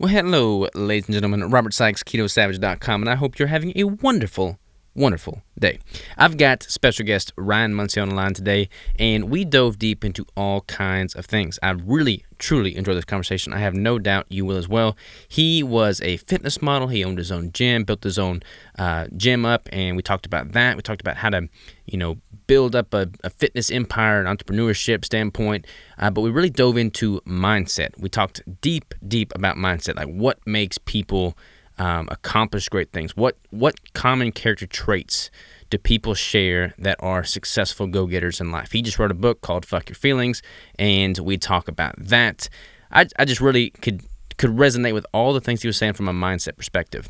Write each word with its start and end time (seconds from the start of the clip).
Well, 0.00 0.12
hello, 0.12 0.68
ladies 0.76 1.08
and 1.08 1.14
gentlemen. 1.14 1.50
Robert 1.50 1.74
Sykes, 1.74 2.04
KetoSavage.com, 2.04 3.02
and 3.02 3.10
I 3.10 3.16
hope 3.16 3.36
you're 3.36 3.48
having 3.48 3.72
a 3.74 3.82
wonderful, 3.82 4.60
wonderful 4.98 5.42
day. 5.58 5.78
I've 6.16 6.36
got 6.36 6.64
special 6.64 7.06
guest 7.06 7.32
Ryan 7.36 7.72
Munsey 7.72 8.00
on 8.00 8.08
the 8.08 8.14
line 8.14 8.34
today, 8.34 8.68
and 8.98 9.30
we 9.30 9.44
dove 9.44 9.78
deep 9.78 10.04
into 10.04 10.26
all 10.36 10.62
kinds 10.62 11.14
of 11.14 11.24
things. 11.24 11.58
I 11.62 11.70
really, 11.70 12.24
truly 12.38 12.76
enjoyed 12.76 12.96
this 12.96 13.04
conversation. 13.04 13.52
I 13.52 13.58
have 13.58 13.74
no 13.74 13.98
doubt 13.98 14.26
you 14.28 14.44
will 14.44 14.56
as 14.56 14.68
well. 14.68 14.96
He 15.28 15.62
was 15.62 16.00
a 16.00 16.16
fitness 16.18 16.60
model. 16.60 16.88
He 16.88 17.04
owned 17.04 17.18
his 17.18 17.30
own 17.30 17.52
gym, 17.52 17.84
built 17.84 18.02
his 18.02 18.18
own 18.18 18.42
uh, 18.78 19.06
gym 19.16 19.46
up, 19.46 19.68
and 19.72 19.96
we 19.96 20.02
talked 20.02 20.26
about 20.26 20.52
that. 20.52 20.76
We 20.76 20.82
talked 20.82 21.00
about 21.00 21.16
how 21.16 21.30
to, 21.30 21.48
you 21.86 21.96
know, 21.96 22.18
build 22.48 22.74
up 22.74 22.92
a, 22.92 23.08
a 23.22 23.30
fitness 23.30 23.70
empire, 23.70 24.20
an 24.20 24.36
entrepreneurship 24.36 25.04
standpoint. 25.04 25.66
Uh, 25.98 26.10
but 26.10 26.22
we 26.22 26.30
really 26.30 26.50
dove 26.50 26.76
into 26.76 27.20
mindset. 27.20 27.98
We 28.00 28.08
talked 28.08 28.42
deep, 28.60 28.94
deep 29.06 29.32
about 29.34 29.56
mindset, 29.56 29.96
like 29.96 30.08
what 30.08 30.44
makes 30.44 30.78
people 30.78 31.36
um, 31.78 32.08
accomplish 32.10 32.68
great 32.68 32.92
things. 32.92 33.16
What 33.16 33.36
what 33.50 33.92
common 33.94 34.32
character 34.32 34.66
traits 34.66 35.30
do 35.70 35.78
people 35.78 36.14
share 36.14 36.74
that 36.78 36.96
are 37.00 37.24
successful 37.24 37.86
go 37.86 38.06
getters 38.06 38.40
in 38.40 38.50
life? 38.50 38.72
He 38.72 38.82
just 38.82 38.98
wrote 38.98 39.10
a 39.10 39.14
book 39.14 39.40
called 39.40 39.64
"Fuck 39.64 39.88
Your 39.88 39.96
Feelings," 39.96 40.42
and 40.78 41.18
we 41.18 41.36
talk 41.38 41.68
about 41.68 41.94
that. 41.98 42.48
I, 42.90 43.06
I 43.18 43.24
just 43.24 43.40
really 43.40 43.70
could 43.70 44.02
could 44.38 44.50
resonate 44.50 44.94
with 44.94 45.06
all 45.12 45.32
the 45.32 45.40
things 45.40 45.62
he 45.62 45.68
was 45.68 45.76
saying 45.76 45.94
from 45.94 46.08
a 46.08 46.12
mindset 46.12 46.56
perspective. 46.56 47.08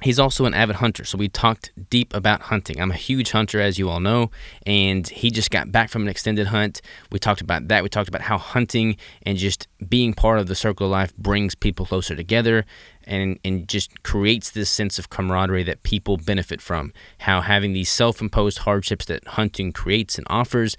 He's 0.00 0.20
also 0.20 0.44
an 0.44 0.54
avid 0.54 0.76
hunter, 0.76 1.04
so 1.04 1.18
we 1.18 1.28
talked 1.28 1.72
deep 1.90 2.14
about 2.14 2.42
hunting. 2.42 2.80
I'm 2.80 2.92
a 2.92 2.96
huge 2.96 3.32
hunter, 3.32 3.60
as 3.60 3.80
you 3.80 3.88
all 3.88 3.98
know, 3.98 4.30
and 4.64 5.08
he 5.08 5.28
just 5.28 5.50
got 5.50 5.72
back 5.72 5.90
from 5.90 6.02
an 6.02 6.08
extended 6.08 6.46
hunt. 6.46 6.80
We 7.10 7.18
talked 7.18 7.40
about 7.40 7.66
that. 7.66 7.82
We 7.82 7.88
talked 7.88 8.08
about 8.08 8.20
how 8.20 8.38
hunting 8.38 8.96
and 9.22 9.36
just 9.36 9.66
being 9.88 10.14
part 10.14 10.38
of 10.38 10.46
the 10.46 10.54
circle 10.54 10.86
of 10.86 10.92
life 10.92 11.16
brings 11.16 11.56
people 11.56 11.84
closer 11.84 12.14
together 12.14 12.64
and, 13.08 13.40
and 13.44 13.66
just 13.66 14.04
creates 14.04 14.50
this 14.50 14.70
sense 14.70 15.00
of 15.00 15.10
camaraderie 15.10 15.64
that 15.64 15.82
people 15.82 16.16
benefit 16.16 16.60
from. 16.60 16.92
How 17.18 17.40
having 17.40 17.72
these 17.72 17.90
self 17.90 18.20
imposed 18.20 18.58
hardships 18.58 19.06
that 19.06 19.26
hunting 19.26 19.72
creates 19.72 20.16
and 20.16 20.26
offers 20.30 20.76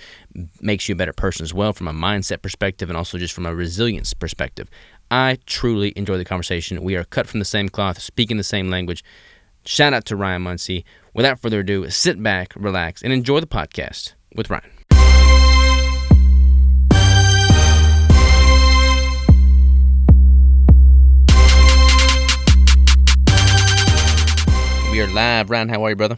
makes 0.62 0.88
you 0.88 0.94
a 0.94 0.98
better 0.98 1.12
person 1.12 1.44
as 1.44 1.54
well 1.54 1.74
from 1.74 1.90
a 1.90 1.94
mindset 1.94 2.42
perspective 2.42 2.90
and 2.90 2.96
also 2.96 3.18
just 3.18 3.34
from 3.34 3.46
a 3.46 3.54
resilience 3.54 4.14
perspective. 4.14 4.70
I 5.12 5.40
truly 5.48 5.92
enjoy 5.96 6.18
the 6.18 6.26
conversation. 6.26 6.84
We 6.84 6.96
are 6.96 7.04
cut 7.04 7.26
from 7.28 7.40
the 7.40 7.46
same 7.46 7.68
cloth, 7.70 8.00
speaking 8.00 8.38
the 8.38 8.44
same 8.44 8.70
language. 8.70 9.04
Shout 9.66 9.94
out 9.94 10.06
to 10.06 10.16
Ryan 10.16 10.44
Munsey. 10.44 10.86
Without 11.16 11.40
further 11.40 11.62
ado, 11.62 11.90
sit 11.90 12.22
back, 12.22 12.54
relax, 12.56 13.02
and 13.02 13.12
enjoy 13.12 13.40
the 13.40 13.48
podcast 13.48 14.14
with 14.36 14.52
Ryan. 14.52 14.70
We 24.92 25.02
are 25.02 25.08
live. 25.08 25.50
Ryan, 25.50 25.70
how 25.70 25.84
are 25.86 25.90
you, 25.90 25.96
brother? 25.96 26.18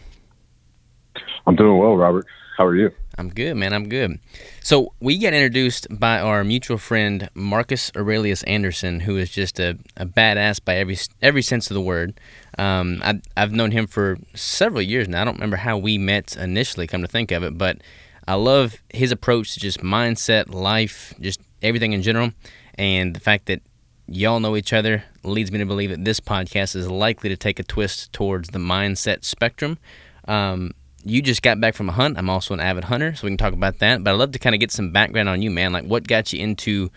I'm 1.47 1.55
doing 1.55 1.77
well, 1.77 1.95
Robert. 1.95 2.25
How 2.57 2.65
are 2.65 2.75
you? 2.75 2.91
I'm 3.21 3.29
good, 3.29 3.55
man. 3.55 3.71
I'm 3.71 3.87
good. 3.87 4.19
So 4.63 4.93
we 4.99 5.19
get 5.19 5.35
introduced 5.35 5.85
by 5.91 6.19
our 6.19 6.43
mutual 6.43 6.79
friend 6.79 7.29
Marcus 7.35 7.91
Aurelius 7.95 8.41
Anderson, 8.43 9.01
who 9.01 9.15
is 9.17 9.29
just 9.29 9.59
a, 9.59 9.77
a 9.95 10.07
badass 10.07 10.59
by 10.65 10.77
every 10.77 10.97
every 11.21 11.43
sense 11.43 11.69
of 11.69 11.75
the 11.75 11.81
word. 11.81 12.19
Um, 12.57 12.99
I, 13.03 13.21
I've 13.37 13.51
known 13.51 13.69
him 13.69 13.85
for 13.85 14.17
several 14.33 14.81
years 14.81 15.07
now. 15.07 15.21
I 15.21 15.25
don't 15.25 15.35
remember 15.35 15.57
how 15.57 15.77
we 15.77 15.99
met 15.99 16.35
initially, 16.35 16.87
come 16.87 17.03
to 17.03 17.07
think 17.07 17.31
of 17.31 17.43
it, 17.43 17.59
but 17.59 17.77
I 18.27 18.33
love 18.33 18.81
his 18.89 19.11
approach 19.11 19.53
to 19.53 19.59
just 19.59 19.81
mindset, 19.81 20.51
life, 20.51 21.13
just 21.21 21.41
everything 21.61 21.93
in 21.93 22.01
general, 22.01 22.31
and 22.73 23.15
the 23.15 23.19
fact 23.19 23.45
that 23.45 23.61
y'all 24.07 24.39
know 24.39 24.55
each 24.55 24.73
other 24.73 25.03
leads 25.23 25.51
me 25.51 25.59
to 25.59 25.65
believe 25.67 25.91
that 25.91 26.03
this 26.05 26.19
podcast 26.19 26.75
is 26.75 26.89
likely 26.89 27.29
to 27.29 27.37
take 27.37 27.59
a 27.59 27.63
twist 27.63 28.11
towards 28.13 28.49
the 28.49 28.59
mindset 28.59 29.23
spectrum. 29.23 29.77
Um, 30.27 30.71
you 31.03 31.21
just 31.21 31.41
got 31.41 31.59
back 31.59 31.75
from 31.75 31.89
a 31.89 31.91
hunt. 31.91 32.17
I'm 32.17 32.29
also 32.29 32.53
an 32.53 32.59
avid 32.59 32.85
hunter, 32.85 33.15
so 33.15 33.25
we 33.25 33.31
can 33.31 33.37
talk 33.37 33.53
about 33.53 33.79
that. 33.79 34.03
But 34.03 34.13
I'd 34.13 34.17
love 34.17 34.31
to 34.31 34.39
kind 34.39 34.55
of 34.55 34.59
get 34.59 34.71
some 34.71 34.91
background 34.91 35.29
on 35.29 35.41
you, 35.41 35.51
man. 35.51 35.73
Like, 35.73 35.85
what 35.85 36.07
got 36.07 36.31
you 36.33 36.39
into 36.39 36.91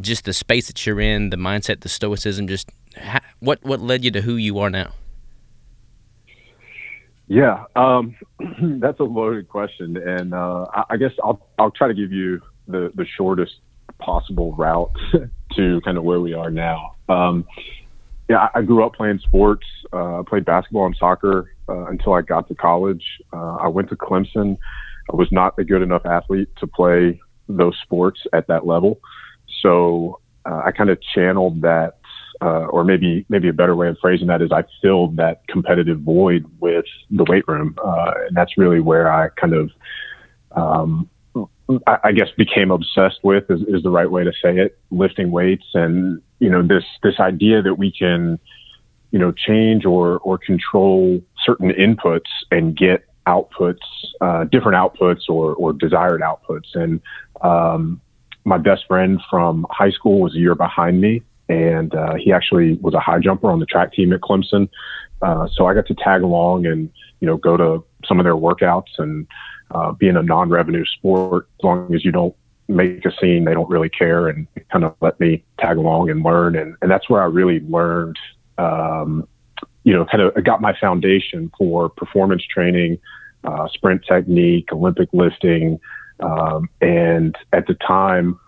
just 0.00 0.24
the 0.24 0.32
space 0.32 0.66
that 0.68 0.86
you're 0.86 1.00
in, 1.00 1.30
the 1.30 1.36
mindset, 1.36 1.80
the 1.80 1.88
stoicism. 1.88 2.46
Just 2.46 2.70
how, 2.96 3.20
what 3.40 3.62
what 3.62 3.80
led 3.80 4.04
you 4.04 4.10
to 4.12 4.20
who 4.20 4.36
you 4.36 4.58
are 4.58 4.70
now? 4.70 4.92
Yeah, 7.28 7.64
um, 7.76 8.16
that's 8.80 9.00
a 9.00 9.04
loaded 9.04 9.48
question, 9.48 9.96
and 9.96 10.34
uh, 10.34 10.66
I, 10.72 10.84
I, 10.90 10.96
guess 10.96 11.12
I'll 11.22 11.46
I'll 11.58 11.70
try 11.70 11.88
to 11.88 11.94
give 11.94 12.12
you 12.12 12.40
the 12.68 12.92
the 12.94 13.06
shortest 13.16 13.52
possible 13.98 14.52
route 14.54 14.92
to 15.56 15.80
kind 15.82 15.98
of 15.98 16.04
where 16.04 16.20
we 16.20 16.34
are 16.34 16.50
now. 16.50 16.94
Um, 17.08 17.46
yeah, 18.28 18.48
I 18.54 18.62
grew 18.62 18.84
up 18.84 18.94
playing 18.94 19.18
sports. 19.20 19.66
Uh, 19.92 20.20
I 20.20 20.22
played 20.26 20.44
basketball 20.44 20.86
and 20.86 20.96
soccer 20.96 21.51
uh, 21.72 21.86
until 21.86 22.12
I 22.14 22.22
got 22.22 22.48
to 22.48 22.54
college. 22.54 23.04
Uh, 23.32 23.56
I 23.56 23.68
went 23.68 23.88
to 23.88 23.96
Clemson. 23.96 24.58
I 25.10 25.16
was 25.16 25.28
not 25.32 25.58
a 25.58 25.64
good 25.64 25.82
enough 25.82 26.04
athlete 26.04 26.48
to 26.58 26.66
play 26.66 27.20
those 27.48 27.76
sports 27.82 28.20
at 28.32 28.46
that 28.48 28.66
level, 28.66 29.00
so 29.62 30.20
uh, 30.44 30.62
I 30.64 30.72
kind 30.72 30.90
of 30.90 30.98
channeled 31.14 31.62
that, 31.62 31.98
uh, 32.40 32.66
or 32.66 32.84
maybe 32.84 33.24
maybe 33.28 33.48
a 33.48 33.52
better 33.52 33.74
way 33.74 33.88
of 33.88 33.96
phrasing 34.00 34.28
that 34.28 34.42
is 34.42 34.52
I 34.52 34.64
filled 34.80 35.16
that 35.16 35.46
competitive 35.48 36.00
void 36.00 36.44
with 36.60 36.84
the 37.10 37.24
weight 37.24 37.46
room, 37.48 37.74
uh, 37.84 38.12
and 38.28 38.36
that's 38.36 38.56
really 38.56 38.80
where 38.80 39.10
I 39.10 39.28
kind 39.30 39.54
of 39.54 39.70
um, 40.52 41.08
I 41.86 42.12
guess 42.12 42.28
became 42.36 42.70
obsessed 42.70 43.20
with 43.22 43.50
is, 43.50 43.60
is, 43.62 43.82
the 43.82 43.90
right 43.90 44.10
way 44.10 44.24
to 44.24 44.32
say 44.42 44.58
it, 44.58 44.78
lifting 44.90 45.30
weights 45.30 45.64
and 45.74 46.20
you 46.38 46.50
know 46.50 46.62
this 46.62 46.84
this 47.02 47.18
idea 47.18 47.62
that 47.62 47.74
we 47.74 47.90
can 47.90 48.38
you 49.12 49.18
know 49.18 49.32
change 49.32 49.84
or 49.84 50.18
or 50.18 50.38
control 50.38 51.20
certain 51.44 51.70
inputs 51.70 52.30
and 52.50 52.76
get 52.76 53.04
outputs, 53.26 53.78
uh, 54.20 54.44
different 54.44 54.76
outputs 54.76 55.28
or 55.28 55.54
or 55.54 55.72
desired 55.72 56.20
outputs. 56.20 56.74
And 56.74 57.00
um, 57.42 58.00
my 58.44 58.58
best 58.58 58.86
friend 58.88 59.20
from 59.30 59.66
high 59.70 59.90
school 59.90 60.20
was 60.20 60.34
a 60.34 60.38
year 60.38 60.56
behind 60.56 61.00
me, 61.00 61.22
and 61.48 61.94
uh, 61.94 62.14
he 62.14 62.32
actually 62.32 62.74
was 62.74 62.94
a 62.94 63.00
high 63.00 63.20
jumper 63.20 63.50
on 63.50 63.60
the 63.60 63.66
track 63.66 63.92
team 63.92 64.12
at 64.12 64.20
Clemson. 64.20 64.68
Uh, 65.20 65.46
so 65.52 65.66
I 65.66 65.74
got 65.74 65.86
to 65.86 65.94
tag 65.94 66.22
along 66.22 66.66
and 66.66 66.90
you 67.20 67.26
know 67.26 67.36
go 67.36 67.56
to 67.56 67.84
some 68.04 68.18
of 68.18 68.24
their 68.24 68.34
workouts 68.34 68.98
and 68.98 69.28
uh, 69.72 69.92
being 69.92 70.16
a 70.16 70.22
non-revenue 70.22 70.84
sport, 70.84 71.48
as 71.58 71.64
long 71.64 71.94
as 71.94 72.04
you 72.04 72.12
don't 72.12 72.34
make 72.68 73.04
a 73.04 73.12
scene, 73.20 73.44
they 73.44 73.54
don't 73.54 73.68
really 73.68 73.88
care 73.88 74.28
and 74.28 74.46
kind 74.70 74.84
of 74.84 74.94
let 75.00 75.18
me 75.20 75.42
tag 75.58 75.76
along 75.76 76.10
and 76.10 76.22
learn. 76.22 76.56
And, 76.56 76.76
and 76.82 76.90
that's 76.90 77.08
where 77.08 77.22
I 77.22 77.26
really 77.26 77.60
learned, 77.60 78.16
um, 78.58 79.26
you 79.84 79.92
know, 79.92 80.04
kind 80.04 80.22
of 80.22 80.44
got 80.44 80.60
my 80.60 80.74
foundation 80.78 81.50
for 81.58 81.88
performance 81.88 82.42
training, 82.44 82.98
uh, 83.44 83.68
sprint 83.68 84.04
technique, 84.06 84.72
Olympic 84.72 85.08
lifting. 85.12 85.80
Um, 86.20 86.68
and 86.80 87.36
at 87.52 87.66
the 87.66 87.74
time, 87.74 88.38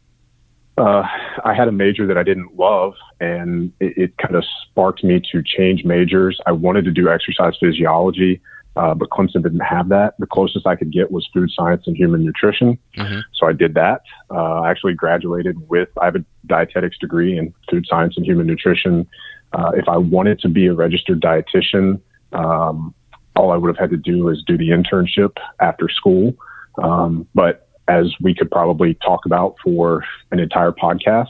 uh, 0.77 1.03
I 1.45 1.55
had 1.55 1.69
a 1.69 1.73
major 1.73 2.07
that 2.07 2.19
I 2.19 2.23
didn't 2.23 2.57
love, 2.57 2.95
and 3.21 3.73
it, 3.81 3.97
it 3.97 4.19
kind 4.19 4.35
of 4.35 4.45
sparked 4.63 5.05
me 5.05 5.21
to 5.33 5.43
change 5.45 5.85
majors. 5.85 6.41
I 6.47 6.53
wanted 6.53 6.85
to 6.85 6.91
do 6.91 7.09
exercise 7.09 7.55
physiology 7.61 8.41
uh, 8.77 8.95
but 8.95 9.09
Clemson 9.11 9.43
didn't 9.43 9.61
have 9.61 9.89
that. 9.91 10.15
The 10.19 10.27
closest 10.27 10.67
I 10.67 10.75
could 10.75 10.93
get 10.93 11.13
was 11.13 11.29
food 11.33 11.51
science 11.55 11.85
and 11.87 11.97
human 11.97 12.25
nutrition. 12.25 12.79
Mm-hmm. 12.97 13.21
So 13.33 13.47
I 13.47 13.53
did 13.53 13.75
that. 13.75 14.03
Uh, 14.31 14.63
I 14.63 14.71
actually 14.71 14.95
graduated 14.95 15.69
with, 15.69 15.89
I 16.01 16.07
have 16.07 16.17
a 16.17 16.25
dietetics 16.47 16.99
degree 16.99 17.39
in 17.39 17.55
food 17.71 17.87
science 17.89 18.17
and 18.17 18.27
human 18.27 18.47
nutrition. 18.47 19.07
Uh, 19.55 19.71
if 19.75 19.89
I 19.89 19.97
wanted 19.97 20.41
to 20.41 20.49
be 20.49 20.67
a 20.67 20.75
registered 20.75 21.21
dietitian, 21.21 22.01
um, 22.33 22.95
all 23.37 23.53
I 23.53 23.57
would 23.57 23.69
have 23.69 23.79
had 23.79 23.91
to 23.91 23.97
do 23.97 24.29
is 24.29 24.43
do 24.47 24.59
the 24.59 24.71
internship 24.71 25.37
after 25.61 25.89
school. 25.89 26.35
Um, 26.83 27.27
but 27.35 27.69
as 27.87 28.13
we 28.21 28.35
could 28.35 28.51
probably 28.51 28.95
talk 28.95 29.27
about 29.27 29.55
for 29.63 30.05
an 30.33 30.41
entire 30.41 30.73
podcast, 30.73 31.29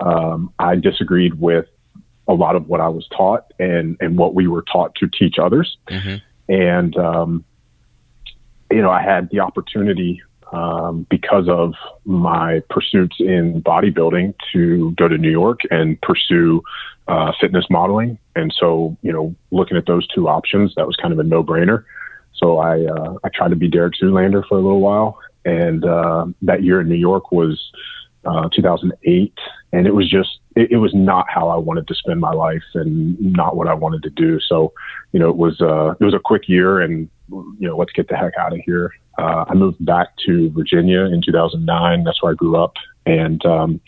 um, 0.00 0.52
I 0.58 0.76
disagreed 0.76 1.40
with 1.40 1.66
a 2.28 2.34
lot 2.34 2.56
of 2.56 2.68
what 2.68 2.80
I 2.80 2.88
was 2.88 3.06
taught 3.08 3.52
and, 3.58 3.96
and 4.00 4.18
what 4.18 4.34
we 4.34 4.46
were 4.46 4.64
taught 4.70 4.94
to 4.96 5.08
teach 5.18 5.36
others. 5.38 5.76
Mm-hmm. 5.88 6.52
And, 6.52 6.96
um, 6.96 7.44
you 8.70 8.82
know, 8.82 8.90
I 8.90 9.02
had 9.02 9.30
the 9.30 9.40
opportunity 9.40 10.22
um, 10.54 11.06
because 11.10 11.48
of 11.48 11.74
my 12.04 12.62
pursuits 12.70 13.16
in 13.18 13.60
bodybuilding 13.62 14.34
to 14.52 14.92
go 14.92 15.08
to 15.08 15.18
New 15.18 15.30
York 15.30 15.60
and 15.70 16.00
pursue 16.00 16.62
uh, 17.08 17.32
fitness 17.40 17.66
modeling. 17.68 18.18
And 18.36 18.54
so, 18.58 18.96
you 19.02 19.12
know, 19.12 19.34
looking 19.50 19.76
at 19.76 19.86
those 19.86 20.06
two 20.08 20.28
options, 20.28 20.74
that 20.76 20.86
was 20.86 20.96
kind 20.96 21.12
of 21.12 21.18
a 21.18 21.24
no 21.24 21.42
brainer. 21.42 21.84
So 22.34 22.58
I, 22.58 22.84
uh, 22.84 23.18
I 23.24 23.28
tried 23.30 23.48
to 23.48 23.56
be 23.56 23.68
Derek 23.68 23.94
Zoolander 24.00 24.46
for 24.46 24.56
a 24.56 24.60
little 24.60 24.80
while. 24.80 25.18
And 25.44 25.84
uh, 25.84 26.26
that 26.42 26.62
year 26.62 26.80
in 26.80 26.88
New 26.88 26.94
York 26.94 27.32
was 27.32 27.60
uh, 28.26 28.48
2008. 28.54 29.32
And 29.72 29.86
it 29.86 29.94
was 29.94 30.10
just, 30.10 30.38
it, 30.56 30.72
it, 30.72 30.76
was 30.76 30.94
not 30.94 31.26
how 31.28 31.48
I 31.48 31.56
wanted 31.56 31.88
to 31.88 31.94
spend 31.94 32.20
my 32.20 32.32
life 32.32 32.62
and 32.74 33.20
not 33.20 33.56
what 33.56 33.68
I 33.68 33.74
wanted 33.74 34.02
to 34.04 34.10
do. 34.10 34.38
So, 34.40 34.72
you 35.12 35.20
know, 35.20 35.28
it 35.30 35.36
was, 35.36 35.60
uh, 35.60 35.94
it 36.00 36.04
was 36.04 36.14
a 36.14 36.20
quick 36.20 36.48
year 36.48 36.80
and, 36.80 37.08
you 37.28 37.68
know, 37.68 37.76
let's 37.76 37.92
get 37.92 38.08
the 38.08 38.16
heck 38.16 38.34
out 38.38 38.52
of 38.52 38.60
here. 38.64 38.92
Uh, 39.18 39.44
I 39.48 39.54
moved 39.54 39.84
back 39.84 40.08
to 40.26 40.50
Virginia 40.50 41.00
in 41.00 41.22
2009. 41.24 42.04
That's 42.04 42.22
where 42.22 42.32
I 42.32 42.34
grew 42.34 42.56
up. 42.56 42.74
And, 43.06 43.44
um, 43.44 43.80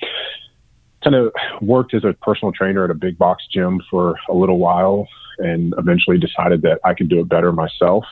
kind 1.04 1.14
of 1.14 1.32
worked 1.62 1.94
as 1.94 2.04
a 2.04 2.12
personal 2.14 2.52
trainer 2.52 2.84
at 2.84 2.90
a 2.90 2.94
big 2.94 3.16
box 3.16 3.44
gym 3.52 3.80
for 3.88 4.16
a 4.28 4.34
little 4.34 4.58
while 4.58 5.06
and 5.38 5.74
eventually 5.78 6.18
decided 6.18 6.62
that 6.62 6.80
I 6.84 6.94
could 6.94 7.08
do 7.08 7.20
it 7.20 7.28
better 7.28 7.52
myself. 7.52 8.04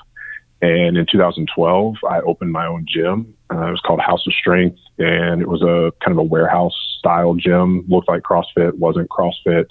And 0.63 0.97
in 0.97 1.07
2012, 1.11 1.97
I 2.09 2.21
opened 2.21 2.53
my 2.53 2.67
own 2.67 2.87
gym. 2.89 3.35
Uh, 3.53 3.67
it 3.67 3.71
was 3.71 3.83
called 3.85 4.01
House 4.01 4.27
of 4.27 4.33
Strength, 4.35 4.79
and 4.99 5.41
it 5.41 5.49
was 5.49 5.63
a 5.63 5.93
kind 6.05 6.13
of 6.13 6.19
a 6.19 6.23
warehouse 6.23 6.75
style 6.99 7.35
gym. 7.35 7.85
Looked 7.89 8.09
like 8.09 8.23
CrossFit, 8.23 8.75
wasn't 8.75 9.09
CrossFit. 9.09 9.67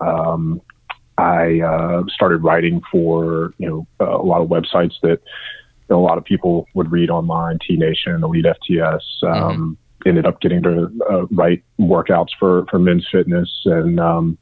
Um, 0.00 0.60
I 1.18 1.60
uh, 1.60 2.02
started 2.08 2.42
writing 2.42 2.80
for 2.90 3.54
you 3.58 3.68
know 3.68 4.06
a 4.06 4.22
lot 4.22 4.40
of 4.40 4.48
websites 4.48 4.94
that 5.02 5.20
a 5.90 5.96
lot 5.96 6.18
of 6.18 6.24
people 6.24 6.66
would 6.74 6.90
read 6.90 7.10
online, 7.10 7.58
T 7.66 7.76
Nation, 7.76 8.22
Elite 8.22 8.46
FTS. 8.46 9.00
Um, 9.22 9.32
mm-hmm. 9.32 9.72
Ended 10.08 10.26
up 10.26 10.40
getting 10.40 10.62
to 10.64 10.90
uh, 11.08 11.26
write 11.26 11.62
workouts 11.78 12.30
for 12.38 12.66
for 12.70 12.78
men's 12.78 13.06
fitness, 13.12 13.48
and 13.66 14.00
um, 14.00 14.38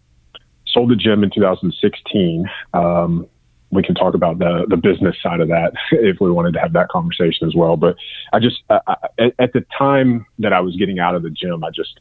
sold 0.67 0.91
the 0.91 0.97
gym 0.97 1.23
in 1.23 1.31
2016. 1.31 2.47
Um, 2.73 3.27
we 3.71 3.83
can 3.83 3.95
talk 3.95 4.15
about 4.15 4.39
the 4.39 4.67
the 4.69 4.77
business 4.77 5.17
side 5.23 5.41
of 5.41 5.49
that 5.49 5.73
if 5.93 6.21
we 6.21 6.31
wanted 6.31 6.55
to 6.55 6.61
have 6.61 6.73
that 6.73 6.89
conversation 6.89 7.47
as 7.47 7.55
well. 7.55 7.77
But 7.77 7.97
I 8.33 8.39
just 8.39 8.63
I, 8.69 8.81
I, 8.87 9.33
at 9.39 9.53
the 9.53 9.65
time 9.77 10.27
that 10.39 10.53
I 10.53 10.61
was 10.61 10.77
getting 10.77 10.99
out 10.99 11.15
of 11.15 11.23
the 11.23 11.31
gym, 11.31 11.65
I 11.65 11.71
just 11.71 12.01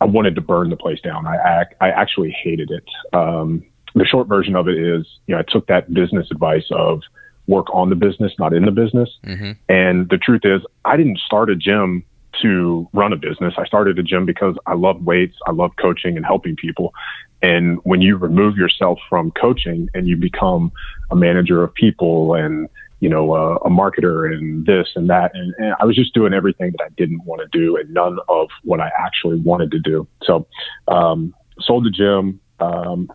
I 0.00 0.04
wanted 0.04 0.34
to 0.34 0.40
burn 0.40 0.70
the 0.70 0.76
place 0.76 1.00
down. 1.00 1.26
I 1.26 1.36
I, 1.36 1.64
I 1.80 1.90
actually 1.90 2.30
hated 2.42 2.70
it. 2.70 2.84
Um, 3.12 3.64
the 3.94 4.06
short 4.06 4.26
version 4.26 4.56
of 4.56 4.68
it 4.68 4.78
is, 4.78 5.06
you 5.26 5.34
know, 5.34 5.40
I 5.40 5.44
took 5.46 5.66
that 5.66 5.92
business 5.92 6.28
advice 6.30 6.64
of 6.70 7.02
work 7.46 7.66
on 7.74 7.90
the 7.90 7.96
business, 7.96 8.32
not 8.38 8.54
in 8.54 8.64
the 8.64 8.70
business. 8.70 9.10
Mm-hmm. 9.24 9.52
And 9.68 10.08
the 10.08 10.16
truth 10.16 10.42
is, 10.44 10.62
I 10.84 10.96
didn't 10.96 11.18
start 11.18 11.50
a 11.50 11.56
gym 11.56 12.04
to 12.40 12.88
run 12.92 13.12
a 13.12 13.16
business. 13.16 13.54
I 13.58 13.66
started 13.66 13.98
a 13.98 14.02
gym 14.02 14.24
because 14.24 14.56
I 14.66 14.74
love 14.74 15.02
weights, 15.02 15.36
I 15.46 15.52
love 15.52 15.72
coaching 15.78 16.16
and 16.16 16.24
helping 16.24 16.56
people. 16.56 16.94
And 17.42 17.78
when 17.82 18.00
you 18.00 18.16
remove 18.16 18.56
yourself 18.56 18.98
from 19.08 19.32
coaching 19.32 19.88
and 19.94 20.06
you 20.06 20.16
become 20.16 20.72
a 21.10 21.16
manager 21.16 21.62
of 21.62 21.74
people 21.74 22.34
and 22.34 22.68
you 23.00 23.08
know 23.08 23.34
a, 23.34 23.56
a 23.56 23.68
marketer 23.68 24.32
and 24.32 24.64
this 24.64 24.88
and 24.94 25.10
that, 25.10 25.32
and, 25.34 25.52
and, 25.58 25.74
I 25.80 25.84
was 25.84 25.96
just 25.96 26.14
doing 26.14 26.32
everything 26.32 26.72
that 26.78 26.84
I 26.84 26.88
didn't 26.96 27.24
want 27.24 27.42
to 27.42 27.58
do 27.58 27.76
and 27.76 27.92
none 27.92 28.18
of 28.28 28.48
what 28.62 28.80
I 28.80 28.90
actually 28.96 29.40
wanted 29.40 29.72
to 29.72 29.80
do. 29.80 30.06
So 30.22 30.46
um, 30.88 31.34
sold 31.60 31.84
the 31.84 31.90
gym. 31.90 32.40
Um, 32.60 33.10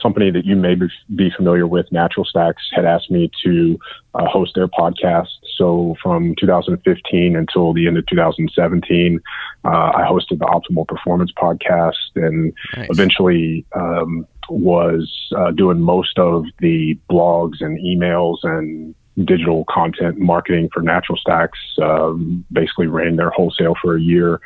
company 0.00 0.30
that 0.30 0.44
you 0.44 0.56
may 0.56 0.76
be 1.14 1.30
familiar 1.36 1.66
with, 1.66 1.90
Natural 1.92 2.24
Stacks, 2.24 2.62
had 2.72 2.84
asked 2.84 3.10
me 3.10 3.30
to 3.44 3.78
uh, 4.14 4.26
host 4.26 4.52
their 4.54 4.68
podcast. 4.68 5.28
So 5.56 5.96
from 6.02 6.34
2015 6.38 7.36
until 7.36 7.72
the 7.72 7.86
end 7.86 7.98
of 7.98 8.06
2017, 8.06 9.20
uh, 9.64 9.68
I 9.68 10.06
hosted 10.08 10.38
the 10.38 10.46
Optimal 10.46 10.86
Performance 10.86 11.32
podcast 11.36 11.92
and 12.16 12.52
nice. 12.76 12.88
eventually 12.90 13.64
um, 13.74 14.26
was 14.48 15.32
uh, 15.36 15.50
doing 15.52 15.80
most 15.80 16.18
of 16.18 16.44
the 16.58 16.98
blogs 17.10 17.60
and 17.60 17.78
emails 17.78 18.38
and 18.42 18.94
digital 19.24 19.64
content 19.68 20.18
marketing 20.18 20.68
for 20.72 20.82
Natural 20.82 21.16
Stacks. 21.16 21.58
Um, 21.80 22.44
basically 22.52 22.88
ran 22.88 23.16
their 23.16 23.30
wholesale 23.30 23.74
for 23.80 23.96
a 23.96 24.00
year. 24.00 24.40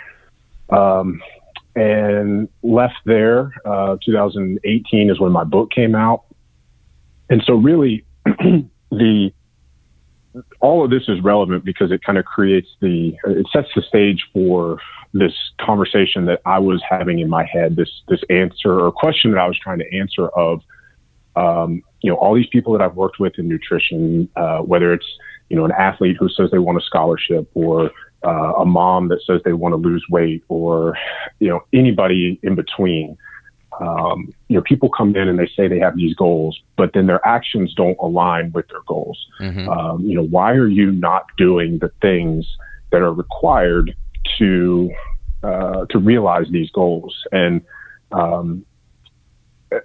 Um, 0.70 1.22
and 1.78 2.48
left 2.62 2.96
there. 3.04 3.52
Uh, 3.64 3.96
2018 4.04 5.10
is 5.10 5.20
when 5.20 5.32
my 5.32 5.44
book 5.44 5.70
came 5.70 5.94
out, 5.94 6.24
and 7.30 7.42
so 7.46 7.54
really 7.54 8.04
the 8.90 9.32
all 10.60 10.84
of 10.84 10.90
this 10.90 11.02
is 11.08 11.20
relevant 11.22 11.64
because 11.64 11.90
it 11.90 12.02
kind 12.02 12.18
of 12.18 12.24
creates 12.24 12.68
the 12.80 13.14
it 13.26 13.46
sets 13.52 13.68
the 13.74 13.82
stage 13.82 14.24
for 14.32 14.78
this 15.14 15.32
conversation 15.60 16.26
that 16.26 16.40
I 16.44 16.58
was 16.58 16.82
having 16.88 17.20
in 17.20 17.30
my 17.30 17.44
head. 17.44 17.76
This 17.76 17.90
this 18.08 18.20
answer 18.28 18.80
or 18.80 18.90
question 18.90 19.30
that 19.32 19.38
I 19.38 19.46
was 19.46 19.58
trying 19.58 19.78
to 19.78 19.96
answer 19.96 20.28
of 20.28 20.60
um, 21.36 21.82
you 22.02 22.10
know 22.10 22.16
all 22.16 22.34
these 22.34 22.48
people 22.48 22.72
that 22.72 22.82
I've 22.82 22.96
worked 22.96 23.20
with 23.20 23.38
in 23.38 23.48
nutrition, 23.48 24.28
uh, 24.36 24.58
whether 24.58 24.92
it's 24.92 25.06
you 25.48 25.56
know 25.56 25.64
an 25.64 25.72
athlete 25.72 26.16
who 26.18 26.28
says 26.28 26.50
they 26.50 26.58
want 26.58 26.78
a 26.78 26.84
scholarship 26.84 27.48
or 27.54 27.90
uh, 28.24 28.54
a 28.54 28.64
mom 28.64 29.08
that 29.08 29.20
says 29.26 29.40
they 29.44 29.52
want 29.52 29.72
to 29.72 29.76
lose 29.76 30.04
weight 30.10 30.42
or 30.48 30.96
you 31.38 31.48
know 31.48 31.60
anybody 31.72 32.38
in 32.42 32.54
between. 32.54 33.16
Um, 33.80 34.34
you 34.48 34.56
know 34.56 34.62
people 34.62 34.88
come 34.88 35.14
in 35.14 35.28
and 35.28 35.38
they 35.38 35.46
say 35.46 35.68
they 35.68 35.78
have 35.78 35.94
these 35.94 36.14
goals 36.16 36.60
but 36.76 36.94
then 36.94 37.06
their 37.06 37.24
actions 37.24 37.74
don't 37.74 37.96
align 38.00 38.50
with 38.52 38.66
their 38.68 38.82
goals. 38.88 39.24
Mm-hmm. 39.40 39.68
um, 39.68 40.00
you 40.04 40.14
know 40.14 40.24
why 40.24 40.52
are 40.52 40.68
you 40.68 40.90
not 40.90 41.26
doing 41.36 41.78
the 41.78 41.90
things 42.02 42.46
that 42.90 43.02
are 43.02 43.12
required 43.12 43.94
to 44.38 44.90
uh, 45.42 45.86
to 45.90 45.98
realize 45.98 46.46
these 46.50 46.70
goals? 46.70 47.14
And 47.30 47.60
um, 48.12 48.64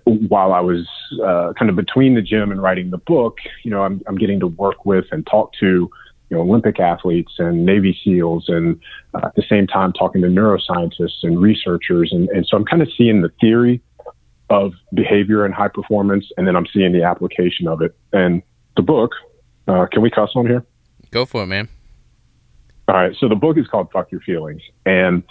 while 0.05 0.53
I 0.53 0.59
was 0.59 0.87
uh, 1.23 1.53
kind 1.57 1.69
of 1.69 1.75
between 1.75 2.15
the 2.15 2.21
gym 2.21 2.51
and 2.51 2.61
writing 2.61 2.89
the 2.89 2.97
book, 2.97 3.37
you 3.63 3.71
know, 3.71 3.83
I'm, 3.83 4.01
I'm 4.07 4.17
getting 4.17 4.39
to 4.39 4.47
work 4.47 4.85
with 4.85 5.05
and 5.11 5.25
talk 5.27 5.53
to 5.59 5.89
you 6.33 6.39
know, 6.39 6.45
Olympic 6.45 6.79
athletes 6.79 7.33
and 7.37 7.63
Navy 7.63 7.95
SEALs, 8.03 8.45
and 8.47 8.79
uh, 9.13 9.27
at 9.27 9.35
the 9.35 9.43
same 9.47 9.67
time 9.67 9.93
talking 9.93 10.19
to 10.23 10.27
neuroscientists 10.27 11.21
and 11.21 11.39
researchers. 11.39 12.11
And, 12.11 12.27
and 12.29 12.43
so 12.47 12.57
I'm 12.57 12.65
kind 12.65 12.81
of 12.81 12.89
seeing 12.97 13.21
the 13.21 13.31
theory 13.39 13.83
of 14.49 14.73
behavior 14.95 15.45
and 15.45 15.53
high 15.53 15.67
performance, 15.67 16.25
and 16.35 16.47
then 16.47 16.55
I'm 16.55 16.65
seeing 16.73 16.91
the 16.91 17.03
application 17.03 17.67
of 17.67 17.83
it. 17.83 17.95
And 18.13 18.41
the 18.75 18.81
book, 18.81 19.11
uh, 19.67 19.85
can 19.91 20.01
we 20.01 20.09
cuss 20.09 20.31
on 20.33 20.47
here? 20.47 20.65
Go 21.11 21.25
for 21.25 21.43
it, 21.43 21.47
man. 21.47 21.69
All 22.87 22.95
right. 22.95 23.15
So 23.19 23.29
the 23.29 23.35
book 23.35 23.59
is 23.59 23.67
called 23.67 23.91
"Fuck 23.93 24.11
Your 24.11 24.21
Feelings," 24.21 24.63
and 24.87 25.21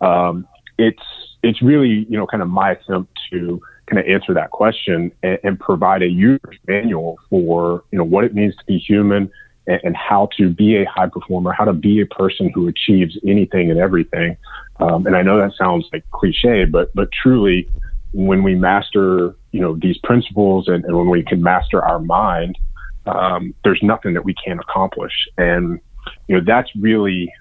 um, 0.00 0.46
it's 0.78 1.02
it's 1.42 1.60
really 1.62 2.06
you 2.08 2.16
know 2.16 2.28
kind 2.28 2.44
of 2.44 2.48
my 2.48 2.70
attempt 2.70 3.12
to 3.32 3.60
kind 3.86 3.98
of 3.98 4.06
answer 4.06 4.32
that 4.32 4.50
question 4.50 5.10
and, 5.24 5.38
and 5.42 5.60
provide 5.60 6.02
a 6.02 6.08
user's 6.08 6.58
manual 6.68 7.18
for 7.28 7.82
you 7.90 7.98
know 7.98 8.04
what 8.04 8.22
it 8.22 8.34
means 8.34 8.54
to 8.56 8.64
be 8.66 8.78
human 8.78 9.30
and, 9.66 9.80
and, 9.84 9.96
how 9.96 10.28
to 10.36 10.50
be 10.50 10.76
a 10.76 10.84
high 10.84 11.08
performer, 11.08 11.52
how 11.52 11.64
to 11.64 11.72
be 11.72 12.00
a 12.00 12.06
person 12.06 12.50
who 12.54 12.68
achieves 12.68 13.18
anything 13.26 13.70
and 13.70 13.78
everything. 13.78 14.36
Um, 14.80 15.06
and 15.06 15.16
I 15.16 15.22
know 15.22 15.38
that 15.38 15.52
sounds 15.56 15.86
like 15.92 16.04
cliche, 16.10 16.64
but 16.64 16.94
but 16.94 17.08
truly, 17.12 17.68
when 18.12 18.42
we 18.42 18.54
master 18.54 19.34
you 19.52 19.60
know 19.60 19.76
these 19.80 19.98
principles 19.98 20.68
and, 20.68 20.84
and 20.84 20.96
when 20.96 21.08
we 21.08 21.22
can 21.22 21.42
master 21.42 21.82
our 21.82 22.00
mind, 22.00 22.58
um, 23.06 23.54
there's 23.64 23.80
nothing 23.82 24.14
that 24.14 24.24
we 24.24 24.34
can't 24.34 24.60
accomplish. 24.60 25.12
And 25.38 25.80
you 26.28 26.36
know 26.36 26.42
that's 26.44 26.70
really 26.76 27.32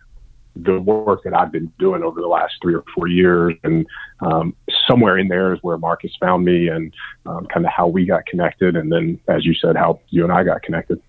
the 0.56 0.80
work 0.80 1.24
that 1.24 1.34
I've 1.34 1.52
been 1.52 1.72
doing 1.80 2.04
over 2.04 2.22
the 2.22 2.28
last 2.28 2.54
three 2.62 2.76
or 2.76 2.84
four 2.94 3.08
years. 3.08 3.56
And 3.64 3.86
um, 4.20 4.56
somewhere 4.88 5.18
in 5.18 5.28
there 5.28 5.54
is 5.54 5.60
where 5.62 5.78
Marcus 5.78 6.12
found 6.20 6.46
me 6.46 6.68
and 6.68 6.94
um, 7.26 7.48
kind 7.48 7.66
of 7.66 7.72
how 7.72 7.88
we 7.88 8.06
got 8.06 8.26
connected. 8.26 8.76
And 8.76 8.92
then, 8.92 9.20
as 9.28 9.46
you 9.46 9.54
said, 9.56 9.76
how 9.76 10.00
you 10.10 10.24
and 10.24 10.32
I 10.32 10.44
got 10.44 10.62
connected. 10.62 11.02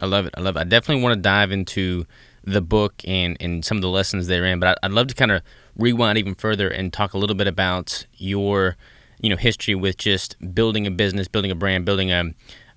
I 0.00 0.06
love 0.06 0.26
it. 0.26 0.34
I 0.36 0.40
love 0.40 0.56
it. 0.56 0.60
I 0.60 0.64
definitely 0.64 1.02
want 1.02 1.14
to 1.14 1.20
dive 1.20 1.52
into 1.52 2.06
the 2.42 2.60
book 2.60 2.94
and, 3.06 3.36
and 3.40 3.64
some 3.64 3.78
of 3.78 3.82
the 3.82 3.88
lessons 3.88 4.26
therein, 4.26 4.60
but 4.60 4.78
I, 4.82 4.86
would 4.86 4.94
love 4.94 5.06
to 5.08 5.14
kind 5.14 5.30
of 5.30 5.42
rewind 5.76 6.18
even 6.18 6.34
further 6.34 6.68
and 6.68 6.92
talk 6.92 7.14
a 7.14 7.18
little 7.18 7.36
bit 7.36 7.46
about 7.46 8.06
your, 8.16 8.76
you 9.20 9.30
know, 9.30 9.36
history 9.36 9.74
with 9.74 9.96
just 9.96 10.36
building 10.54 10.86
a 10.86 10.90
business, 10.90 11.26
building 11.28 11.50
a 11.50 11.54
brand, 11.54 11.84
building 11.84 12.12
a 12.12 12.34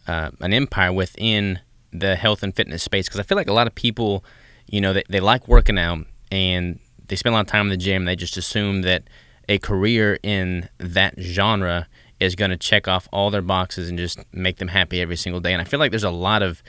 uh, 0.07 0.31
an 0.39 0.53
empire 0.53 0.93
within 0.93 1.59
the 1.91 2.15
health 2.15 2.43
and 2.43 2.55
fitness 2.55 2.81
space. 2.81 3.07
Because 3.07 3.19
I 3.19 3.23
feel 3.23 3.37
like 3.37 3.49
a 3.49 3.53
lot 3.53 3.67
of 3.67 3.75
people, 3.75 4.23
you 4.67 4.79
know, 4.79 4.93
they, 4.93 5.03
they 5.09 5.19
like 5.19 5.47
working 5.47 5.77
out 5.77 6.05
and 6.31 6.79
they 7.07 7.15
spend 7.15 7.33
a 7.33 7.37
lot 7.37 7.41
of 7.41 7.47
time 7.47 7.65
in 7.65 7.69
the 7.69 7.77
gym. 7.77 8.03
And 8.03 8.07
they 8.07 8.15
just 8.15 8.37
assume 8.37 8.83
that 8.83 9.03
a 9.49 9.59
career 9.59 10.17
in 10.23 10.69
that 10.77 11.15
genre 11.19 11.87
is 12.19 12.35
going 12.35 12.51
to 12.51 12.57
check 12.57 12.87
off 12.87 13.07
all 13.11 13.29
their 13.29 13.41
boxes 13.41 13.89
and 13.89 13.97
just 13.97 14.19
make 14.31 14.57
them 14.57 14.69
happy 14.69 15.01
every 15.01 15.17
single 15.17 15.39
day. 15.39 15.53
And 15.53 15.61
I 15.61 15.65
feel 15.65 15.79
like 15.79 15.91
there's 15.91 16.03
a 16.03 16.09
lot 16.09 16.41
of 16.41 16.63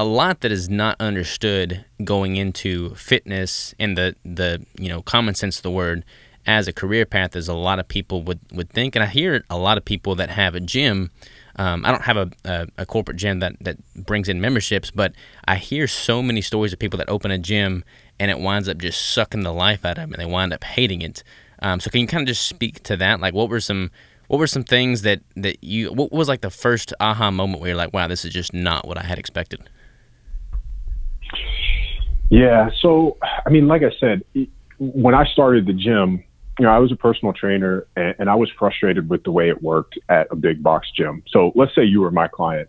a 0.00 0.04
lot 0.04 0.40
that 0.40 0.50
is 0.50 0.70
not 0.70 0.96
understood 0.98 1.84
going 2.02 2.36
into 2.36 2.94
fitness 2.94 3.74
and 3.78 3.98
the 3.98 4.16
the 4.24 4.64
you 4.78 4.88
know 4.88 5.02
common 5.02 5.34
sense 5.34 5.58
of 5.58 5.62
the 5.62 5.70
word 5.70 6.02
as 6.46 6.66
a 6.66 6.72
career 6.72 7.04
path 7.04 7.36
as 7.36 7.48
a 7.48 7.54
lot 7.54 7.78
of 7.78 7.86
people 7.86 8.22
would 8.22 8.40
would 8.50 8.70
think 8.70 8.96
and 8.96 9.02
I 9.02 9.06
hear 9.06 9.44
a 9.50 9.58
lot 9.58 9.76
of 9.76 9.84
people 9.84 10.14
that 10.14 10.30
have 10.30 10.54
a 10.54 10.60
gym 10.60 11.10
um, 11.56 11.84
I 11.84 11.90
don't 11.90 12.04
have 12.04 12.16
a, 12.16 12.30
a, 12.46 12.66
a, 12.78 12.86
corporate 12.86 13.18
gym 13.18 13.40
that, 13.40 13.54
that 13.60 13.76
brings 13.94 14.28
in 14.30 14.40
memberships, 14.40 14.90
but 14.90 15.12
I 15.46 15.56
hear 15.56 15.86
so 15.88 16.22
many 16.22 16.40
stories 16.40 16.72
of 16.72 16.78
people 16.78 16.96
that 16.98 17.10
open 17.10 17.30
a 17.32 17.38
gym 17.38 17.84
and 18.18 18.30
it 18.30 18.38
winds 18.38 18.68
up 18.68 18.78
just 18.78 19.10
sucking 19.10 19.42
the 19.42 19.52
life 19.52 19.84
out 19.84 19.98
of 19.98 20.04
them 20.04 20.14
and 20.14 20.22
they 20.22 20.32
wind 20.32 20.54
up 20.54 20.64
hating 20.64 21.02
it. 21.02 21.22
Um, 21.60 21.80
so 21.80 21.90
can 21.90 22.00
you 22.00 22.06
kind 22.06 22.22
of 22.22 22.28
just 22.28 22.46
speak 22.46 22.82
to 22.84 22.96
that? 22.96 23.20
Like, 23.20 23.34
what 23.34 23.50
were 23.50 23.60
some 23.60 23.90
what 24.28 24.38
were 24.38 24.46
some 24.46 24.62
things 24.62 25.02
that 25.02 25.20
that 25.36 25.62
you 25.62 25.92
what 25.92 26.12
was 26.12 26.28
like 26.28 26.40
the 26.40 26.50
first 26.50 26.94
aha 27.00 27.30
moment 27.30 27.60
where 27.60 27.70
you're 27.70 27.76
like, 27.76 27.92
wow, 27.92 28.06
this 28.06 28.24
is 28.24 28.32
just 28.32 28.54
not 28.54 28.86
what 28.86 28.96
I 28.96 29.02
had 29.02 29.18
expected? 29.18 29.68
Yeah. 32.30 32.70
So, 32.80 33.18
I 33.44 33.50
mean, 33.50 33.66
like 33.66 33.82
I 33.82 33.90
said, 33.98 34.22
when 34.78 35.14
I 35.14 35.24
started 35.26 35.66
the 35.66 35.72
gym, 35.72 36.22
you 36.58 36.66
know, 36.66 36.72
I 36.72 36.78
was 36.78 36.92
a 36.92 36.96
personal 36.96 37.32
trainer 37.32 37.86
and, 37.96 38.14
and 38.18 38.30
I 38.30 38.34
was 38.34 38.50
frustrated 38.58 39.08
with 39.08 39.24
the 39.24 39.30
way 39.30 39.48
it 39.48 39.62
worked 39.62 39.98
at 40.08 40.28
a 40.30 40.36
big 40.36 40.62
box 40.62 40.88
gym. 40.96 41.22
So 41.28 41.52
let's 41.54 41.74
say 41.74 41.84
you 41.84 42.00
were 42.00 42.10
my 42.10 42.28
client 42.28 42.68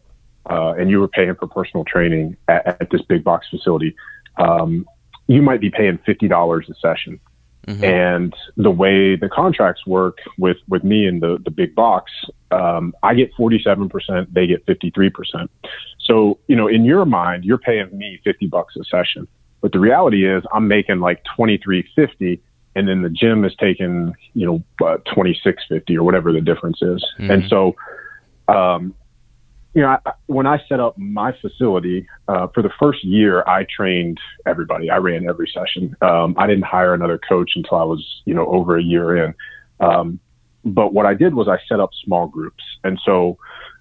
uh, 0.49 0.73
and 0.73 0.89
you 0.89 0.99
were 0.99 1.07
paying 1.07 1.35
for 1.35 1.47
personal 1.47 1.85
training 1.85 2.37
at, 2.47 2.81
at 2.81 2.89
this 2.89 3.01
big 3.03 3.23
box 3.23 3.47
facility. 3.49 3.95
Um, 4.37 4.85
you 5.27 5.41
might 5.41 5.61
be 5.61 5.69
paying 5.69 5.97
$50 6.07 6.69
a 6.69 6.73
session. 6.75 7.19
Mm-hmm. 7.67 7.83
And 7.83 8.35
the 8.57 8.71
way 8.71 9.15
the 9.15 9.29
contracts 9.29 9.85
work 9.85 10.17
with, 10.37 10.57
with 10.67 10.83
me 10.83 11.05
and 11.05 11.21
the, 11.21 11.37
the 11.43 11.51
big 11.51 11.75
box, 11.75 12.11
um, 12.49 12.93
I 13.03 13.13
get 13.13 13.33
47%, 13.35 14.33
they 14.33 14.47
get 14.47 14.65
53%. 14.65 15.47
So, 15.99 16.39
you 16.47 16.55
know, 16.55 16.67
in 16.67 16.83
your 16.85 17.05
mind, 17.05 17.45
you're 17.45 17.59
paying 17.59 17.95
me 17.95 18.19
50 18.23 18.47
bucks 18.47 18.75
a 18.75 18.83
session. 18.83 19.27
But 19.61 19.73
the 19.73 19.79
reality 19.79 20.27
is 20.27 20.43
I'm 20.51 20.67
making 20.67 20.99
like 20.99 21.23
23.50 21.37 22.39
and 22.75 22.87
then 22.87 23.01
the 23.01 23.09
gym 23.09 23.45
is 23.45 23.53
taking, 23.59 24.15
you 24.33 24.45
know, 24.45 24.87
uh, 24.87 24.97
26.50 25.15 25.95
or 25.95 26.03
whatever 26.03 26.31
the 26.31 26.41
difference 26.41 26.81
is. 26.81 27.05
Mm-hmm. 27.19 27.31
And 27.31 27.43
so, 27.49 27.75
um, 28.47 28.95
you 29.73 29.81
know, 29.81 29.97
I, 30.05 30.11
when 30.25 30.47
I 30.47 30.61
set 30.67 30.79
up 30.79 30.97
my 30.97 31.33
facility 31.39 32.07
uh, 32.27 32.47
for 32.53 32.61
the 32.61 32.71
first 32.79 33.03
year, 33.03 33.43
I 33.47 33.65
trained 33.75 34.19
everybody. 34.45 34.89
I 34.89 34.97
ran 34.97 35.27
every 35.27 35.49
session. 35.53 35.95
Um, 36.01 36.35
I 36.37 36.47
didn't 36.47 36.65
hire 36.65 36.93
another 36.93 37.17
coach 37.17 37.51
until 37.55 37.77
I 37.77 37.83
was, 37.83 38.05
you 38.25 38.33
know, 38.33 38.45
over 38.47 38.77
a 38.77 38.83
year 38.83 39.25
in. 39.25 39.33
Um, 39.79 40.19
but 40.65 40.93
what 40.93 41.05
I 41.05 41.13
did 41.13 41.33
was 41.33 41.47
I 41.47 41.57
set 41.67 41.79
up 41.79 41.91
small 42.03 42.27
groups, 42.27 42.63
and 42.83 42.99
so, 43.03 43.37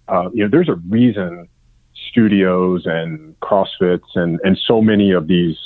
uh, 0.08 0.30
you 0.32 0.44
know, 0.44 0.48
there's 0.50 0.68
a 0.68 0.76
reason 0.88 1.48
studios 2.10 2.86
and 2.86 3.38
CrossFits 3.40 4.08
and 4.14 4.40
and 4.42 4.58
so 4.66 4.80
many 4.80 5.12
of 5.12 5.26
these 5.26 5.56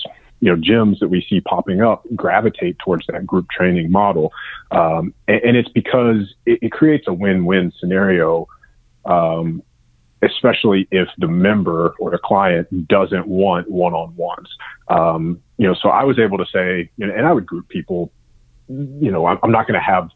you 0.41 0.51
know 0.51 0.61
gyms 0.61 0.99
that 0.99 1.09
we 1.09 1.25
see 1.29 1.41
popping 1.41 1.81
up 1.81 2.05
gravitate 2.15 2.79
towards 2.79 3.07
that 3.07 3.27
group 3.27 3.49
training 3.51 3.91
model, 3.91 4.33
um, 4.73 5.15
and, 5.29 5.41
and, 5.43 5.57
it's 5.57 5.69
because 5.71 6.35
it, 6.45 6.59
it, 6.61 6.73
creates 6.73 7.07
a 7.07 7.13
win-win 7.13 7.73
scenario. 7.79 8.47
Um, 9.05 9.63
especially 10.25 10.89
if 10.91 11.09
the 11.19 11.29
member 11.29 11.95
or 11.99 12.11
the 12.11 12.19
client 12.19 12.89
doesn't 12.89 13.27
want 13.27 13.71
one-on-ones. 13.71 14.49
Um, 14.89 15.41
you 15.59 15.67
know, 15.67 15.75
so 15.81 15.89
I 15.89 16.05
was 16.05 16.19
able 16.19 16.39
to 16.39 16.47
say, 16.53 16.91
you 16.97 17.07
know, 17.07 17.15
and 17.15 17.27
I 17.27 17.33
would 17.33 17.47
group 17.47 17.69
people. 17.69 18.13
You 18.69 19.11
know, 19.11 19.27
I'm, 19.27 19.39
I'm 19.43 19.51
not 19.51 19.67
going 19.67 19.79
to 19.79 19.85
have 19.85 20.09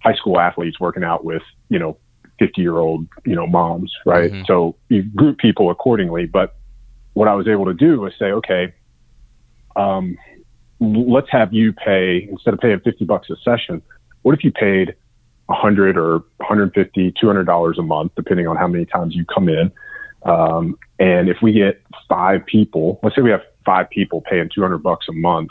high 0.00 0.14
school 0.14 0.40
athletes 0.40 0.80
working 0.80 1.04
out 1.04 1.24
with, 1.24 1.42
you 1.68 1.78
know, 1.78 1.96
50 2.38 2.60
year 2.60 2.78
old, 2.78 3.06
you 3.24 3.34
know, 3.34 3.46
moms, 3.46 3.92
right? 4.04 4.30
Mm-hmm. 4.30 4.42
So 4.46 4.76
you 4.88 5.02
group 5.02 5.38
people 5.38 5.70
accordingly. 5.70 6.26
But 6.26 6.56
what 7.14 7.28
I 7.28 7.34
was 7.34 7.48
able 7.48 7.66
to 7.66 7.74
do 7.74 8.00
was 8.00 8.12
say, 8.18 8.26
okay, 8.26 8.74
um, 9.76 10.16
let's 10.80 11.28
have 11.30 11.52
you 11.52 11.72
pay, 11.72 12.28
instead 12.30 12.54
of 12.54 12.60
paying 12.60 12.80
50 12.80 13.04
bucks 13.04 13.28
a 13.30 13.36
session, 13.44 13.82
what 14.22 14.34
if 14.34 14.44
you 14.44 14.52
paid 14.52 14.94
100 15.48 15.96
or 15.96 16.18
150, 16.36 17.14
200 17.18 17.44
dollars 17.44 17.78
a 17.78 17.82
month, 17.82 18.12
depending 18.16 18.46
on 18.46 18.56
how 18.56 18.68
many 18.68 18.84
times 18.84 19.14
you 19.14 19.24
come 19.24 19.48
in. 19.48 19.72
Um, 20.24 20.78
and 20.98 21.28
if 21.28 21.38
we 21.42 21.52
get 21.52 21.82
five 22.08 22.44
people, 22.44 23.00
let's 23.02 23.16
say 23.16 23.22
we 23.22 23.30
have 23.30 23.42
five 23.64 23.88
people 23.90 24.20
paying 24.20 24.50
200 24.54 24.78
bucks 24.78 25.06
a 25.08 25.12
month, 25.12 25.50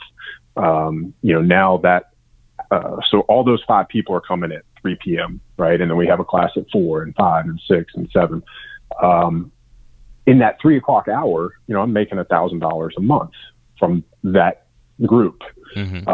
um, 0.56 1.14
you 1.22 1.34
know, 1.34 1.42
now 1.42 1.78
that, 1.78 2.12
uh, 2.70 2.98
so 3.10 3.22
all 3.22 3.44
those 3.44 3.64
five 3.68 3.88
people 3.88 4.14
are 4.14 4.22
coming 4.22 4.52
at 4.52 4.64
3 4.82 4.98
p.m., 5.04 5.42
right? 5.58 5.80
And 5.82 5.90
then 5.90 5.98
we 5.98 6.08
have 6.08 6.20
a 6.20 6.26
class 6.26 6.52
at 6.56 6.66
four 6.72 7.02
and 7.02 7.16
five 7.16 7.46
and 7.46 7.60
six 7.68 7.94
and 7.96 8.10
seven. 8.12 8.44
Um, 9.02 9.52
in 10.28 10.40
that 10.40 10.60
three 10.62 10.78
o'clock 10.78 11.08
hour, 11.08 11.54
you 11.68 11.74
know, 11.74 11.82
I'm 11.82 11.94
making 11.94 12.20
a 12.20 12.26
thousand 12.26 12.60
dollars 12.60 12.94
a 12.98 13.02
month 13.02 13.32
from 13.80 14.04
that 14.24 14.68
group. 15.06 15.42
Mm-hmm. 15.76 16.08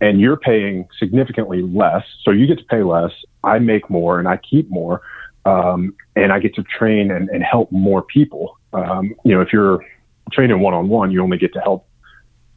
And 0.00 0.20
you're 0.20 0.36
paying 0.36 0.86
significantly 0.98 1.62
less. 1.62 2.04
So 2.22 2.30
you 2.30 2.46
get 2.46 2.58
to 2.58 2.64
pay 2.64 2.82
less. 2.82 3.10
I 3.42 3.58
make 3.58 3.90
more 3.90 4.18
and 4.18 4.28
I 4.28 4.36
keep 4.38 4.70
more. 4.70 5.02
Um, 5.44 5.94
and 6.14 6.32
I 6.32 6.38
get 6.38 6.54
to 6.56 6.62
train 6.62 7.10
and, 7.10 7.28
and 7.30 7.42
help 7.42 7.72
more 7.72 8.02
people. 8.02 8.58
Um, 8.72 9.14
you 9.24 9.34
know, 9.34 9.40
if 9.40 9.52
you're 9.52 9.84
training 10.32 10.60
one 10.60 10.74
on 10.74 10.88
one, 10.88 11.10
you 11.10 11.22
only 11.22 11.38
get 11.38 11.52
to 11.54 11.60
help, 11.60 11.86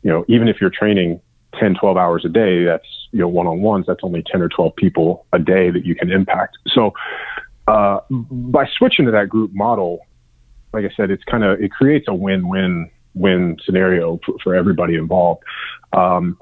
you 0.04 0.12
know, 0.12 0.26
even 0.28 0.48
if 0.48 0.58
you're 0.60 0.72
training 0.72 1.22
10, 1.60 1.76
12 1.80 1.98
hours 1.98 2.26
a 2.26 2.30
day, 2.30 2.66
that's, 2.66 2.88
you 3.12 3.20
know, 3.20 3.28
one 3.28 3.48
on 3.48 3.62
ones, 3.62 3.86
that's 3.88 4.02
only 4.04 4.24
10 4.24 4.42
or 4.42 4.50
12 4.50 4.76
people 4.76 5.26
a 5.34 5.40
day 5.40 5.70
that 5.70 5.86
you 5.86 5.96
can 5.96 6.12
impact. 6.12 6.58
So, 6.68 6.94
uh, 7.68 8.00
by 8.10 8.68
switching 8.78 9.06
to 9.06 9.12
that 9.12 9.30
group 9.30 9.52
model, 9.54 10.00
like 10.74 10.86
I 10.86 10.90
said, 10.96 11.12
it's 11.12 11.24
kind 11.24 11.44
of, 11.44 11.62
it 11.62 11.72
creates 11.72 12.06
a 12.08 12.14
win 12.14 12.48
win 12.48 12.90
win 13.14 13.58
scenario 13.66 14.20
for, 14.26 14.36
for 14.44 14.56
everybody 14.56 14.96
involved. 14.96 15.44
Um, 15.94 16.38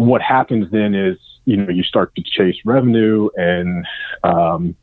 what 0.00 0.22
happens 0.22 0.66
then 0.72 0.94
is 0.94 1.18
you 1.44 1.58
know 1.58 1.68
you 1.68 1.82
start 1.82 2.14
to 2.16 2.22
chase 2.22 2.56
revenue 2.64 3.28
and 3.36 3.84
um, 4.24 4.74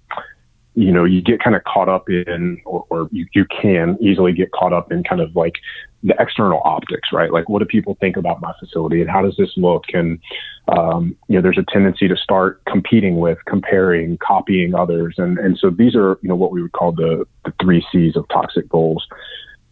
you 0.75 0.91
know 0.91 1.05
you 1.05 1.23
get 1.23 1.43
kind 1.43 1.55
of 1.55 1.63
caught 1.63 1.89
up 1.89 2.07
in 2.07 2.61
or, 2.65 2.85
or 2.91 3.09
you, 3.11 3.25
you 3.33 3.43
can 3.45 3.97
easily 3.99 4.31
get 4.31 4.51
caught 4.51 4.73
up 4.73 4.91
in 4.91 5.03
kind 5.03 5.19
of 5.19 5.35
like 5.35 5.55
the 6.03 6.13
external 6.19 6.61
optics 6.65 7.09
right? 7.11 7.33
Like 7.33 7.49
what 7.49 7.59
do 7.59 7.65
people 7.65 7.97
think 7.99 8.15
about 8.15 8.41
my 8.41 8.53
facility 8.59 9.01
and 9.01 9.09
how 9.09 9.23
does 9.23 9.35
this 9.37 9.49
look? 9.57 9.85
And 9.91 10.19
um, 10.67 11.15
you 11.27 11.35
know 11.35 11.41
there's 11.41 11.57
a 11.57 11.65
tendency 11.73 12.07
to 12.07 12.15
start 12.15 12.63
competing 12.65 13.17
with 13.17 13.39
comparing 13.47 14.19
copying 14.19 14.75
others. 14.75 15.15
And 15.17 15.39
and 15.39 15.57
so 15.57 15.71
these 15.71 15.95
are 15.95 16.19
you 16.21 16.29
know 16.29 16.35
what 16.35 16.51
we 16.51 16.61
would 16.61 16.73
call 16.73 16.91
the 16.91 17.25
the 17.43 17.53
three 17.59 17.83
c's 17.91 18.15
of 18.15 18.27
toxic 18.29 18.69
goals. 18.69 19.07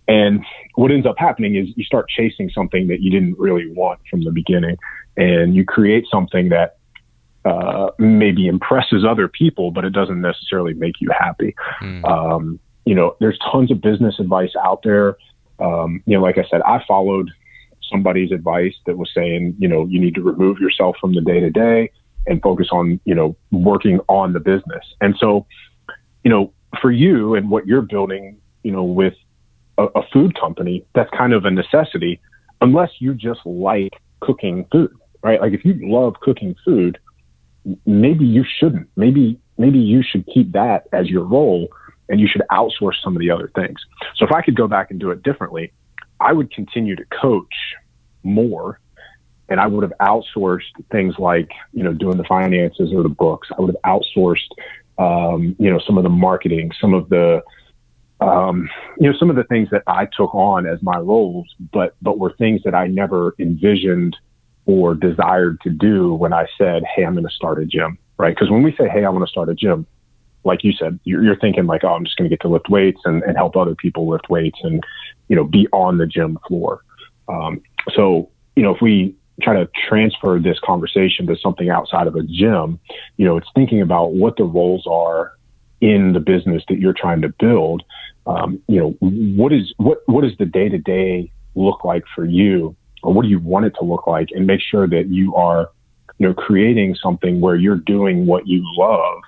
And 0.07 0.43
what 0.75 0.91
ends 0.91 1.05
up 1.05 1.15
happening 1.19 1.55
is 1.55 1.67
you 1.75 1.83
start 1.83 2.07
chasing 2.09 2.49
something 2.49 2.87
that 2.87 3.01
you 3.01 3.11
didn't 3.11 3.37
really 3.39 3.71
want 3.71 3.99
from 4.09 4.23
the 4.23 4.31
beginning 4.31 4.77
and 5.17 5.55
you 5.55 5.65
create 5.65 6.05
something 6.11 6.49
that 6.49 6.77
uh, 7.45 7.91
maybe 7.99 8.47
impresses 8.47 9.05
other 9.07 9.27
people, 9.27 9.71
but 9.71 9.85
it 9.85 9.91
doesn't 9.91 10.19
necessarily 10.19 10.73
make 10.73 10.95
you 10.99 11.09
happy. 11.17 11.55
Mm. 11.81 12.03
Um, 12.05 12.59
you 12.85 12.95
know, 12.95 13.15
there's 13.19 13.37
tons 13.51 13.71
of 13.71 13.81
business 13.81 14.15
advice 14.19 14.51
out 14.63 14.81
there. 14.83 15.17
Um, 15.59 16.01
you 16.05 16.17
know, 16.17 16.23
like 16.23 16.37
I 16.37 16.45
said, 16.49 16.61
I 16.63 16.83
followed 16.87 17.29
somebody's 17.89 18.31
advice 18.31 18.73
that 18.85 18.97
was 18.97 19.09
saying, 19.13 19.55
you 19.59 19.67
know, 19.67 19.85
you 19.85 19.99
need 19.99 20.15
to 20.15 20.21
remove 20.21 20.59
yourself 20.59 20.95
from 20.99 21.13
the 21.13 21.21
day 21.21 21.39
to 21.39 21.49
day 21.49 21.91
and 22.27 22.41
focus 22.41 22.69
on, 22.71 22.99
you 23.05 23.13
know, 23.13 23.35
working 23.51 23.99
on 24.09 24.33
the 24.33 24.39
business. 24.39 24.83
And 25.01 25.15
so, 25.19 25.45
you 26.23 26.31
know, 26.31 26.51
for 26.81 26.91
you 26.91 27.35
and 27.35 27.49
what 27.49 27.67
you're 27.67 27.83
building, 27.83 28.37
you 28.63 28.71
know, 28.71 28.83
with 28.83 29.13
a, 29.77 29.83
a 29.83 30.01
food 30.11 30.37
company, 30.39 30.83
that's 30.95 31.09
kind 31.15 31.33
of 31.33 31.45
a 31.45 31.51
necessity, 31.51 32.19
unless 32.61 32.89
you 32.99 33.13
just 33.13 33.41
like 33.45 33.93
cooking 34.21 34.65
food 34.71 34.91
right? 35.25 35.41
Like 35.41 35.53
if 35.53 35.65
you 35.65 35.75
love 35.81 36.13
cooking 36.21 36.55
food, 36.63 36.99
maybe 37.85 38.25
you 38.25 38.45
shouldn't. 38.59 38.87
Maybe 38.95 39.39
maybe 39.57 39.79
you 39.79 40.03
should 40.03 40.23
keep 40.31 40.51
that 40.51 40.87
as 40.93 41.09
your 41.09 41.23
role 41.23 41.67
and 42.09 42.19
you 42.19 42.27
should 42.27 42.43
outsource 42.51 42.93
some 43.03 43.15
of 43.15 43.19
the 43.19 43.31
other 43.31 43.51
things. 43.55 43.79
So 44.17 44.25
if 44.25 44.31
I 44.31 44.43
could 44.43 44.55
go 44.55 44.67
back 44.67 44.91
and 44.91 44.99
do 44.99 45.09
it 45.09 45.23
differently, 45.23 45.73
I 46.19 46.31
would 46.31 46.51
continue 46.51 46.95
to 46.95 47.03
coach 47.05 47.55
more 48.21 48.79
and 49.49 49.59
I 49.59 49.65
would 49.65 49.81
have 49.81 49.93
outsourced 49.99 50.73
things 50.91 51.15
like, 51.17 51.49
you 51.73 51.83
know, 51.83 51.93
doing 51.93 52.17
the 52.17 52.23
finances 52.25 52.91
or 52.93 53.01
the 53.01 53.09
books. 53.09 53.47
I 53.57 53.61
would 53.61 53.75
have 53.75 53.99
outsourced, 53.99 54.51
um, 54.99 55.55
you 55.57 55.71
know, 55.71 55.79
some 55.87 55.97
of 55.97 56.03
the 56.03 56.09
marketing, 56.09 56.71
some 56.79 56.93
of 56.93 57.09
the, 57.09 57.41
um, 58.21 58.69
you 58.99 59.09
know, 59.09 59.17
some 59.17 59.31
of 59.31 59.35
the 59.35 59.43
things 59.45 59.69
that 59.71 59.81
I 59.87 60.07
took 60.17 60.35
on 60.35 60.67
as 60.67 60.81
my 60.83 60.97
roles, 60.97 61.47
but, 61.73 61.95
but 62.01 62.19
were 62.19 62.33
things 62.37 62.61
that 62.65 62.75
I 62.75 62.85
never 62.85 63.33
envisioned 63.39 64.15
or 64.65 64.95
desired 64.95 65.61
to 65.61 65.69
do 65.69 66.13
when 66.13 66.33
I 66.33 66.47
said, 66.57 66.83
Hey, 66.95 67.03
I'm 67.03 67.13
going 67.13 67.27
to 67.27 67.33
start 67.33 67.59
a 67.59 67.65
gym, 67.65 67.97
right? 68.17 68.35
Because 68.35 68.49
when 68.49 68.63
we 68.63 68.75
say, 68.75 68.87
Hey, 68.87 69.05
I 69.05 69.09
want 69.09 69.25
to 69.25 69.31
start 69.31 69.49
a 69.49 69.55
gym, 69.55 69.85
like 70.43 70.63
you 70.63 70.73
said, 70.73 70.99
you're, 71.03 71.23
you're 71.23 71.39
thinking 71.39 71.65
like, 71.65 71.83
Oh, 71.83 71.93
I'm 71.93 72.05
just 72.05 72.17
going 72.17 72.29
to 72.29 72.35
get 72.35 72.41
to 72.41 72.47
lift 72.47 72.69
weights 72.69 73.01
and, 73.05 73.23
and, 73.23 73.37
help 73.37 73.55
other 73.55 73.75
people 73.75 74.07
lift 74.07 74.29
weights 74.29 74.59
and, 74.63 74.83
you 75.27 75.35
know, 75.35 75.43
be 75.43 75.67
on 75.71 75.97
the 75.97 76.07
gym 76.07 76.39
floor. 76.47 76.81
Um, 77.27 77.61
so, 77.93 78.29
you 78.55 78.63
know, 78.63 78.73
if 78.73 78.81
we 78.81 79.15
try 79.41 79.53
to 79.53 79.69
transfer 79.87 80.39
this 80.39 80.57
conversation 80.59 81.27
to 81.27 81.35
something 81.35 81.69
outside 81.69 82.07
of 82.07 82.15
a 82.15 82.23
gym, 82.23 82.79
you 83.17 83.25
know, 83.25 83.37
it's 83.37 83.49
thinking 83.53 83.81
about 83.81 84.13
what 84.13 84.37
the 84.37 84.43
roles 84.43 84.87
are 84.87 85.33
in 85.81 86.13
the 86.13 86.19
business 86.19 86.63
that 86.69 86.79
you're 86.79 86.93
trying 86.93 87.21
to 87.21 87.29
build. 87.29 87.83
Um, 88.25 88.61
you 88.67 88.79
know, 88.79 88.91
what 88.99 89.51
is, 89.51 89.73
what, 89.77 89.99
what 90.05 90.21
does 90.21 90.37
the 90.37 90.45
day 90.45 90.69
to 90.69 90.77
day 90.77 91.31
look 91.53 91.83
like 91.83 92.03
for 92.15 92.25
you? 92.25 92.75
Or 93.05 93.13
what 93.13 93.23
do 93.23 93.29
you 93.29 93.39
want 93.39 93.65
it 93.65 93.73
to 93.79 93.85
look 93.85 94.07
like 94.07 94.29
and 94.31 94.45
make 94.47 94.61
sure 94.61 94.87
that 94.87 95.07
you 95.07 95.35
are 95.35 95.69
you 96.17 96.27
know 96.27 96.33
creating 96.33 96.95
something 96.95 97.39
where 97.39 97.55
you're 97.55 97.77
doing 97.77 98.25
what 98.25 98.47
you 98.47 98.63
love 98.77 99.21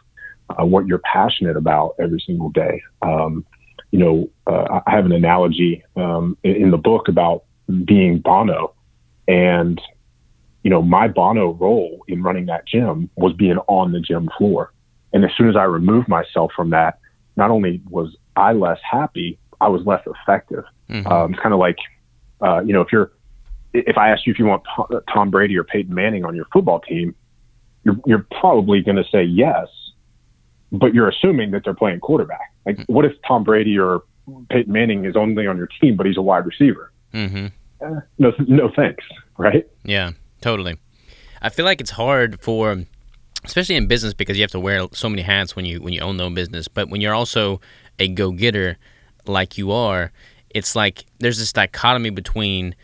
uh, 0.50 0.66
what 0.66 0.88
you're 0.88 1.00
passionate 1.00 1.58
about 1.58 1.94
every 2.00 2.24
single 2.26 2.50
day. 2.50 2.82
Um, 3.02 3.46
you 3.92 4.00
know 4.00 4.30
uh, 4.48 4.82
i 4.86 4.92
have 4.92 5.06
an 5.06 5.12
analogy 5.12 5.84
um, 5.96 6.38
in, 6.44 6.72
the 6.72 6.78
book 6.78 7.08
about 7.08 7.44
being 7.86 8.20
bono 8.20 8.74
and 9.28 9.82
you 10.64 10.70
know 10.70 10.82
my 10.82 11.08
bono 11.08 11.54
role 11.54 12.04
in 12.08 12.22
running 12.22 12.46
that 12.48 12.68
gym 12.68 13.10
was 13.16 13.34
being 13.34 13.58
on 13.68 13.92
the 13.92 14.00
gym 14.00 14.30
floor. 14.38 14.74
And 15.14 15.24
as 15.24 15.32
soon 15.38 15.50
as 15.50 15.56
i 15.56 15.64
removed 15.64 16.08
myself 16.08 16.52
from 16.56 16.72
that 16.72 17.00
not 17.36 17.52
only 17.52 17.82
was 17.90 18.16
i 18.36 18.52
less 18.54 18.80
happy 18.90 19.40
i 19.62 19.68
was 19.68 19.86
less 19.86 20.06
effective. 20.06 20.64
Mm-hmm. 20.90 21.08
um, 21.08 21.34
it's 21.34 21.42
kind 21.42 21.54
of 21.54 21.60
like 21.60 21.78
uh, 22.42 22.62
you 22.62 22.74
know 22.74 22.82
if 22.82 22.92
you're 22.92 23.12
if 23.86 23.98
I 23.98 24.10
ask 24.10 24.26
you 24.26 24.34
if 24.34 24.40
you 24.40 24.46
want 24.46 24.64
Tom 25.14 25.30
Brady 25.30 25.58
or 25.58 25.64
Peyton 25.64 25.94
Manning 25.94 26.26
on 26.26 26.36
your 26.36 26.46
football 26.52 26.80
team, 26.80 27.16
you're, 27.84 27.98
you're 28.06 28.28
probably 28.40 28.82
going 28.82 28.98
to 28.98 29.06
say 29.12 29.24
yes, 29.24 29.68
but 30.72 30.94
you're 30.94 31.10
assuming 31.10 31.52
that 31.52 31.64
they're 31.64 31.74
playing 31.74 32.00
quarterback. 32.00 32.54
Like, 32.66 32.80
what 32.88 33.06
if 33.06 33.14
Tom 33.28 33.44
Brady 33.44 33.78
or 33.78 34.04
Peyton 34.50 34.72
Manning 34.72 35.06
is 35.06 35.16
only 35.16 35.48
on 35.48 35.58
your 35.58 35.70
team, 35.80 35.96
but 35.96 36.06
he's 36.06 36.18
a 36.18 36.22
wide 36.22 36.46
receiver? 36.46 36.92
Mm-hmm. 37.14 37.48
Eh, 37.82 38.00
no, 38.18 38.34
no 38.48 38.72
thanks, 38.76 39.04
right? 39.38 39.68
Yeah, 39.84 40.12
totally. 40.42 40.78
I 41.42 41.50
feel 41.50 41.66
like 41.66 41.80
it's 41.80 41.92
hard 41.92 42.42
for 42.42 42.84
especially 43.46 43.76
in 43.76 43.88
business 43.88 44.14
because 44.14 44.38
you 44.38 44.44
have 44.44 44.52
to 44.52 44.60
wear 44.60 44.88
so 44.92 45.08
many 45.08 45.22
hats 45.22 45.56
when 45.56 45.66
you 45.66 45.82
when 45.82 45.94
you 45.94 46.02
own 46.02 46.18
no 46.18 46.30
business. 46.30 46.68
But 46.68 46.90
when 46.90 47.02
you're 47.02 47.14
also 47.14 47.62
a 48.00 48.08
go 48.08 48.32
getter 48.32 48.78
like 49.26 49.58
you 49.58 49.72
are, 49.72 50.12
it's 50.50 50.76
like 50.76 51.06
there's 51.20 51.38
this 51.38 51.54
dichotomy 51.54 52.10
between 52.10 52.76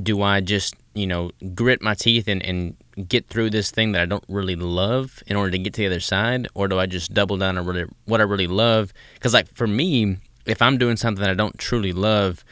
do 0.00 0.22
I 0.22 0.40
just 0.40 0.74
you 0.94 1.06
know 1.06 1.30
grit 1.54 1.82
my 1.82 1.94
teeth 1.94 2.28
and, 2.28 2.44
and 2.44 2.76
get 3.08 3.28
through 3.28 3.50
this 3.50 3.70
thing 3.70 3.92
that 3.92 4.02
I 4.02 4.06
don't 4.06 4.24
really 4.28 4.56
love 4.56 5.22
in 5.26 5.36
order 5.36 5.50
to 5.50 5.58
get 5.58 5.74
to 5.74 5.82
the 5.82 5.86
other 5.86 6.00
side, 6.00 6.48
or 6.54 6.68
do 6.68 6.78
I 6.78 6.86
just 6.86 7.14
double 7.14 7.36
down 7.36 7.58
on 7.58 7.66
really 7.66 7.86
what 8.04 8.20
I 8.20 8.24
really 8.24 8.46
love? 8.46 8.92
Because 9.14 9.34
like 9.34 9.52
for 9.54 9.66
me, 9.66 10.18
if 10.46 10.60
I'm 10.62 10.78
doing 10.78 10.96
something 10.96 11.22
that 11.22 11.30
I 11.30 11.34
don't 11.34 11.58
truly 11.58 11.92
love, 11.92 12.44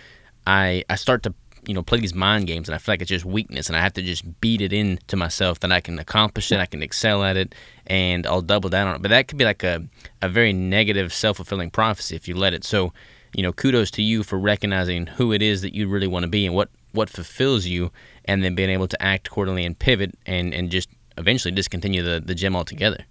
I 0.47 0.85
I 0.89 0.97
start 0.97 1.23
to 1.25 1.35
you 1.67 1.75
know 1.75 1.83
play 1.83 2.01
these 2.01 2.15
mind 2.15 2.47
games 2.47 2.69
and 2.69 2.75
I 2.75 2.79
feel 2.79 2.95
like 2.95 3.03
it's 3.03 3.11
just 3.11 3.25
weakness 3.25 3.69
and 3.69 3.77
I 3.77 3.81
have 3.81 3.93
to 3.95 4.03
just 4.03 4.41
beat 4.41 4.61
it 4.63 4.73
into 4.73 5.17
myself 5.17 5.61
that 5.61 5.73
I 5.73 5.81
can 5.81 5.99
accomplish 5.99 6.51
it, 6.53 6.59
I 6.59 6.67
can 6.67 6.83
excel 6.83 7.23
at 7.23 7.37
it, 7.37 7.55
and 7.87 8.27
I'll 8.27 8.43
double 8.43 8.71
down 8.71 8.89
on 8.89 8.97
it. 8.97 9.03
But 9.03 9.11
that 9.11 9.29
could 9.29 9.39
be 9.39 9.45
like 9.45 9.63
a 9.63 9.83
a 10.23 10.29
very 10.29 10.53
negative 10.53 11.13
self 11.13 11.37
fulfilling 11.37 11.71
prophecy 11.71 12.17
if 12.17 12.29
you 12.29 12.35
let 12.35 12.55
it. 12.55 12.65
So 12.65 12.93
you 13.35 13.43
know 13.43 13.53
kudos 13.53 13.91
to 13.93 14.03
you 14.03 14.23
for 14.23 14.39
recognizing 14.39 15.07
who 15.07 15.33
it 15.33 15.43
is 15.43 15.63
that 15.63 15.75
you 15.75 15.89
really 15.89 16.09
want 16.09 16.25
to 16.25 16.29
be 16.29 16.47
and 16.47 16.55
what 16.55 16.71
what 16.93 17.11
fulfills 17.11 17.67
you 17.67 17.91
and 18.25 18.43
then 18.45 18.55
being 18.55 18.71
able 18.71 18.89
to 18.89 19.03
act 19.03 19.29
accordingly 19.29 19.65
and 19.65 19.79
pivot 19.79 20.15
and 20.27 20.53
and 20.55 20.71
just 20.71 20.89
eventually 21.19 21.53
discontinue 21.53 22.03
the 22.03 22.21
the 22.25 22.35
gym 22.35 22.57
altogether. 22.57 23.05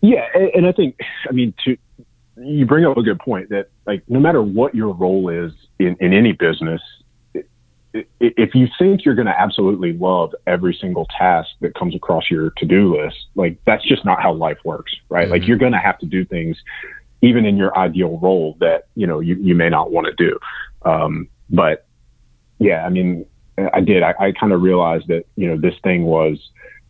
Yeah 0.00 0.26
and 0.54 0.66
i 0.66 0.72
think 0.72 0.98
i 1.30 1.32
mean 1.32 1.54
to 1.64 1.78
you 2.36 2.66
bring 2.66 2.84
up 2.84 2.96
a 2.98 3.02
good 3.02 3.18
point 3.18 3.48
that 3.48 3.68
like 3.86 4.02
no 4.06 4.20
matter 4.20 4.42
what 4.42 4.74
your 4.74 4.92
role 4.92 5.30
is 5.30 5.52
in, 5.78 5.96
in 5.98 6.12
any 6.12 6.32
business 6.32 6.82
if 8.20 8.54
you 8.54 8.66
think 8.76 9.04
you're 9.04 9.14
going 9.14 9.28
to 9.28 9.40
absolutely 9.40 9.92
love 9.92 10.34
every 10.48 10.76
single 10.78 11.06
task 11.16 11.48
that 11.60 11.74
comes 11.74 11.94
across 11.94 12.28
your 12.30 12.50
to-do 12.58 13.00
list 13.00 13.16
like 13.34 13.56
that's 13.64 13.86
just 13.88 14.04
not 14.04 14.20
how 14.20 14.32
life 14.32 14.58
works 14.64 14.94
right? 15.08 15.22
Mm-hmm. 15.22 15.32
like 15.32 15.46
you're 15.46 15.56
going 15.56 15.72
to 15.72 15.78
have 15.78 15.98
to 16.00 16.06
do 16.06 16.24
things 16.24 16.58
even 17.24 17.46
in 17.46 17.56
your 17.56 17.76
ideal 17.76 18.18
role 18.18 18.56
that 18.60 18.84
you 18.94 19.06
know 19.06 19.20
you, 19.20 19.36
you 19.36 19.54
may 19.54 19.70
not 19.70 19.90
want 19.90 20.06
to 20.06 20.12
do. 20.12 20.38
Um, 20.82 21.28
but 21.50 21.86
yeah, 22.58 22.84
I 22.84 22.88
mean, 22.88 23.26
I 23.72 23.80
did. 23.80 24.02
I, 24.02 24.14
I 24.18 24.32
kind 24.32 24.52
of 24.52 24.62
realized 24.62 25.08
that 25.08 25.24
you 25.36 25.48
know 25.48 25.56
this 25.60 25.74
thing 25.82 26.04
was 26.04 26.38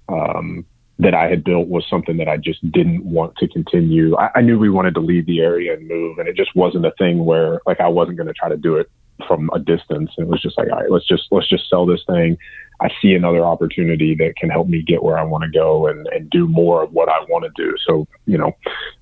um, 0.08 0.64
that 0.98 1.14
I 1.14 1.28
had 1.28 1.44
built 1.44 1.68
was 1.68 1.84
something 1.88 2.16
that 2.18 2.28
I 2.28 2.36
just 2.36 2.70
didn't 2.70 3.04
want 3.04 3.36
to 3.36 3.48
continue. 3.48 4.16
I, 4.16 4.30
I 4.36 4.40
knew 4.40 4.58
we 4.58 4.70
wanted 4.70 4.94
to 4.94 5.00
leave 5.00 5.26
the 5.26 5.40
area 5.40 5.74
and 5.74 5.88
move, 5.88 6.18
and 6.18 6.28
it 6.28 6.36
just 6.36 6.54
wasn't 6.54 6.86
a 6.86 6.92
thing 6.98 7.24
where 7.24 7.60
like 7.66 7.80
I 7.80 7.88
wasn't 7.88 8.16
going 8.16 8.28
to 8.28 8.34
try 8.34 8.48
to 8.48 8.56
do 8.56 8.76
it 8.76 8.90
from 9.26 9.50
a 9.54 9.58
distance. 9.58 10.10
And 10.16 10.26
It 10.26 10.30
was 10.30 10.42
just 10.42 10.58
like, 10.58 10.70
all 10.70 10.80
right, 10.80 10.90
let's 10.90 11.06
just 11.06 11.24
let's 11.30 11.48
just 11.48 11.68
sell 11.68 11.86
this 11.86 12.02
thing. 12.06 12.36
I 12.80 12.88
see 13.00 13.14
another 13.14 13.44
opportunity 13.44 14.14
that 14.16 14.34
can 14.36 14.50
help 14.50 14.68
me 14.68 14.82
get 14.82 15.02
where 15.02 15.18
I 15.18 15.22
want 15.22 15.44
to 15.44 15.50
go 15.50 15.86
and, 15.86 16.06
and 16.08 16.28
do 16.30 16.48
more 16.48 16.82
of 16.82 16.92
what 16.92 17.08
I 17.08 17.20
want 17.28 17.44
to 17.44 17.50
do. 17.54 17.76
So, 17.86 18.06
you 18.26 18.36
know, 18.36 18.52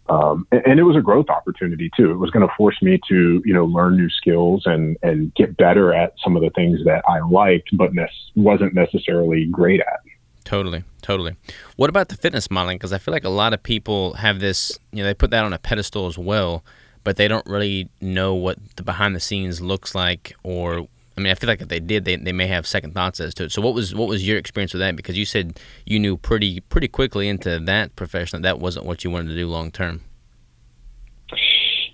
um, 0.09 0.47
and, 0.53 0.63
and, 0.67 0.81
it 0.81 0.83
was 0.83 0.97
a 0.97 1.01
growth 1.01 1.31
opportunity 1.31 1.91
too. 1.97 2.11
It 2.11 2.17
was 2.17 2.31
going 2.31 2.47
to 2.47 2.55
force 2.55 2.77
me 2.83 3.01
to, 3.09 3.43
you 3.45 3.55
know, 3.55 3.65
learn 3.65 3.97
new 3.97 4.11
skills 4.11 4.65
and, 4.67 4.99
and 5.03 5.35
get 5.35 5.57
better 5.57 5.95
at 5.95 6.13
some 6.23 6.37
of 6.37 6.43
the 6.43 6.51
things 6.51 6.81
that 6.85 7.03
I 7.09 7.21
liked, 7.21 7.71
but 7.73 7.95
ne- 7.95 8.07
wasn't 8.37 8.75
necessarily 8.75 9.47
great 9.47 9.81
at. 9.81 10.01
Totally, 10.45 10.85
totally. 11.01 11.37
What 11.77 11.89
about 11.89 12.09
the 12.09 12.17
fitness 12.17 12.51
modeling? 12.51 12.77
Because 12.77 12.93
I 12.93 12.99
feel 12.99 13.13
like 13.13 13.25
a 13.25 13.31
lot 13.31 13.55
of 13.55 13.63
people 13.63 14.15
have 14.15 14.41
this, 14.41 14.79
you 14.93 14.99
know, 14.99 15.05
they 15.05 15.15
put 15.15 15.31
that 15.31 15.45
on 15.45 15.53
a 15.53 15.59
pedestal 15.59 16.07
as 16.07 16.19
well, 16.19 16.65
but 17.05 17.17
they 17.17 17.29
don't 17.29 17.47
really 17.47 17.89
know 18.01 18.35
what 18.35 18.59
the 18.77 18.83
behind 18.83 19.15
the 19.15 19.21
scenes 19.21 19.61
looks 19.61 19.95
like 19.95 20.35
or 20.43 20.87
I 21.17 21.21
mean, 21.21 21.31
I 21.31 21.35
feel 21.35 21.49
like 21.49 21.61
if 21.61 21.69
they 21.69 21.81
did, 21.81 22.05
they, 22.05 22.17
they 22.17 22.33
may 22.33 22.47
have 22.47 22.67
second 22.67 22.95
thoughts 22.95 23.21
as 23.21 23.35
to 23.35 23.45
it. 23.45 23.53
So, 23.53 23.61
what 23.61 23.75
was 23.75 23.95
what 23.95 24.09
was 24.09 24.27
your 24.27 24.39
experience 24.39 24.73
with 24.73 24.81
that? 24.81 24.97
Because 24.97 25.19
you 25.19 25.27
said 25.27 25.61
you 25.85 25.99
knew 25.99 26.17
pretty 26.17 26.61
pretty 26.61 26.89
quickly 26.89 27.29
into 27.29 27.59
that 27.61 27.95
profession 27.97 28.41
that 28.41 28.49
that 28.49 28.59
wasn't 28.59 28.87
what 28.87 29.05
you 29.05 29.11
wanted 29.11 29.29
to 29.29 29.35
do 29.35 29.47
long 29.47 29.71
term. 29.71 30.01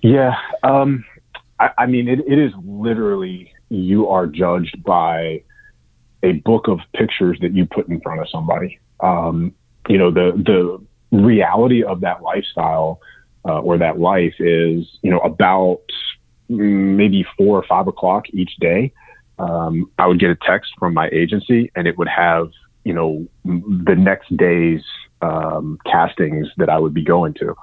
Yeah, 0.02 0.36
um, 0.62 1.04
I, 1.58 1.70
I, 1.78 1.86
mean, 1.86 2.06
it, 2.08 2.20
it 2.20 2.38
is 2.38 2.52
literally 2.64 3.52
you 3.68 4.08
are 4.08 4.26
judged 4.26 4.84
by 4.84 5.42
a 6.22 6.32
book 6.44 6.68
of 6.68 6.78
pictures 6.94 7.38
that 7.40 7.52
you 7.52 7.66
put 7.66 7.88
in 7.88 8.00
front 8.00 8.20
of 8.20 8.28
somebody. 8.30 8.78
Um, 9.00 9.52
you 9.88 9.98
know, 9.98 10.12
the 10.12 10.32
the 11.10 11.16
reality 11.16 11.82
of 11.82 12.02
that 12.02 12.22
lifestyle 12.22 13.00
uh, 13.46 13.60
or 13.60 13.78
that 13.78 13.98
life 13.98 14.34
is, 14.38 14.86
you 15.02 15.10
know, 15.10 15.20
about 15.20 15.82
maybe 16.48 17.26
four 17.36 17.58
or 17.58 17.64
five 17.64 17.86
o'clock 17.86 18.24
each 18.30 18.56
day 18.58 18.92
um, 19.38 19.90
I 19.98 20.06
would 20.06 20.18
get 20.18 20.30
a 20.30 20.36
text 20.36 20.72
from 20.78 20.94
my 20.94 21.08
agency 21.12 21.70
and 21.76 21.86
it 21.86 21.96
would 21.98 22.08
have, 22.08 22.50
you 22.84 22.92
know, 22.92 23.26
the 23.44 23.94
next 23.96 24.36
day's 24.36 24.82
um, 25.22 25.78
castings 25.86 26.48
that 26.56 26.68
I 26.68 26.78
would 26.78 26.94
be 26.94 27.04
going 27.04 27.34
to. 27.34 27.54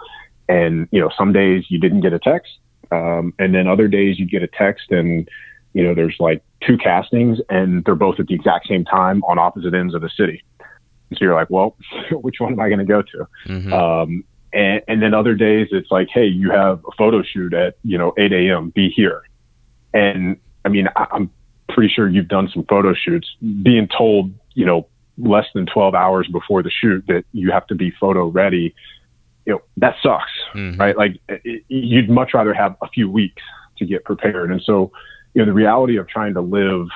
And, 0.48 0.88
you 0.92 1.02
know, 1.02 1.10
some 1.18 1.34
days 1.34 1.66
you 1.70 1.80
didn't 1.80 2.02
get 2.02 2.14
a 2.14 2.20
text. 2.20 2.52
Um, 2.92 3.34
and 3.40 3.54
then 3.54 3.68
other 3.68 3.88
days 3.88 4.20
you 4.20 4.26
get 4.26 4.44
a 4.44 4.48
text 4.48 4.92
and, 4.92 5.28
you 5.74 5.84
know, 5.84 5.94
there's 5.94 6.16
like 6.20 6.44
two 6.66 6.78
castings 6.78 7.40
and 7.50 7.84
they're 7.84 7.96
both 7.96 8.20
at 8.20 8.28
the 8.28 8.36
exact 8.36 8.68
same 8.68 8.86
time 8.86 9.24
on 9.24 9.40
opposite 9.40 9.74
ends 9.74 9.94
of 9.94 10.02
the 10.02 10.10
city. 10.10 10.44
So 11.14 11.18
you're 11.22 11.36
like, 11.36 11.50
well, 11.50 11.76
which 12.12 12.40
one 12.40 12.54
am 12.54 12.60
I 12.60 12.70
going 12.70 12.80
to 12.80 12.86
go 12.86 13.02
to? 13.02 13.28
Mm-hmm. 13.48 13.74
Um, 13.74 14.24
and, 14.56 14.82
and 14.88 15.02
then 15.02 15.14
other 15.14 15.36
days 15.36 15.68
it's 15.72 15.92
like, 15.92 16.08
hey, 16.12 16.26
you 16.26 16.50
have 16.50 16.80
a 16.86 16.92
photo 16.98 17.22
shoot 17.22 17.54
at, 17.54 17.76
you 17.84 17.98
know, 17.98 18.14
8 18.18 18.32
a.m. 18.32 18.70
Be 18.70 18.90
here. 18.90 19.24
And 19.94 20.38
I 20.64 20.70
mean, 20.70 20.88
I, 20.96 21.08
I'm 21.12 21.30
pretty 21.70 21.94
sure 21.94 22.08
you've 22.08 22.30
done 22.30 22.50
some 22.54 22.64
photo 22.64 22.94
shoots, 22.94 23.28
being 23.62 23.88
told, 23.88 24.34
you 24.54 24.66
know, 24.66 24.88
less 25.18 25.46
than 25.54 25.66
12 25.66 25.94
hours 25.94 26.28
before 26.32 26.64
the 26.64 26.72
shoot 26.72 27.04
that 27.08 27.26
you 27.34 27.52
have 27.52 27.68
to 27.68 27.76
be 27.76 27.92
photo 28.00 28.28
ready, 28.28 28.74
you 29.46 29.54
know, 29.54 29.62
that 29.78 29.96
sucks, 30.02 30.32
mm-hmm. 30.54 30.80
right? 30.80 30.98
Like 30.98 31.20
it, 31.28 31.64
you'd 31.68 32.10
much 32.10 32.34
rather 32.34 32.54
have 32.54 32.78
a 32.82 32.88
few 32.88 33.10
weeks 33.12 33.44
to 33.78 33.86
get 33.86 34.06
prepared. 34.06 34.52
And 34.52 34.62
so, 34.62 34.92
you 35.34 35.42
know, 35.42 35.46
the 35.46 35.54
reality 35.54 35.98
of 35.98 36.08
trying 36.08 36.34
to 36.36 36.42
live 36.42 36.88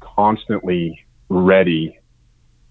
constantly 0.00 1.04
ready 1.28 1.98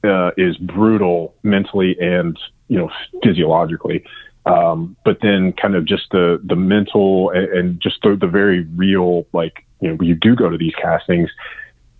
uh, 0.03 0.31
is 0.35 0.57
brutal 0.57 1.35
mentally 1.43 1.95
and, 2.01 2.37
you 2.67 2.77
know, 2.77 2.91
physiologically. 3.23 4.03
Um, 4.45 4.97
but 5.05 5.19
then 5.21 5.53
kind 5.53 5.75
of 5.75 5.85
just 5.85 6.09
the, 6.11 6.41
the 6.43 6.55
mental 6.55 7.29
and, 7.29 7.45
and 7.45 7.81
just 7.81 8.01
the, 8.01 8.15
the 8.15 8.27
very 8.27 8.63
real, 8.75 9.25
like, 9.31 9.65
you 9.79 9.89
know, 9.89 9.97
you 10.01 10.15
do 10.15 10.35
go 10.35 10.49
to 10.49 10.57
these 10.57 10.75
castings 10.75 11.29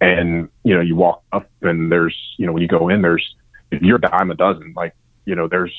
and, 0.01 0.49
you 0.63 0.75
know, 0.75 0.81
you 0.81 0.95
walk 0.95 1.23
up 1.31 1.49
and 1.61 1.91
there's, 1.91 2.17
you 2.37 2.45
know, 2.45 2.51
when 2.51 2.61
you 2.61 2.67
go 2.67 2.89
in, 2.89 3.01
there's, 3.01 3.35
if 3.71 3.81
you're 3.81 3.95
a 3.97 4.01
dime 4.01 4.29
a 4.29 4.35
dozen, 4.35 4.73
like, 4.75 4.93
you 5.25 5.35
know, 5.35 5.47
there's 5.47 5.73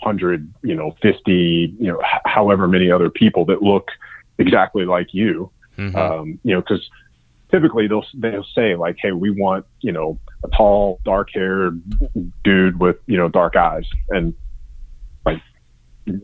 100, 0.00 0.52
you 0.62 0.76
know, 0.76 0.96
50, 1.02 1.74
you 1.78 1.92
know, 1.92 2.00
h- 2.00 2.22
however 2.24 2.68
many 2.68 2.90
other 2.90 3.10
people 3.10 3.44
that 3.46 3.60
look 3.60 3.90
exactly 4.38 4.84
like 4.84 5.12
you. 5.12 5.50
Mm-hmm. 5.76 5.96
Um, 5.96 6.38
you 6.44 6.54
know, 6.54 6.60
because 6.60 6.88
typically 7.50 7.88
they'll 7.88 8.04
they'll 8.14 8.46
say 8.54 8.76
like, 8.76 8.96
"Hey, 9.00 9.12
we 9.12 9.30
want 9.30 9.66
you 9.80 9.92
know 9.92 10.18
a 10.44 10.48
tall, 10.48 11.00
dark 11.04 11.30
haired 11.32 11.82
dude 12.44 12.80
with 12.80 12.96
you 13.06 13.16
know 13.16 13.28
dark 13.28 13.56
eyes," 13.56 13.86
and 14.10 14.34
like 15.24 15.40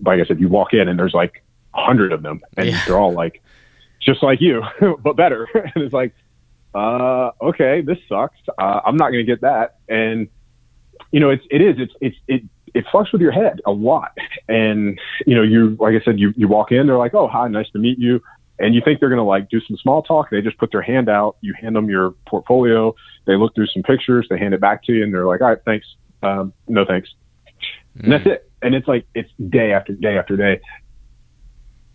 like 0.02 0.20
I 0.20 0.24
said, 0.24 0.40
you 0.40 0.48
walk 0.48 0.74
in 0.74 0.88
and 0.88 0.98
there's 0.98 1.14
like 1.14 1.42
a 1.74 1.84
hundred 1.84 2.12
of 2.12 2.22
them, 2.22 2.40
and 2.56 2.68
yeah. 2.68 2.82
they're 2.86 2.98
all 2.98 3.12
like 3.12 3.42
just 4.04 4.22
like 4.22 4.40
you, 4.40 4.62
but 5.02 5.16
better. 5.16 5.44
and 5.54 5.84
it's 5.84 5.94
like, 5.94 6.14
uh, 6.74 7.30
okay, 7.40 7.80
this 7.80 7.98
sucks. 8.08 8.38
Uh, 8.58 8.80
I'm 8.84 8.96
not 8.96 9.10
going 9.10 9.24
to 9.24 9.32
get 9.32 9.40
that. 9.42 9.78
And, 9.88 10.28
you 11.10 11.20
know, 11.20 11.30
it's, 11.30 11.44
it 11.50 11.60
is, 11.60 11.76
it's, 11.78 11.94
it's, 12.00 12.16
it, 12.28 12.42
it 12.74 12.84
fucks 12.92 13.12
with 13.12 13.20
your 13.20 13.32
head 13.32 13.60
a 13.66 13.70
lot. 13.70 14.16
And, 14.48 14.98
you 15.26 15.34
know, 15.34 15.42
you, 15.42 15.76
like 15.78 15.94
I 15.94 16.04
said, 16.04 16.18
you, 16.18 16.34
you 16.36 16.48
walk 16.48 16.72
in, 16.72 16.86
they're 16.86 16.98
like, 16.98 17.14
oh, 17.14 17.28
hi, 17.28 17.46
nice 17.48 17.70
to 17.70 17.78
meet 17.78 17.98
you. 17.98 18.20
And 18.58 18.74
you 18.74 18.82
think 18.84 19.00
they're 19.00 19.08
going 19.08 19.18
to 19.18 19.24
like 19.24 19.48
do 19.50 19.60
some 19.66 19.76
small 19.76 20.02
talk. 20.02 20.30
They 20.30 20.40
just 20.40 20.58
put 20.58 20.70
their 20.70 20.82
hand 20.82 21.08
out. 21.08 21.36
You 21.40 21.54
hand 21.60 21.74
them 21.74 21.88
your 21.88 22.12
portfolio. 22.26 22.94
They 23.26 23.36
look 23.36 23.54
through 23.54 23.66
some 23.68 23.82
pictures. 23.82 24.26
They 24.30 24.38
hand 24.38 24.54
it 24.54 24.60
back 24.60 24.84
to 24.84 24.92
you 24.92 25.02
and 25.02 25.12
they're 25.12 25.26
like, 25.26 25.40
all 25.40 25.48
right, 25.48 25.58
thanks. 25.64 25.86
Um, 26.22 26.52
no, 26.68 26.84
thanks. 26.84 27.08
Mm. 27.98 28.04
And 28.04 28.12
that's 28.12 28.26
it. 28.26 28.50
And 28.62 28.74
it's 28.74 28.86
like, 28.88 29.06
it's 29.14 29.30
day 29.50 29.72
after 29.72 29.92
day 29.94 30.16
after 30.16 30.36
day. 30.36 30.60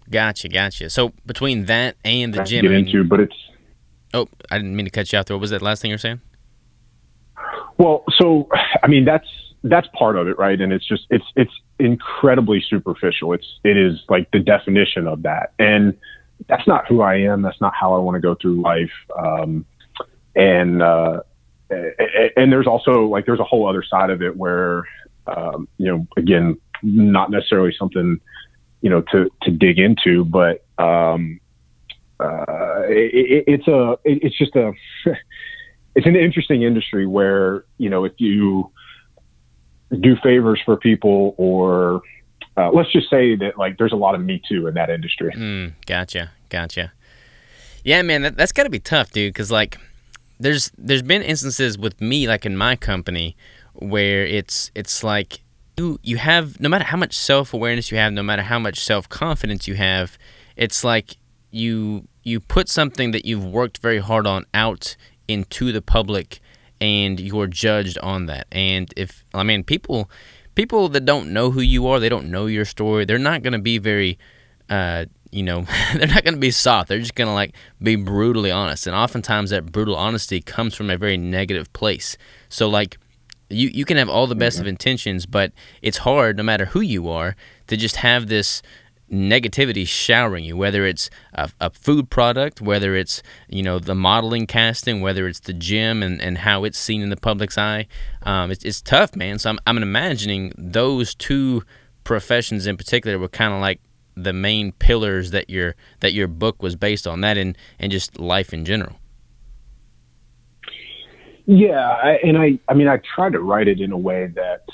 Gotcha, 0.09 0.49
gotcha. 0.49 0.89
So 0.89 1.13
between 1.25 1.65
that 1.65 1.95
and 2.03 2.33
the 2.33 2.43
gym, 2.43 2.63
get 2.63 2.71
into, 2.71 3.03
but 3.03 3.19
it's. 3.19 3.35
Oh, 4.13 4.27
I 4.49 4.57
didn't 4.57 4.75
mean 4.75 4.85
to 4.85 4.91
cut 4.91 5.11
you 5.13 5.19
off 5.19 5.25
there. 5.25 5.37
What 5.37 5.41
was 5.41 5.51
that 5.51 5.61
last 5.61 5.81
thing 5.81 5.89
you're 5.89 5.99
saying? 5.99 6.21
Well, 7.77 8.03
so 8.17 8.49
I 8.83 8.87
mean 8.87 9.05
that's 9.05 9.27
that's 9.63 9.87
part 9.93 10.15
of 10.15 10.27
it, 10.27 10.37
right? 10.37 10.59
And 10.59 10.73
it's 10.73 10.87
just 10.87 11.03
it's 11.09 11.25
it's 11.35 11.51
incredibly 11.79 12.63
superficial. 12.67 13.33
It's 13.33 13.59
it 13.63 13.77
is 13.77 13.99
like 14.09 14.31
the 14.31 14.39
definition 14.39 15.07
of 15.07 15.21
that, 15.23 15.53
and 15.59 15.95
that's 16.47 16.67
not 16.67 16.88
who 16.88 17.02
I 17.02 17.15
am. 17.15 17.41
That's 17.41 17.60
not 17.62 17.73
how 17.73 17.93
I 17.93 17.99
want 17.99 18.15
to 18.15 18.21
go 18.21 18.36
through 18.36 18.62
life. 18.62 18.91
Um, 19.17 19.65
and 20.36 20.82
uh, 20.82 21.21
and 21.69 22.52
there's 22.52 22.67
also 22.67 23.06
like 23.06 23.25
there's 23.25 23.39
a 23.39 23.43
whole 23.43 23.67
other 23.67 23.84
side 23.84 24.10
of 24.10 24.21
it 24.21 24.36
where 24.36 24.84
um, 25.28 25.67
you 25.78 25.88
know 25.88 26.08
again 26.17 26.58
not 26.82 27.30
necessarily 27.30 27.73
something 27.78 28.19
you 28.82 28.89
know, 28.89 29.02
to, 29.12 29.30
to 29.43 29.52
dig 29.52 29.80
into, 29.80 30.25
but, 30.25 30.65
um, 30.78 31.39
uh, 32.19 32.84
it, 32.88 33.45
it's 33.47 33.67
a, 33.67 33.91
it, 34.04 34.23
it's 34.23 34.38
just 34.38 34.56
a, 34.56 34.73
it's 35.95 36.06
an 36.06 36.15
interesting 36.15 36.63
industry 36.63 37.06
where 37.08 37.63
you 37.78 37.89
know 37.89 38.04
if 38.04 38.12
you 38.17 38.69
do 40.02 40.17
favors 40.21 40.60
for 40.65 40.75
people 40.75 41.34
or 41.38 42.02
uh, 42.59 42.69
let's 42.71 42.91
just 42.91 43.09
say 43.09 43.35
that 43.35 43.57
like 43.57 43.77
there's 43.77 43.93
a 43.93 43.97
lot 43.97 44.15
of 44.15 44.21
me 44.21 44.41
too 44.47 44.67
in 44.67 44.73
that 44.73 44.89
industry. 44.89 45.31
Mm, 45.31 45.73
gotcha, 45.85 46.31
gotcha. 46.49 46.91
Yeah, 47.83 48.01
man, 48.01 48.23
that, 48.23 48.35
that's 48.35 48.51
got 48.51 48.63
to 48.63 48.69
be 48.69 48.79
tough, 48.79 49.11
dude. 49.11 49.33
Because 49.33 49.49
like, 49.51 49.77
there's 50.39 50.71
there's 50.77 51.01
been 51.01 51.21
instances 51.21 51.77
with 51.77 52.01
me, 52.01 52.27
like 52.27 52.45
in 52.45 52.57
my 52.57 52.75
company, 52.75 53.37
where 53.73 54.25
it's 54.25 54.71
it's 54.75 55.03
like 55.03 55.39
you 55.77 55.99
you 56.03 56.17
have 56.17 56.59
no 56.59 56.67
matter 56.67 56.83
how 56.83 56.97
much 56.97 57.17
self 57.17 57.53
awareness 57.53 57.91
you 57.91 57.97
have, 57.97 58.11
no 58.11 58.23
matter 58.23 58.41
how 58.41 58.59
much 58.59 58.79
self 58.79 59.07
confidence 59.07 59.67
you 59.67 59.75
have, 59.75 60.17
it's 60.57 60.83
like 60.83 61.15
you 61.51 62.07
you 62.23 62.41
put 62.41 62.67
something 62.67 63.11
that 63.11 63.25
you've 63.25 63.45
worked 63.45 63.77
very 63.77 63.99
hard 63.99 64.27
on 64.27 64.45
out 64.53 64.97
into 65.29 65.71
the 65.71 65.81
public, 65.81 66.41
and 66.81 67.21
you're 67.21 67.47
judged 67.47 67.97
on 67.99 68.25
that. 68.25 68.47
And 68.51 68.93
if 68.97 69.23
I 69.33 69.43
mean 69.43 69.63
people 69.63 70.09
people 70.59 70.89
that 70.89 71.05
don't 71.05 71.31
know 71.31 71.51
who 71.51 71.61
you 71.61 71.87
are, 71.87 72.01
they 72.01 72.09
don't 72.09 72.29
know 72.29 72.45
your 72.45 72.65
story, 72.65 73.05
they're 73.05 73.17
not 73.17 73.41
going 73.43 73.53
to 73.53 73.59
be 73.59 73.77
very 73.77 74.19
uh, 74.69 75.05
you 75.31 75.41
know, 75.41 75.61
they're 75.95 76.07
not 76.07 76.25
going 76.25 76.33
to 76.33 76.39
be 76.39 76.51
soft. 76.51 76.89
They're 76.89 76.99
just 76.99 77.15
going 77.15 77.29
to 77.29 77.33
like 77.33 77.55
be 77.81 77.95
brutally 77.95 78.51
honest. 78.51 78.85
And 78.85 78.93
oftentimes 78.93 79.51
that 79.51 79.71
brutal 79.71 79.95
honesty 79.95 80.41
comes 80.41 80.75
from 80.75 80.89
a 80.89 80.97
very 80.97 81.15
negative 81.15 81.71
place. 81.71 82.17
So 82.49 82.67
like 82.67 82.97
you 83.49 83.69
you 83.69 83.85
can 83.85 83.95
have 83.95 84.09
all 84.09 84.27
the 84.27 84.35
best 84.35 84.57
mm-hmm. 84.57 84.63
of 84.63 84.67
intentions, 84.67 85.25
but 85.25 85.53
it's 85.81 85.99
hard 85.99 86.35
no 86.35 86.43
matter 86.43 86.65
who 86.65 86.81
you 86.81 87.07
are 87.07 87.37
to 87.67 87.77
just 87.77 87.95
have 87.95 88.27
this 88.27 88.61
negativity 89.11 89.87
showering 89.87 90.43
you 90.43 90.55
whether 90.55 90.85
it's 90.85 91.09
a, 91.33 91.49
a, 91.59 91.69
food 91.71 92.09
product 92.09 92.61
whether 92.61 92.95
it's 92.95 93.23
you 93.47 93.63
know 93.63 93.79
the 93.79 93.95
modeling 93.95 94.45
casting 94.45 95.01
whether 95.01 95.27
it's 95.27 95.39
the 95.41 95.53
gym 95.53 96.03
and, 96.03 96.21
and 96.21 96.37
how 96.37 96.63
it's 96.63 96.77
seen 96.77 97.01
in 97.01 97.09
the 97.09 97.17
public's 97.17 97.57
eye. 97.57 97.87
Um, 98.23 98.51
it's, 98.51 98.63
it's 98.63 98.81
tough 98.81 99.15
man. 99.15 99.39
So 99.39 99.49
I'm, 99.49 99.59
I'm 99.65 99.77
imagining 99.77 100.53
those 100.57 101.15
two 101.15 101.63
professions 102.03 102.67
in 102.67 102.77
particular 102.77 103.17
were 103.17 103.29
kind 103.29 103.53
of 103.53 103.61
like 103.61 103.79
the 104.15 104.33
main 104.33 104.71
pillars 104.73 105.31
that 105.31 105.49
your 105.49 105.75
that 106.01 106.13
your 106.13 106.27
book 106.27 106.61
was 106.61 106.75
based 106.75 107.07
on 107.07 107.21
that 107.21 107.37
and 107.37 107.57
and 107.79 107.91
just 107.91 108.19
life 108.19 108.53
in 108.53 108.65
general. 108.65 108.95
Yeah 111.45 111.79
I, 111.79 112.19
and 112.23 112.37
i 112.37 112.59
i 112.67 112.75
mean 112.75 112.87
i 112.87 112.97
tried 113.15 113.31
to 113.33 113.39
write 113.39 113.67
it 113.67 113.79
in 113.79 113.91
a 113.91 113.97
way 113.97 114.27
that 114.35 114.65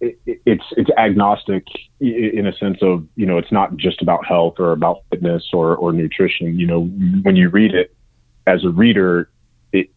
it, 0.00 0.18
it's 0.24 0.64
it's 0.72 0.90
agnostic 0.98 1.64
in 2.00 2.46
a 2.46 2.56
sense 2.56 2.78
of 2.82 3.06
you 3.16 3.26
know 3.26 3.38
it's 3.38 3.52
not 3.52 3.76
just 3.76 4.02
about 4.02 4.26
health 4.26 4.54
or 4.58 4.72
about 4.72 5.02
fitness 5.10 5.44
or 5.52 5.76
or 5.76 5.92
nutrition. 5.92 6.58
You 6.58 6.66
know 6.66 6.84
when 7.22 7.36
you 7.36 7.48
read 7.48 7.74
it 7.74 7.94
as 8.46 8.64
a 8.64 8.70
reader 8.70 9.28
it 9.72 9.90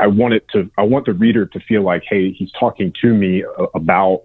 i 0.00 0.06
want 0.08 0.34
it 0.34 0.44
to 0.52 0.68
i 0.76 0.82
want 0.82 1.06
the 1.06 1.12
reader 1.12 1.46
to 1.46 1.60
feel 1.60 1.82
like 1.82 2.02
hey 2.08 2.32
he's 2.32 2.50
talking 2.58 2.92
to 3.00 3.14
me 3.14 3.44
about 3.74 4.22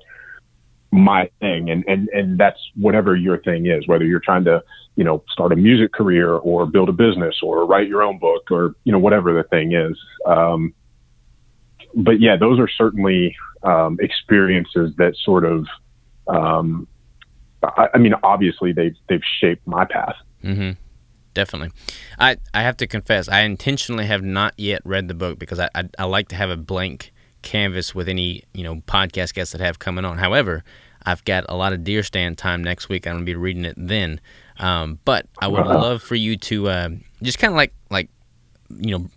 my 0.91 1.29
thing. 1.39 1.69
And 1.69 1.83
and 1.87 2.09
and 2.09 2.39
that's 2.39 2.59
whatever 2.75 3.15
your 3.15 3.37
thing 3.39 3.67
is 3.67 3.87
whether 3.87 4.05
you're 4.05 4.19
trying 4.19 4.45
to 4.45 4.63
you 4.95 5.03
know 5.03 5.23
start 5.29 5.51
a 5.51 5.55
music 5.55 5.93
career 5.93 6.33
or 6.33 6.65
build 6.65 6.89
a 6.89 6.93
business 6.93 7.35
or 7.41 7.65
write 7.65 7.87
your 7.87 8.01
own 8.01 8.19
book 8.19 8.49
or 8.51 8.75
you 8.83 8.91
know 8.91 8.99
whatever 8.99 9.33
the 9.33 9.47
thing 9.49 9.73
is. 9.73 9.97
Um, 10.25 10.73
but 11.95 12.19
yeah 12.19 12.35
those 12.35 12.59
are 12.59 12.67
certainly 12.67 13.35
um, 13.63 13.97
experiences 13.99 14.93
that 14.97 15.15
sort 15.23 15.43
of 15.45 15.65
um, 16.27 16.87
I, 17.63 17.87
I, 17.93 17.97
mean 17.97 18.13
obviously 18.23 18.73
they've 18.73 18.95
they've 19.09 19.21
shaped 19.39 19.65
my 19.65 19.85
path 19.85 20.15
mm-hmm. 20.43 20.71
definitely 21.33 21.71
I 22.19 22.37
I 22.53 22.61
have 22.61 22.77
to 22.77 22.87
confess 22.87 23.27
I 23.27 23.41
intentionally 23.41 24.05
have 24.05 24.23
not 24.23 24.53
yet 24.57 24.81
read 24.85 25.07
the 25.07 25.13
book 25.13 25.39
because 25.39 25.59
I, 25.59 25.69
I, 25.73 25.89
I 25.97 26.03
like 26.05 26.27
to 26.29 26.35
have 26.35 26.49
a 26.49 26.57
blank 26.57 27.13
canvas 27.41 27.95
with 27.95 28.09
any 28.09 28.43
you 28.53 28.63
know 28.63 28.75
podcast 28.87 29.33
guests 29.33 29.53
that 29.53 29.61
have 29.61 29.79
coming 29.79 30.05
on. 30.05 30.17
However, 30.17 30.63
I've 31.05 31.23
got 31.23 31.45
a 31.47 31.55
lot 31.55 31.73
of 31.73 31.83
deer 31.83 32.03
stand 32.03 32.37
time 32.37 32.63
next 32.63 32.89
week. 32.89 33.07
I'm 33.07 33.15
gonna 33.15 33.25
be 33.25 33.35
reading 33.35 33.65
it 33.65 33.75
then. 33.77 34.19
Um, 34.59 34.99
but 35.05 35.27
I 35.39 35.47
would 35.47 35.65
wow. 35.65 35.81
love 35.81 36.01
for 36.01 36.15
you 36.15 36.35
to 36.37 36.67
uh, 36.67 36.89
just 37.21 37.39
kind 37.39 37.53
of 37.53 37.57
like 37.57 37.73
like 37.89 38.09
you 38.69 38.97
know 38.97 39.09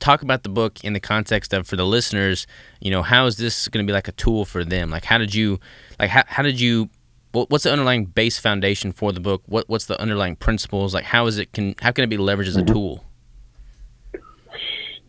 talk 0.00 0.22
about 0.22 0.42
the 0.42 0.48
book 0.48 0.82
in 0.82 0.92
the 0.92 1.00
context 1.00 1.52
of 1.52 1.66
for 1.66 1.76
the 1.76 1.86
listeners. 1.86 2.46
You 2.80 2.90
know, 2.90 3.02
how 3.02 3.26
is 3.26 3.36
this 3.36 3.68
going 3.68 3.84
to 3.84 3.88
be 3.88 3.94
like 3.94 4.08
a 4.08 4.12
tool 4.12 4.44
for 4.44 4.64
them? 4.64 4.90
Like, 4.90 5.04
how 5.04 5.18
did 5.18 5.34
you 5.34 5.60
like 5.98 6.10
how 6.10 6.24
how 6.26 6.42
did 6.42 6.60
you 6.60 6.88
what's 7.32 7.64
the 7.64 7.72
underlying 7.72 8.06
base 8.06 8.38
foundation 8.38 8.92
for 8.92 9.12
the 9.12 9.20
book? 9.20 9.42
What 9.46 9.68
what's 9.68 9.86
the 9.86 10.00
underlying 10.00 10.36
principles? 10.36 10.94
Like, 10.94 11.04
how 11.04 11.26
is 11.26 11.38
it 11.38 11.52
can 11.52 11.74
how 11.80 11.92
can 11.92 12.04
it 12.04 12.08
be 12.08 12.16
leveraged 12.16 12.48
as 12.48 12.56
a 12.56 12.62
mm-hmm. 12.62 12.74
tool? 12.74 13.04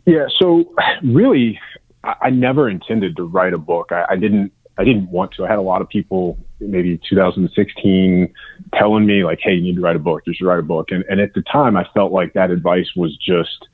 Yeah, 0.06 0.26
so 0.40 0.66
really, 1.04 1.60
I, 2.04 2.16
I 2.24 2.30
never 2.30 2.70
intended 2.70 3.16
to 3.18 3.24
write 3.24 3.54
a 3.54 3.58
book. 3.58 3.92
I, 3.92 4.06
I 4.10 4.16
didn't 4.16 4.52
I 4.78 4.84
didn't 4.84 5.10
want 5.12 5.32
to. 5.34 5.46
I 5.46 5.50
had 5.50 5.60
a 5.60 5.62
lot 5.62 5.82
of 5.82 5.90
people, 5.90 6.38
maybe 6.60 7.00
2016, 7.08 8.34
telling 8.74 9.06
me 9.06 9.24
like, 9.24 9.40
"Hey, 9.42 9.54
you 9.54 9.62
need 9.62 9.76
to 9.76 9.82
write 9.82 9.96
a 9.96 10.00
book. 10.00 10.24
You 10.26 10.34
should 10.34 10.46
write 10.48 10.60
a 10.60 10.64
book." 10.64 10.88
And 10.92 11.04
and 11.10 11.20
at 11.20 11.34
the 11.34 11.44
time, 11.44 11.78
I 11.78 11.86
felt 11.94 12.12
like 12.12 12.34
that 12.34 12.52
advice 12.52 12.90
was 12.96 13.16
just, 13.18 13.68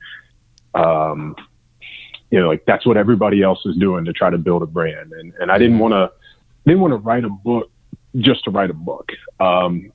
um, 0.78 1.36
you 2.30 2.40
know, 2.40 2.48
like 2.48 2.64
that's 2.66 2.86
what 2.86 2.96
everybody 2.96 3.42
else 3.42 3.64
is 3.64 3.76
doing 3.76 4.04
to 4.04 4.12
try 4.12 4.30
to 4.30 4.38
build 4.38 4.62
a 4.62 4.66
brand. 4.66 5.12
And 5.12 5.32
and 5.40 5.50
I 5.50 5.58
didn't 5.58 5.78
want 5.78 5.92
to 5.92 6.10
didn't 6.66 6.80
want 6.80 6.92
to 6.92 6.98
write 6.98 7.24
a 7.24 7.30
book 7.30 7.70
just 8.16 8.44
to 8.44 8.50
write 8.50 8.70
a 8.70 8.74
book. 8.74 9.10
Um, 9.40 9.92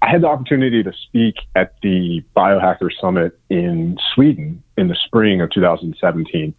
I 0.00 0.10
had 0.10 0.22
the 0.22 0.28
opportunity 0.28 0.82
to 0.82 0.92
speak 0.92 1.36
at 1.56 1.74
the 1.82 2.24
Biohacker 2.36 2.90
Summit 3.00 3.38
in 3.50 3.98
Sweden 4.14 4.62
in 4.76 4.88
the 4.88 4.96
spring 5.06 5.40
of 5.40 5.50
2017 5.50 6.54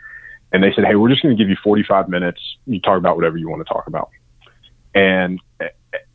and 0.52 0.64
they 0.64 0.74
said, 0.74 0.86
"Hey, 0.86 0.96
we're 0.96 1.10
just 1.10 1.22
going 1.22 1.36
to 1.36 1.42
give 1.42 1.50
you 1.50 1.58
45 1.64 2.10
minutes. 2.10 2.42
You 2.66 2.80
talk 2.80 2.98
about 2.98 3.16
whatever 3.16 3.38
you 3.38 3.50
want 3.50 3.66
to 3.66 3.72
talk 3.72 3.88
about." 3.88 4.10
And 4.96 5.40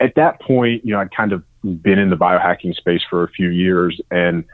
at 0.01 0.15
that 0.17 0.41
point, 0.41 0.85
you 0.85 0.93
know, 0.93 1.01
I'd 1.01 1.15
kind 1.15 1.33
of 1.33 1.43
been 1.83 1.99
in 1.99 2.11
the 2.11 2.17
biohacking 2.17 2.75
space 2.75 3.03
for 3.09 3.25
a 3.25 3.29
few 3.29 3.49
years, 3.49 4.01
and 4.11 4.45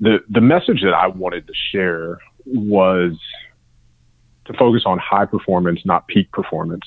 the 0.00 0.18
the 0.28 0.40
message 0.40 0.82
that 0.82 0.94
I 0.94 1.06
wanted 1.06 1.46
to 1.46 1.52
share 1.72 2.18
was 2.46 3.12
to 4.46 4.52
focus 4.54 4.82
on 4.86 4.98
high 4.98 5.26
performance, 5.26 5.80
not 5.84 6.08
peak 6.08 6.32
performance. 6.32 6.84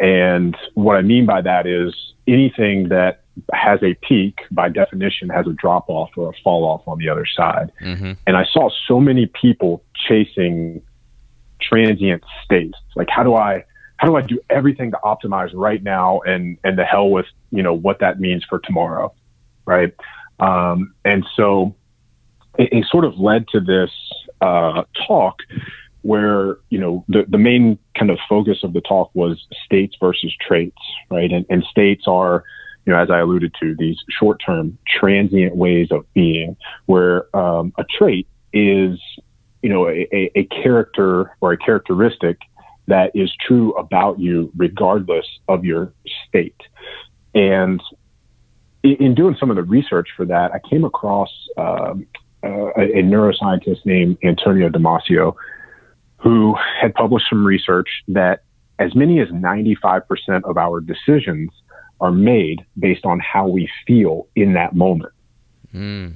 And 0.00 0.56
what 0.74 0.96
I 0.96 1.02
mean 1.02 1.26
by 1.26 1.42
that 1.42 1.66
is 1.66 1.94
anything 2.26 2.88
that 2.88 3.22
has 3.52 3.80
a 3.82 3.94
peak 3.94 4.38
by 4.50 4.68
definition 4.68 5.28
has 5.28 5.46
a 5.46 5.52
drop 5.52 5.88
off 5.88 6.10
or 6.16 6.30
a 6.30 6.32
fall 6.42 6.64
off 6.64 6.86
on 6.88 6.98
the 6.98 7.08
other 7.08 7.26
side. 7.26 7.70
Mm-hmm. 7.80 8.12
And 8.26 8.36
I 8.36 8.44
saw 8.50 8.70
so 8.86 8.98
many 9.00 9.26
people 9.26 9.84
chasing 10.08 10.82
transient 11.60 12.24
states. 12.44 12.78
Like 12.96 13.08
how 13.10 13.22
do 13.22 13.34
I 13.34 13.64
how 13.98 14.06
do 14.06 14.16
I 14.16 14.22
do 14.22 14.40
everything 14.48 14.92
to 14.92 14.98
optimize 15.04 15.50
right 15.52 15.82
now 15.82 16.20
and 16.20 16.56
and 16.64 16.78
the 16.78 16.84
hell 16.84 17.10
with 17.10 17.26
you 17.50 17.62
know 17.62 17.74
what 17.74 18.00
that 18.00 18.20
means 18.20 18.44
for 18.48 18.58
tomorrow, 18.60 19.12
right? 19.66 19.94
Um, 20.40 20.94
and 21.04 21.26
so 21.36 21.74
it, 22.58 22.72
it, 22.72 22.84
sort 22.90 23.04
of 23.04 23.18
led 23.18 23.46
to 23.48 23.60
this 23.60 23.90
uh, 24.40 24.84
talk 25.06 25.38
where 26.02 26.58
you 26.70 26.78
know 26.78 27.04
the 27.08 27.24
the 27.28 27.38
main 27.38 27.78
kind 27.96 28.10
of 28.10 28.18
focus 28.28 28.58
of 28.62 28.72
the 28.72 28.80
talk 28.80 29.10
was 29.14 29.46
states 29.64 29.96
versus 30.00 30.34
traits, 30.46 30.76
right? 31.10 31.30
And, 31.32 31.46
and 31.48 31.64
states 31.70 32.04
are 32.06 32.44
you 32.84 32.94
know, 32.94 33.00
as 33.00 33.10
I 33.10 33.18
alluded 33.18 33.54
to, 33.60 33.74
these 33.78 33.98
short-term 34.18 34.78
transient 34.86 35.54
ways 35.54 35.88
of 35.90 36.10
being, 36.14 36.56
where 36.86 37.34
um, 37.36 37.74
a 37.76 37.84
trait 37.84 38.26
is 38.54 38.98
you 39.62 39.68
know, 39.68 39.88
a, 39.88 40.30
a 40.36 40.44
character 40.44 41.36
or 41.40 41.52
a 41.52 41.56
characteristic 41.56 42.38
that 42.86 43.10
is 43.14 43.30
true 43.46 43.72
about 43.74 44.18
you 44.18 44.50
regardless 44.56 45.26
of 45.48 45.64
your 45.64 45.92
state. 46.26 46.60
And 47.34 47.82
in 48.82 49.14
doing 49.14 49.36
some 49.38 49.50
of 49.50 49.56
the 49.56 49.62
research 49.62 50.08
for 50.16 50.24
that, 50.26 50.52
I 50.52 50.60
came 50.70 50.84
across 50.84 51.30
um, 51.56 52.06
uh, 52.44 52.70
a, 52.76 52.98
a, 52.98 53.02
neuroscientist 53.02 53.84
named 53.84 54.18
Antonio 54.22 54.68
Damasio, 54.68 55.34
who 56.18 56.54
had 56.80 56.94
published 56.94 57.26
some 57.28 57.44
research 57.44 57.88
that 58.08 58.42
as 58.78 58.94
many 58.94 59.20
as 59.20 59.28
95% 59.28 60.02
of 60.44 60.56
our 60.56 60.80
decisions 60.80 61.50
are 62.00 62.12
made 62.12 62.64
based 62.78 63.04
on 63.04 63.18
how 63.18 63.48
we 63.48 63.68
feel 63.86 64.28
in 64.36 64.52
that 64.52 64.74
moment. 64.74 65.12
Mm. 65.74 66.14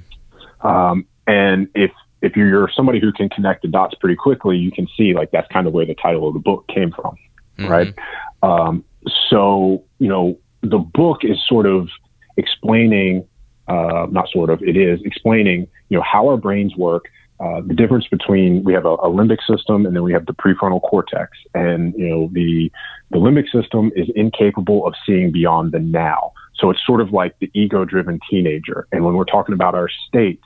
Um, 0.61 1.05
and 1.27 1.67
if 1.75 1.91
if 2.21 2.37
you're 2.37 2.69
somebody 2.73 3.01
who 3.01 3.11
can 3.11 3.27
connect 3.27 3.63
the 3.63 3.67
dots 3.67 3.95
pretty 3.95 4.15
quickly, 4.15 4.55
you 4.57 4.71
can 4.71 4.87
see 4.97 5.13
like 5.13 5.31
that's 5.31 5.47
kind 5.51 5.67
of 5.67 5.73
where 5.73 5.85
the 5.85 5.95
title 5.95 6.27
of 6.27 6.33
the 6.33 6.39
book 6.39 6.65
came 6.69 6.91
from, 6.91 7.17
mm-hmm. 7.57 7.67
right? 7.67 7.93
Um, 8.41 8.85
so 9.29 9.83
you 9.99 10.07
know 10.07 10.39
the 10.61 10.79
book 10.79 11.19
is 11.23 11.37
sort 11.47 11.65
of 11.65 11.89
explaining, 12.37 13.27
uh, 13.67 14.07
not 14.11 14.29
sort 14.29 14.49
of, 14.49 14.61
it 14.61 14.75
is 14.75 14.99
explaining 15.03 15.67
you 15.89 15.97
know 15.97 16.03
how 16.03 16.27
our 16.27 16.37
brains 16.37 16.75
work. 16.75 17.05
Uh, 17.39 17.61
the 17.65 17.73
difference 17.73 18.07
between 18.07 18.63
we 18.63 18.73
have 18.73 18.85
a, 18.85 18.93
a, 18.93 19.09
limbic 19.09 19.39
system 19.45 19.85
and 19.85 19.95
then 19.95 20.03
we 20.03 20.13
have 20.13 20.25
the 20.27 20.33
prefrontal 20.33 20.81
cortex, 20.81 21.37
and 21.53 21.93
you 21.97 22.07
know 22.07 22.29
the 22.33 22.71
the 23.11 23.17
limbic 23.17 23.49
system 23.51 23.91
is 23.95 24.07
incapable 24.15 24.85
of 24.85 24.93
seeing 25.05 25.31
beyond 25.31 25.71
the 25.71 25.79
now. 25.79 26.31
So 26.55 26.69
it's 26.69 26.79
sort 26.85 27.01
of 27.01 27.11
like 27.11 27.37
the 27.39 27.49
ego-driven 27.53 28.19
teenager. 28.29 28.87
And 28.91 29.03
when 29.03 29.15
we're 29.15 29.25
talking 29.25 29.53
about 29.53 29.75
our 29.75 29.89
states, 30.07 30.45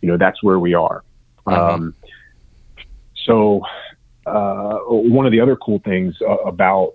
you 0.00 0.08
know 0.08 0.16
that's 0.16 0.42
where 0.42 0.58
we 0.58 0.74
are. 0.74 1.04
Mm-hmm. 1.46 1.74
Um, 1.74 1.94
so 3.26 3.62
uh, 4.26 4.78
one 4.86 5.26
of 5.26 5.32
the 5.32 5.40
other 5.40 5.56
cool 5.56 5.80
things 5.84 6.16
uh, 6.22 6.36
about 6.38 6.94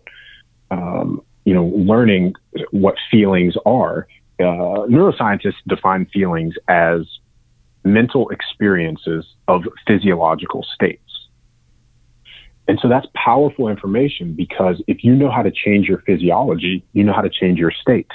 um, 0.71 1.21
you 1.45 1.53
know 1.53 1.65
learning 1.65 2.33
what 2.71 2.95
feelings 3.09 3.55
are, 3.65 4.07
uh, 4.39 4.85
neuroscientists 4.87 5.55
define 5.67 6.05
feelings 6.05 6.53
as 6.67 7.01
mental 7.83 8.29
experiences 8.29 9.25
of 9.47 9.63
physiological 9.87 10.65
states. 10.75 11.01
And 12.67 12.77
so 12.81 12.89
that's 12.89 13.07
powerful 13.15 13.69
information 13.69 14.33
because 14.33 14.81
if 14.87 15.03
you 15.03 15.15
know 15.15 15.31
how 15.31 15.41
to 15.41 15.51
change 15.51 15.87
your 15.87 15.99
physiology, 15.99 16.85
you 16.91 17.03
know 17.03 17.13
how 17.13 17.21
to 17.21 17.29
change 17.29 17.57
your 17.57 17.71
state. 17.71 18.11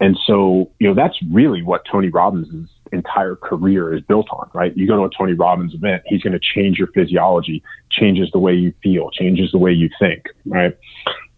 And 0.00 0.18
so, 0.26 0.70
you 0.80 0.88
know, 0.88 0.94
that's 0.94 1.16
really 1.30 1.62
what 1.62 1.82
Tony 1.90 2.08
Robbins' 2.08 2.68
entire 2.92 3.36
career 3.36 3.94
is 3.94 4.02
built 4.02 4.28
on, 4.30 4.50
right? 4.52 4.76
You 4.76 4.86
go 4.86 4.96
to 4.96 5.04
a 5.04 5.10
Tony 5.16 5.32
Robbins 5.32 5.74
event, 5.74 6.02
he's 6.06 6.22
going 6.22 6.32
to 6.32 6.40
change 6.40 6.78
your 6.78 6.88
physiology, 6.88 7.62
changes 7.90 8.30
the 8.32 8.38
way 8.38 8.54
you 8.54 8.72
feel, 8.82 9.10
changes 9.10 9.50
the 9.52 9.58
way 9.58 9.72
you 9.72 9.88
think, 9.98 10.26
right? 10.46 10.76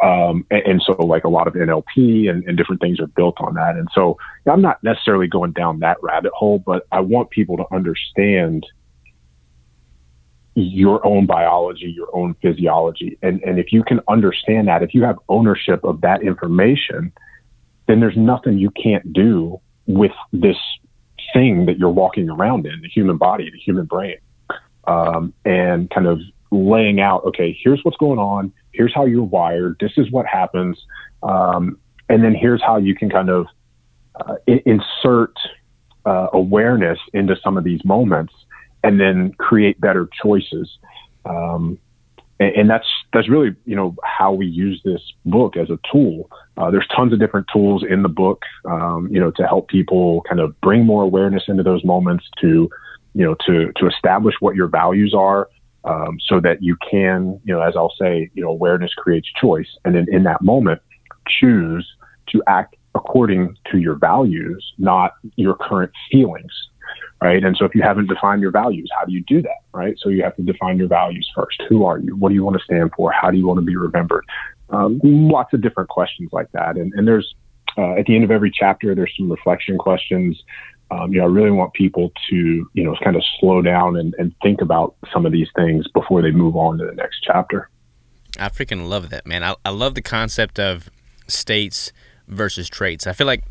Um, 0.02 0.44
and, 0.50 0.62
and, 0.66 0.82
so, 0.82 0.92
like 0.94 1.24
a 1.24 1.28
lot 1.28 1.46
of 1.46 1.54
NLP 1.54 2.28
and, 2.28 2.44
and 2.44 2.58
different 2.58 2.80
things 2.80 3.00
are 3.00 3.06
built 3.06 3.36
on 3.38 3.54
that. 3.54 3.76
And 3.76 3.88
so, 3.94 4.18
I'm 4.46 4.60
not 4.60 4.82
necessarily 4.82 5.28
going 5.28 5.52
down 5.52 5.78
that 5.80 5.96
rabbit 6.02 6.32
hole, 6.34 6.58
but 6.58 6.86
I 6.92 7.00
want 7.00 7.30
people 7.30 7.56
to 7.56 7.64
understand 7.72 8.66
your 10.54 11.04
own 11.06 11.26
biology, 11.26 11.86
your 11.86 12.08
own 12.14 12.34
physiology. 12.42 13.18
And, 13.22 13.42
and 13.42 13.58
if 13.58 13.72
you 13.72 13.82
can 13.82 14.00
understand 14.08 14.68
that, 14.68 14.82
if 14.82 14.94
you 14.94 15.02
have 15.02 15.18
ownership 15.28 15.82
of 15.84 16.00
that 16.02 16.22
information, 16.22 17.12
then 17.86 18.00
there's 18.00 18.16
nothing 18.16 18.58
you 18.58 18.70
can't 18.70 19.12
do 19.12 19.60
with 19.86 20.12
this 20.32 20.56
thing 21.34 21.66
that 21.66 21.78
you're 21.78 21.90
walking 21.90 22.30
around 22.30 22.64
in, 22.64 22.80
the 22.80 22.88
human 22.88 23.18
body, 23.18 23.50
the 23.50 23.58
human 23.58 23.84
brain, 23.84 24.16
um, 24.86 25.34
and 25.44 25.90
kind 25.90 26.06
of 26.06 26.20
laying 26.50 27.00
out, 27.00 27.24
okay, 27.24 27.56
here's 27.62 27.80
what's 27.82 27.98
going 27.98 28.18
on, 28.18 28.52
here's 28.72 28.94
how 28.94 29.04
you're 29.04 29.22
wired, 29.22 29.76
this 29.80 29.92
is 29.98 30.10
what 30.10 30.24
happens, 30.24 30.78
um, 31.22 31.78
and 32.08 32.24
then 32.24 32.34
here's 32.34 32.62
how 32.62 32.76
you 32.76 32.94
can 32.94 33.10
kind 33.10 33.28
of 33.28 33.46
uh, 34.14 34.36
I- 34.48 34.62
insert 34.64 35.34
uh, 36.06 36.28
awareness 36.32 36.98
into 37.12 37.36
some 37.42 37.58
of 37.58 37.64
these 37.64 37.84
moments, 37.84 38.32
and 38.82 39.00
then 39.00 39.32
create 39.32 39.80
better 39.80 40.08
choices. 40.22 40.78
Um, 41.24 41.78
and, 42.40 42.54
and, 42.56 42.70
that's 42.70 42.86
that's 43.12 43.28
really 43.28 43.54
you 43.64 43.76
know 43.76 43.94
how 44.02 44.32
we 44.32 44.46
use 44.46 44.80
this 44.84 45.00
book 45.24 45.56
as 45.56 45.70
a 45.70 45.78
tool. 45.92 46.30
Uh, 46.56 46.70
there's 46.70 46.86
tons 46.94 47.12
of 47.12 47.18
different 47.18 47.46
tools 47.52 47.84
in 47.88 48.02
the 48.02 48.08
book, 48.08 48.42
um, 48.64 49.08
you 49.10 49.20
know, 49.20 49.30
to 49.32 49.46
help 49.46 49.68
people 49.68 50.22
kind 50.28 50.40
of 50.40 50.58
bring 50.60 50.84
more 50.84 51.02
awareness 51.02 51.44
into 51.48 51.62
those 51.62 51.84
moments, 51.84 52.24
to 52.40 52.68
you 53.14 53.24
know, 53.24 53.36
to 53.46 53.72
to 53.76 53.86
establish 53.86 54.34
what 54.40 54.56
your 54.56 54.68
values 54.68 55.14
are, 55.16 55.48
um, 55.84 56.18
so 56.26 56.40
that 56.40 56.62
you 56.62 56.76
can, 56.90 57.40
you 57.44 57.54
know, 57.54 57.62
as 57.62 57.74
I'll 57.76 57.94
say, 58.00 58.30
you 58.34 58.42
know, 58.42 58.50
awareness 58.50 58.92
creates 58.94 59.28
choice, 59.40 59.68
and 59.84 59.94
then 59.94 60.06
in 60.10 60.24
that 60.24 60.42
moment, 60.42 60.80
choose 61.28 61.88
to 62.28 62.42
act 62.46 62.76
according 62.94 63.56
to 63.70 63.78
your 63.78 63.96
values, 63.96 64.64
not 64.78 65.14
your 65.36 65.54
current 65.54 65.92
feelings 66.10 66.52
right? 67.22 67.42
And 67.42 67.56
so 67.56 67.64
if 67.64 67.74
you 67.74 67.82
haven't 67.82 68.08
defined 68.08 68.42
your 68.42 68.50
values, 68.50 68.90
how 68.96 69.04
do 69.04 69.12
you 69.12 69.22
do 69.26 69.42
that, 69.42 69.62
right? 69.72 69.96
So 69.98 70.08
you 70.08 70.22
have 70.22 70.36
to 70.36 70.42
define 70.42 70.78
your 70.78 70.88
values 70.88 71.28
first. 71.34 71.62
Who 71.68 71.84
are 71.84 71.98
you? 71.98 72.16
What 72.16 72.28
do 72.28 72.34
you 72.34 72.44
want 72.44 72.56
to 72.58 72.64
stand 72.64 72.92
for? 72.96 73.12
How 73.12 73.30
do 73.30 73.38
you 73.38 73.46
want 73.46 73.58
to 73.58 73.64
be 73.64 73.76
remembered? 73.76 74.24
Um, 74.70 75.00
lots 75.02 75.52
of 75.52 75.62
different 75.62 75.88
questions 75.88 76.30
like 76.32 76.50
that. 76.52 76.76
And, 76.76 76.92
and 76.94 77.06
there's, 77.06 77.34
uh, 77.76 77.92
at 77.92 78.06
the 78.06 78.14
end 78.14 78.24
of 78.24 78.30
every 78.30 78.50
chapter, 78.50 78.94
there's 78.94 79.12
some 79.16 79.30
reflection 79.30 79.78
questions. 79.78 80.42
Um, 80.90 81.12
you 81.12 81.18
know, 81.18 81.24
I 81.24 81.28
really 81.28 81.50
want 81.50 81.72
people 81.72 82.12
to, 82.30 82.70
you 82.72 82.84
know, 82.84 82.94
kind 83.02 83.16
of 83.16 83.22
slow 83.40 83.62
down 83.62 83.96
and, 83.96 84.14
and 84.18 84.34
think 84.42 84.60
about 84.60 84.94
some 85.12 85.24
of 85.24 85.32
these 85.32 85.48
things 85.56 85.86
before 85.88 86.22
they 86.22 86.30
move 86.30 86.56
on 86.56 86.78
to 86.78 86.84
the 86.84 86.94
next 86.94 87.20
chapter. 87.22 87.70
I 88.38 88.48
freaking 88.48 88.88
love 88.88 89.10
that, 89.10 89.26
man. 89.26 89.42
I, 89.42 89.54
I 89.64 89.70
love 89.70 89.94
the 89.94 90.02
concept 90.02 90.58
of 90.58 90.90
states 91.26 91.92
versus 92.28 92.68
traits. 92.68 93.06
I 93.06 93.12
feel 93.12 93.26
like 93.26 93.44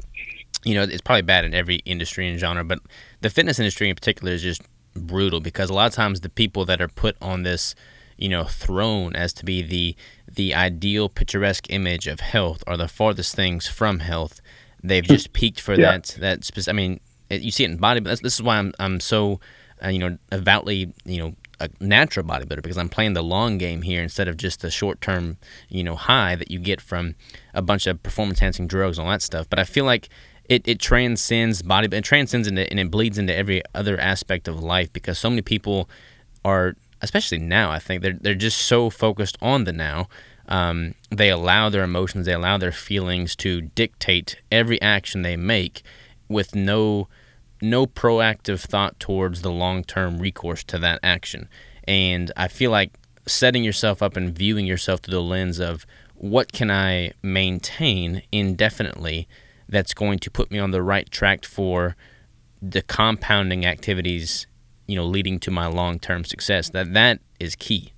you 0.64 0.76
know, 0.76 0.84
it's 0.84 1.02
probably 1.02 1.22
bad 1.24 1.46
in 1.46 1.54
every 1.54 1.78
industry 1.78 2.28
and 2.30 2.40
genre, 2.40 2.64
but 2.64 2.80
the 3.24 3.30
fitness 3.30 3.58
industry 3.58 3.90
in 3.90 3.96
particular 3.96 4.34
is 4.34 4.44
just 4.44 4.62
brutal 4.96 5.40
because 5.40 5.70
a 5.70 5.74
lot 5.74 5.88
of 5.88 5.94
times 5.94 6.20
the 6.20 6.30
people 6.30 6.66
that 6.66 6.82
are 6.82 6.90
put 6.90 7.16
on 7.22 7.44
this, 7.44 7.74
you 8.18 8.30
know, 8.30 8.44
throne 8.44 9.16
as 9.16 9.34
to 9.34 9.46
be 9.46 9.62
the 9.62 9.96
the 10.32 10.54
ideal 10.54 11.10
picturesque 11.10 11.68
image 11.70 12.06
of 12.06 12.20
health 12.20 12.64
are 12.68 12.78
the 12.78 12.88
farthest 12.88 13.34
things 13.34 13.66
from 13.66 14.00
health. 14.00 14.42
They've 14.84 15.04
just 15.04 15.34
peaked 15.40 15.62
for 15.62 15.74
yeah. 15.74 15.92
that 15.92 16.16
that 16.20 16.44
specific. 16.44 16.74
I 16.74 16.76
mean, 16.76 17.00
it, 17.30 17.42
you 17.42 17.52
see 17.52 17.64
it 17.64 17.72
in 17.72 17.78
body. 17.78 18.02
But 18.02 18.22
this 18.22 18.36
is 18.36 18.44
why 18.44 18.58
I'm 18.58 18.74
I'm 18.78 19.00
so, 19.00 19.40
uh, 19.84 19.88
you 19.88 20.00
know, 20.00 20.18
avowedly, 20.32 20.94
you 21.06 21.20
know, 21.20 21.34
a 21.62 21.70
natural 21.80 22.26
bodybuilder 22.26 22.62
because 22.62 22.78
I'm 22.78 22.90
playing 22.90 23.14
the 23.14 23.24
long 23.24 23.58
game 23.58 23.84
here 23.84 24.04
instead 24.04 24.28
of 24.28 24.36
just 24.36 24.60
the 24.60 24.70
short 24.70 25.00
term, 25.00 25.38
you 25.70 25.84
know, 25.84 25.96
high 25.96 26.36
that 26.36 26.52
you 26.52 26.60
get 26.60 26.82
from 26.82 27.16
a 27.54 27.62
bunch 27.62 27.88
of 27.88 28.04
performance 28.04 28.40
enhancing 28.42 28.68
drugs 28.68 28.98
and 28.98 29.08
all 29.08 29.12
that 29.14 29.22
stuff. 29.22 29.50
But 29.50 29.60
I 29.60 29.64
feel 29.64 29.86
like 29.86 30.10
it, 30.46 30.68
it 30.68 30.80
transcends 30.80 31.62
body, 31.62 31.96
it 31.96 32.04
transcends 32.04 32.48
into, 32.48 32.70
and 32.70 32.80
it 32.80 32.92
bleeds 32.92 33.18
into 33.18 33.36
every 33.36 33.62
other 33.74 34.00
aspect 34.00 34.48
of 34.48 34.62
life 34.62 34.92
because 34.92 35.18
so 35.18 35.30
many 35.30 35.42
people 35.42 35.90
are, 36.44 36.76
especially 37.02 37.40
now, 37.40 37.72
I 37.72 37.80
think 37.80 38.02
they're 38.02 38.18
they're 38.20 38.36
just 38.36 38.60
so 38.60 38.90
focused 38.90 39.38
on 39.42 39.64
the 39.64 39.74
now. 39.74 40.08
Um, 40.48 40.96
they 41.10 41.30
allow 41.30 41.70
their 41.70 41.84
emotions, 41.84 42.26
they 42.26 42.34
allow 42.34 42.58
their 42.58 42.74
feelings 42.74 43.36
to 43.38 43.62
dictate 43.62 44.42
every 44.52 44.82
action 44.82 45.22
they 45.22 45.38
make, 45.38 45.84
with 46.28 46.56
no 46.56 47.08
no 47.62 47.86
proactive 47.86 48.60
thought 48.60 49.00
towards 49.00 49.42
the 49.42 49.52
long 49.52 49.84
term 49.86 50.20
recourse 50.20 50.64
to 50.66 50.78
that 50.80 51.00
action. 51.02 51.48
And 51.88 52.32
I 52.36 52.50
feel 52.50 52.72
like 52.72 52.92
setting 53.26 53.64
yourself 53.64 54.02
up 54.02 54.18
and 54.18 54.38
viewing 54.38 54.66
yourself 54.66 55.00
through 55.00 55.14
the 55.14 55.22
lens 55.22 55.60
of 55.60 55.86
what 56.16 56.52
can 56.52 56.70
I 56.70 57.14
maintain 57.22 58.22
indefinitely 58.32 59.28
that's 59.74 59.94
going 59.94 60.20
to 60.20 60.32
put 60.32 60.52
me 60.52 60.60
on 60.60 60.72
the 60.72 60.82
right 60.82 61.10
track 61.12 61.44
for 61.44 61.96
the 62.62 62.82
compounding 62.82 63.66
activities, 63.66 64.48
you 64.88 64.96
know, 64.96 65.06
leading 65.06 65.40
to 65.40 65.52
my 65.52 65.68
long-term 65.68 66.24
success. 66.24 66.70
That 66.70 66.94
that 66.94 67.20
is 67.40 67.56
key. 67.56 67.92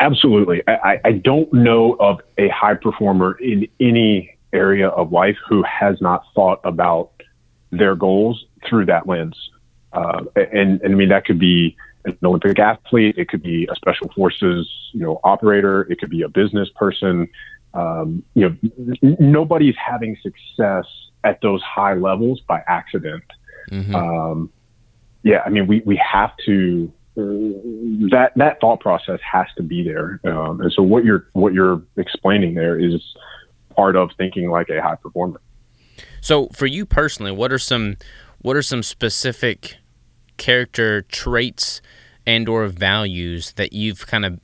Absolutely. 0.00 0.62
I, 0.68 1.00
I 1.04 1.12
don't 1.12 1.52
know 1.52 1.96
of 1.98 2.20
a 2.38 2.48
high 2.48 2.74
performer 2.74 3.36
in 3.40 3.66
any 3.80 4.38
area 4.52 4.88
of 4.88 5.10
life 5.12 5.36
who 5.48 5.62
has 5.64 6.00
not 6.00 6.24
thought 6.34 6.60
about 6.64 7.10
their 7.70 7.96
goals 7.96 8.44
through 8.68 8.86
that 8.86 9.08
lens. 9.08 9.36
Uh, 9.92 10.22
and, 10.36 10.80
and 10.82 10.94
I 10.94 10.96
mean, 10.96 11.08
that 11.08 11.24
could 11.24 11.38
be 11.38 11.76
an 12.04 12.16
Olympic 12.22 12.58
athlete, 12.58 13.16
it 13.18 13.28
could 13.28 13.42
be 13.42 13.68
a 13.70 13.74
special 13.76 14.08
forces, 14.14 14.68
you 14.92 15.00
know, 15.00 15.20
operator, 15.24 15.82
it 15.90 15.98
could 15.98 16.10
be 16.10 16.22
a 16.22 16.28
business 16.28 16.68
person, 16.74 17.28
um, 17.74 18.22
you 18.34 18.48
know, 18.48 18.56
n- 19.02 19.16
nobody's 19.18 19.74
having 19.76 20.16
success 20.22 20.84
at 21.24 21.40
those 21.40 21.62
high 21.62 21.94
levels 21.94 22.40
by 22.40 22.62
accident. 22.66 23.24
Mm-hmm. 23.70 23.94
Um, 23.94 24.50
yeah, 25.22 25.42
I 25.46 25.50
mean, 25.50 25.66
we, 25.66 25.82
we 25.86 25.96
have 25.96 26.32
to, 26.46 26.92
uh, 27.16 27.22
that, 28.10 28.32
that 28.36 28.60
thought 28.60 28.80
process 28.80 29.20
has 29.20 29.46
to 29.56 29.62
be 29.62 29.82
there. 29.84 30.20
Um, 30.24 30.60
and 30.60 30.72
so 30.72 30.82
what 30.82 31.04
you're, 31.04 31.28
what 31.32 31.52
you're 31.52 31.82
explaining 31.96 32.54
there 32.54 32.78
is 32.78 33.00
part 33.76 33.96
of 33.96 34.10
thinking 34.18 34.50
like 34.50 34.68
a 34.68 34.82
high 34.82 34.96
performer. 34.96 35.40
So 36.20 36.48
for 36.48 36.66
you 36.66 36.84
personally, 36.86 37.32
what 37.32 37.52
are 37.52 37.58
some, 37.58 37.96
what 38.40 38.56
are 38.56 38.62
some 38.62 38.82
specific 38.82 39.76
character 40.36 41.02
traits 41.02 41.80
and 42.26 42.48
or 42.48 42.66
values 42.66 43.52
that 43.52 43.72
you've 43.72 44.06
kind 44.06 44.24
of 44.24 44.40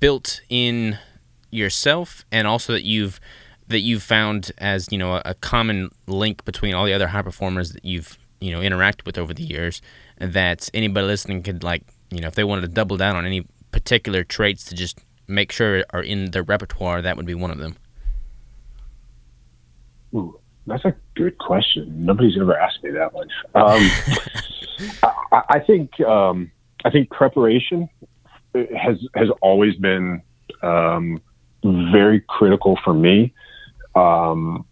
built 0.00 0.40
in 0.48 0.98
yourself 1.56 2.24
and 2.30 2.46
also 2.46 2.72
that 2.72 2.84
you've 2.84 3.20
that 3.68 3.80
you've 3.80 4.02
found 4.02 4.52
as 4.58 4.88
you 4.90 4.98
know 4.98 5.14
a, 5.14 5.22
a 5.24 5.34
common 5.34 5.90
link 6.06 6.44
between 6.44 6.74
all 6.74 6.84
the 6.84 6.92
other 6.92 7.08
high 7.08 7.22
performers 7.22 7.72
that 7.72 7.84
you've 7.84 8.18
you 8.40 8.50
know 8.50 8.60
interacted 8.60 9.04
with 9.06 9.18
over 9.18 9.34
the 9.34 9.42
years 9.42 9.82
that 10.18 10.68
anybody 10.74 11.06
listening 11.06 11.42
could 11.42 11.62
like 11.62 11.82
you 12.10 12.20
know 12.20 12.28
if 12.28 12.34
they 12.34 12.44
wanted 12.44 12.62
to 12.62 12.68
double 12.68 12.96
down 12.96 13.16
on 13.16 13.24
any 13.24 13.44
particular 13.72 14.24
traits 14.24 14.64
to 14.64 14.74
just 14.74 15.00
make 15.28 15.52
sure 15.52 15.84
are 15.90 16.02
in 16.02 16.30
their 16.30 16.42
repertoire 16.42 17.02
that 17.02 17.16
would 17.16 17.26
be 17.26 17.34
one 17.34 17.50
of 17.50 17.58
them. 17.58 17.76
Ooh, 20.14 20.38
that's 20.66 20.84
a 20.84 20.94
good 21.14 21.36
question. 21.38 22.04
Nobody's 22.04 22.38
ever 22.40 22.58
asked 22.58 22.82
me 22.82 22.90
that 22.92 23.12
one. 23.12 23.28
Um, 23.54 23.90
I, 25.32 25.42
I, 25.48 25.60
think 25.60 26.00
um, 26.00 26.50
i 26.84 26.90
think 26.90 27.10
preparation 27.10 27.88
has 28.54 28.98
has 29.14 29.28
always 29.40 29.74
been 29.76 30.22
um, 30.62 31.20
very 31.92 32.20
critical 32.20 32.78
for 32.84 32.94
me. 32.94 33.32
Um, 33.94 34.64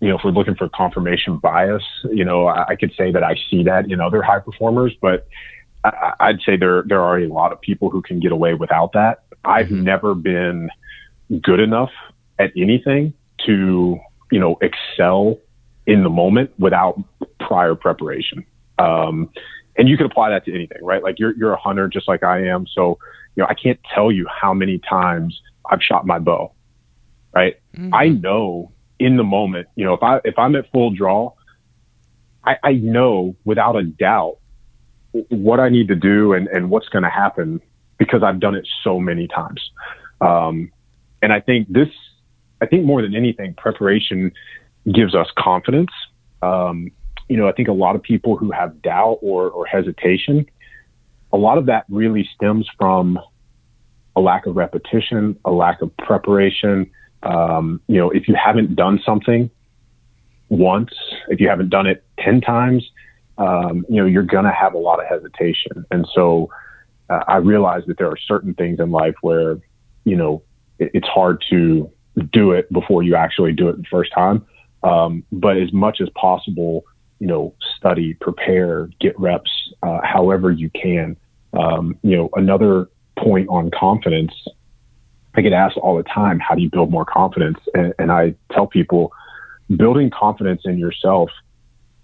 you 0.00 0.08
know, 0.08 0.16
if 0.16 0.22
we're 0.24 0.30
looking 0.30 0.54
for 0.54 0.68
confirmation 0.70 1.38
bias, 1.38 1.82
you 2.10 2.24
know, 2.24 2.46
I, 2.46 2.68
I, 2.68 2.76
could 2.76 2.92
say 2.96 3.12
that 3.12 3.22
I 3.22 3.36
see 3.50 3.64
that 3.64 3.90
in 3.90 4.00
other 4.00 4.22
high 4.22 4.38
performers, 4.38 4.94
but 5.00 5.28
I, 5.84 6.30
would 6.30 6.42
say 6.42 6.56
there 6.56 6.82
there 6.86 7.00
are 7.00 7.18
a 7.18 7.26
lot 7.26 7.52
of 7.52 7.60
people 7.60 7.90
who 7.90 8.02
can 8.02 8.20
get 8.20 8.32
away 8.32 8.54
without 8.54 8.92
that. 8.92 9.24
I've 9.44 9.66
mm-hmm. 9.66 9.84
never 9.84 10.14
been 10.14 10.70
good 11.42 11.60
enough 11.60 11.90
at 12.38 12.52
anything 12.56 13.14
to 13.46 13.98
you 14.30 14.38
know 14.38 14.58
excel 14.60 15.38
in 15.86 16.02
the 16.02 16.10
moment 16.10 16.50
without 16.58 17.02
prior 17.38 17.74
preparation. 17.74 18.44
Um, 18.78 19.30
and 19.76 19.88
you 19.88 19.96
can 19.96 20.06
apply 20.06 20.30
that 20.30 20.44
to 20.44 20.54
anything, 20.54 20.82
right? 20.82 21.02
Like 21.02 21.18
you're 21.18 21.34
you're 21.36 21.52
a 21.52 21.60
hunter 21.60 21.88
just 21.88 22.08
like 22.08 22.22
I 22.22 22.46
am, 22.46 22.66
so 22.66 22.98
you 23.36 23.42
know 23.42 23.46
I 23.48 23.54
can't 23.54 23.80
tell 23.94 24.12
you 24.12 24.26
how 24.28 24.52
many 24.52 24.78
times 24.78 25.40
I've 25.68 25.82
shot 25.82 26.06
my 26.06 26.18
bow, 26.18 26.52
right? 27.34 27.56
Mm-hmm. 27.76 27.94
I 27.94 28.08
know 28.08 28.72
in 28.98 29.16
the 29.16 29.24
moment, 29.24 29.68
you 29.76 29.84
know, 29.84 29.94
if 29.94 30.02
I 30.02 30.20
if 30.24 30.38
I'm 30.38 30.54
at 30.56 30.70
full 30.70 30.90
draw, 30.90 31.32
I, 32.44 32.56
I 32.62 32.72
know 32.74 33.36
without 33.44 33.76
a 33.76 33.82
doubt 33.82 34.38
what 35.12 35.60
I 35.60 35.68
need 35.68 35.88
to 35.88 35.96
do 35.96 36.32
and, 36.32 36.48
and 36.48 36.70
what's 36.70 36.88
going 36.88 37.02
to 37.02 37.10
happen 37.10 37.60
because 37.98 38.22
I've 38.22 38.40
done 38.40 38.54
it 38.54 38.66
so 38.82 38.98
many 38.98 39.26
times. 39.28 39.60
Um, 40.20 40.70
and 41.22 41.32
I 41.32 41.40
think 41.40 41.70
this, 41.70 41.88
I 42.60 42.66
think 42.66 42.84
more 42.84 43.02
than 43.02 43.14
anything, 43.14 43.54
preparation 43.54 44.32
gives 44.90 45.14
us 45.14 45.26
confidence. 45.36 45.90
Um, 46.42 46.92
you 47.28 47.36
know, 47.36 47.48
I 47.48 47.52
think 47.52 47.68
a 47.68 47.72
lot 47.72 47.96
of 47.96 48.02
people 48.02 48.36
who 48.36 48.50
have 48.50 48.80
doubt 48.82 49.18
or, 49.20 49.50
or 49.50 49.66
hesitation, 49.66 50.46
a 51.32 51.36
lot 51.36 51.58
of 51.58 51.66
that 51.66 51.84
really 51.88 52.28
stems 52.34 52.68
from 52.78 53.18
a 54.20 54.22
lack 54.22 54.46
of 54.46 54.54
repetition, 54.54 55.38
a 55.44 55.50
lack 55.50 55.80
of 55.80 55.96
preparation. 55.96 56.90
Um, 57.22 57.80
you 57.86 57.98
know, 57.98 58.10
if 58.10 58.28
you 58.28 58.34
haven't 58.34 58.76
done 58.76 59.00
something 59.04 59.50
once, 60.50 60.92
if 61.28 61.40
you 61.40 61.48
haven't 61.48 61.70
done 61.70 61.86
it 61.86 62.04
10 62.18 62.42
times, 62.42 62.88
um, 63.38 63.86
you 63.88 63.96
know, 63.96 64.06
you're 64.06 64.22
going 64.22 64.44
to 64.44 64.52
have 64.52 64.74
a 64.74 64.78
lot 64.78 65.00
of 65.00 65.06
hesitation. 65.06 65.86
And 65.90 66.06
so 66.14 66.50
uh, 67.08 67.24
I 67.26 67.36
realize 67.36 67.82
that 67.86 67.96
there 67.96 68.08
are 68.08 68.18
certain 68.28 68.52
things 68.54 68.78
in 68.78 68.90
life 68.90 69.14
where, 69.22 69.58
you 70.04 70.16
know, 70.16 70.42
it, 70.78 70.90
it's 70.92 71.08
hard 71.08 71.42
to 71.48 71.90
do 72.32 72.52
it 72.52 72.70
before 72.70 73.02
you 73.02 73.16
actually 73.16 73.52
do 73.52 73.68
it 73.70 73.78
the 73.78 73.84
first 73.90 74.12
time. 74.12 74.44
Um, 74.82 75.24
but 75.32 75.56
as 75.56 75.72
much 75.72 76.00
as 76.02 76.10
possible, 76.10 76.84
you 77.20 77.26
know, 77.26 77.54
study, 77.76 78.14
prepare, 78.14 78.90
get 79.00 79.18
reps, 79.18 79.50
uh, 79.82 80.00
however 80.02 80.50
you 80.50 80.68
can. 80.70 81.16
Um, 81.52 81.98
you 82.02 82.16
know, 82.16 82.28
another 82.34 82.88
point 83.22 83.48
on 83.48 83.70
confidence, 83.70 84.32
I 85.34 85.42
get 85.42 85.52
asked 85.52 85.76
all 85.76 85.96
the 85.96 86.02
time, 86.02 86.40
how 86.40 86.54
do 86.54 86.62
you 86.62 86.70
build 86.70 86.90
more 86.90 87.04
confidence? 87.04 87.58
And, 87.74 87.94
and 87.98 88.10
I 88.10 88.34
tell 88.52 88.66
people, 88.66 89.12
building 89.76 90.10
confidence 90.10 90.62
in 90.64 90.78
yourself 90.78 91.30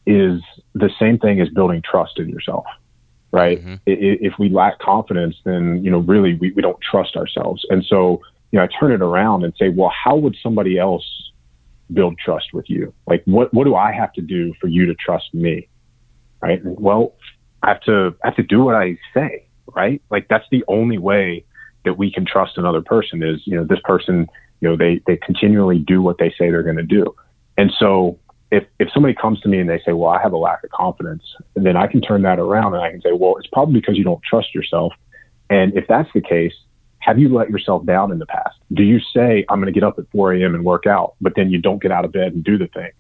is 0.07 0.41
the 0.75 0.91
same 1.01 1.19
thing 1.19 1.41
as 1.41 1.49
building 1.49 1.83
trust 1.83 2.19
in 2.19 2.29
yourself, 2.29 2.65
right? 3.33 3.61
Mm-hmm. 3.61 3.75
If 3.87 4.35
we 4.39 4.49
lack 4.49 4.79
confidence, 4.79 5.35
then, 5.45 5.83
you 5.83 5.91
know, 5.91 5.99
really 5.99 6.35
we, 6.35 6.53
we 6.53 6.63
don't 6.63 6.81
trust 6.81 7.17
ourselves. 7.17 7.67
And 7.71 7.85
so, 7.85 8.21
you 8.53 8.59
know, 8.59 8.65
I 8.65 8.69
turn 8.79 8.93
it 8.93 9.03
around 9.03 9.43
and 9.45 9.53
say, 9.59 9.69
well, 9.71 9.91
how 10.05 10.15
would 10.17 10.37
somebody 10.41 10.79
else 10.79 11.05
build 11.93 12.19
trust 12.19 12.53
with 12.53 12.71
you? 12.71 12.95
Like, 13.09 13.23
what, 13.25 13.53
what 13.53 13.65
do 13.65 13.75
I 13.75 13.91
have 13.93 14.13
to 14.13 14.21
do 14.21 14.55
for 14.61 14.69
you 14.69 14.87
to 14.87 14.95
trust 14.95 15.35
me? 15.35 15.69
Right. 16.41 16.61
Well, 16.65 17.15
I 17.63 17.69
have 17.71 17.81
to, 17.83 18.15
I 18.23 18.29
have 18.29 18.37
to 18.37 18.43
do 18.45 18.63
what 18.63 18.77
I 18.77 18.99
say, 19.13 19.46
right? 19.77 20.03
Like, 20.11 20.27
that's 20.29 20.47
the 20.51 20.65
only 20.67 20.99
way 20.99 21.45
that 21.85 21.99
we 21.99 22.11
can 22.11 22.25
trust 22.27 22.59
another 22.59 22.83
person 22.83 23.23
is, 23.23 23.41
you 23.45 23.55
know, 23.55 23.65
this 23.65 23.79
person, 23.85 24.27
you 24.61 24.69
know, 24.69 24.77
they, 24.77 25.01
they 25.07 25.17
continually 25.17 25.79
do 25.79 26.03
what 26.03 26.19
they 26.19 26.31
say 26.31 26.51
they're 26.51 26.63
going 26.63 26.77
to 26.77 26.83
do. 26.83 27.15
And 27.57 27.71
so 27.79 28.19
if 28.51 28.65
if 28.79 28.89
somebody 28.93 29.15
comes 29.15 29.41
to 29.41 29.49
me 29.49 29.59
and 29.59 29.69
they 29.69 29.81
say, 29.85 29.93
"Well, 29.93 30.11
I 30.11 30.21
have 30.23 30.33
a 30.33 30.37
lack 30.37 30.63
of 30.65 30.71
confidence," 30.71 31.23
then 31.55 31.77
I 31.77 31.87
can 31.87 32.01
turn 32.01 32.23
that 32.23 32.39
around 32.39 32.75
and 32.75 32.83
I 32.83 32.91
can 32.91 33.01
say, 33.01 33.13
"Well, 33.13 33.37
it's 33.37 33.49
probably 33.49 33.81
because 33.81 33.97
you 33.97 34.05
don't 34.05 34.23
trust 34.23 34.55
yourself." 34.55 34.93
And 35.51 35.77
if 35.77 35.87
that's 35.89 36.09
the 36.15 36.21
case, 36.21 36.55
have 36.99 37.19
you 37.19 37.29
let 37.29 37.51
yourself 37.51 37.85
down 37.87 38.13
in 38.13 38.19
the 38.19 38.27
past? 38.27 38.57
Do 38.73 38.83
you 38.83 39.01
say, 39.15 39.45
"I'm 39.49 39.61
going 39.61 39.73
to 39.73 39.79
get 39.79 39.87
up 39.87 39.99
at 39.99 40.05
4 40.13 40.35
a.m. 40.35 40.55
and 40.55 40.65
work 40.65 40.87
out," 40.87 41.15
but 41.21 41.35
then 41.35 41.51
you 41.51 41.61
don't 41.61 41.83
get 41.83 41.91
out 41.91 42.05
of 42.05 42.13
bed 42.13 42.35
and 42.35 42.45
do 42.45 42.57
the 42.57 42.69
thing? 42.69 42.91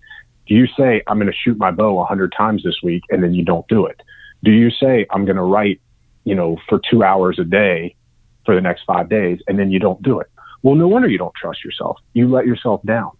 Do 0.46 0.54
you 0.54 0.66
say, 0.78 1.02
"I'm 1.06 1.18
going 1.18 1.30
to 1.30 1.36
shoot 1.36 1.58
my 1.58 1.70
bow 1.70 1.94
100 1.94 2.32
times 2.36 2.64
this 2.64 2.82
week," 2.82 3.02
and 3.10 3.22
then 3.22 3.34
you 3.34 3.44
don't 3.44 3.66
do 3.68 3.86
it? 3.86 4.00
Do 4.42 4.50
you 4.50 4.70
say, 4.70 5.06
"I'm 5.10 5.24
going 5.24 5.36
to 5.36 5.42
write," 5.42 5.80
you 6.26 6.34
know, 6.34 6.58
for 6.68 6.78
two 6.90 7.02
hours 7.02 7.38
a 7.38 7.44
day 7.44 7.96
for 8.44 8.54
the 8.54 8.60
next 8.60 8.82
five 8.84 9.08
days, 9.08 9.38
and 9.46 9.58
then 9.58 9.70
you 9.70 9.78
don't 9.78 10.02
do 10.02 10.20
it? 10.20 10.26
Well, 10.62 10.74
no 10.74 10.88
wonder 10.88 11.08
you 11.08 11.18
don't 11.18 11.34
trust 11.40 11.64
yourself. 11.64 11.98
You 12.12 12.28
let 12.28 12.46
yourself 12.46 12.82
down. 12.84 13.12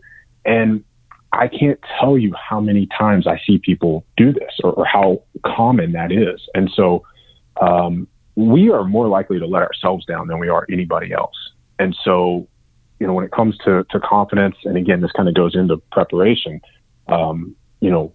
And 0.45 0.85
I 1.33 1.49
can't 1.49 1.79
tell 2.01 2.19
you 2.19 2.35
how 2.35 2.61
many 2.61 2.89
times 2.99 3.27
I 3.27 3.41
see 3.47 3.59
people 3.59 4.05
do 4.17 4.33
this 4.33 4.53
or, 4.63 4.73
or 4.73 4.85
how 4.85 5.23
common 5.45 5.93
that 5.93 6.11
is. 6.11 6.41
And 6.55 6.71
so 6.75 7.05
um, 7.61 8.09
we 8.35 8.71
are 8.71 8.85
more 8.85 9.09
likely 9.09 9.39
to 9.39 9.47
let 9.47 9.63
ourselves 9.63 10.05
down 10.05 10.27
than 10.27 10.39
we 10.41 10.49
are 10.49 10.67
anybody 10.71 11.13
else. 11.13 11.37
And 11.79 11.97
so, 12.05 12.49
you 12.99 13.07
know, 13.07 13.13
when 13.13 13.25
it 13.25 13.31
comes 13.31 13.57
to, 13.65 13.85
to 13.91 14.01
confidence, 14.01 14.57
and 14.65 14.77
again, 14.77 15.01
this 15.01 15.13
kind 15.13 15.29
of 15.29 15.35
goes 15.35 15.55
into 15.55 15.77
preparation, 15.93 16.61
um, 17.07 17.55
you 17.81 17.91
know, 17.91 18.13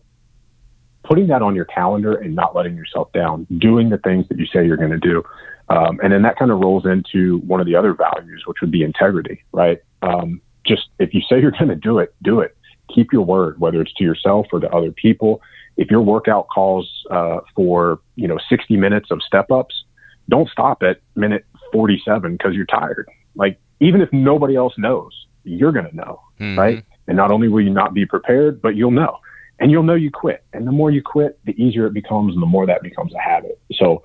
putting 1.04 1.28
that 1.28 1.42
on 1.42 1.56
your 1.56 1.66
calendar 1.66 2.16
and 2.16 2.36
not 2.36 2.56
letting 2.56 2.76
yourself 2.76 3.12
down, 3.14 3.48
doing 3.58 3.90
the 3.90 3.98
things 3.98 4.28
that 4.30 4.38
you 4.38 4.46
say 4.46 4.66
you're 4.66 4.78
going 4.78 4.92
to 4.92 4.98
do. 4.98 5.24
Um, 5.70 6.00
and 6.04 6.12
then 6.12 6.22
that 6.24 6.38
kind 6.38 6.52
of 6.52 6.60
rolls 6.60 6.86
into 6.86 7.40
one 7.40 7.60
of 7.60 7.66
the 7.66 7.76
other 7.76 7.94
values, 7.94 8.44
which 8.46 8.58
would 8.62 8.72
be 8.72 8.84
integrity, 8.84 9.44
right? 9.52 9.80
Um, 10.02 10.42
just 10.66 10.90
if 11.00 11.14
you 11.14 11.22
say 11.22 11.40
you're 11.40 11.52
going 11.52 11.70
to 11.70 11.76
do 11.76 12.00
it, 12.00 12.14
do 12.22 12.40
it 12.40 12.56
keep 12.94 13.12
your 13.12 13.24
word, 13.24 13.60
whether 13.60 13.82
it's 13.82 13.94
to 13.94 14.04
yourself 14.04 14.48
or 14.52 14.60
to 14.60 14.70
other 14.70 14.92
people. 14.92 15.42
If 15.78 15.90
your 15.90 16.02
workout 16.02 16.48
calls 16.50 16.90
uh, 17.10 17.40
for 17.56 18.00
you 18.16 18.28
know 18.28 18.38
60 18.50 18.78
minutes 18.78 19.10
of 19.12 19.22
step 19.22 19.52
ups, 19.52 19.84
don't 20.30 20.50
stop 20.50 20.84
at 20.84 21.02
minute 21.16 21.46
47 21.72 22.34
because 22.34 22.54
you're 22.54 22.66
tired. 22.66 23.10
Like 23.36 23.60
even 23.80 24.02
if 24.02 24.12
nobody 24.12 24.56
else 24.56 24.74
knows, 24.78 25.12
you're 25.44 25.72
going 25.72 25.90
to 25.90 25.96
know, 25.96 26.22
mm-hmm. 26.40 26.60
right? 26.60 26.86
And 27.08 27.18
not 27.18 27.32
only 27.32 27.48
will 27.48 27.62
you 27.62 27.72
not 27.72 27.94
be 27.94 28.06
prepared, 28.06 28.62
but 28.62 28.76
you'll 28.76 28.92
know, 28.92 29.20
and 29.62 29.70
you'll 29.72 29.84
know 29.84 29.94
you 29.94 30.12
quit. 30.12 30.44
And 30.54 30.68
the 30.68 30.72
more 30.72 30.90
you 30.90 31.04
quit, 31.04 31.40
the 31.46 31.52
easier 31.52 31.86
it 31.86 31.94
becomes, 31.94 32.34
and 32.34 32.42
the 32.42 32.48
more 32.48 32.66
that 32.66 32.82
becomes 32.82 33.14
a 33.14 33.20
habit. 33.20 33.62
So, 33.74 34.04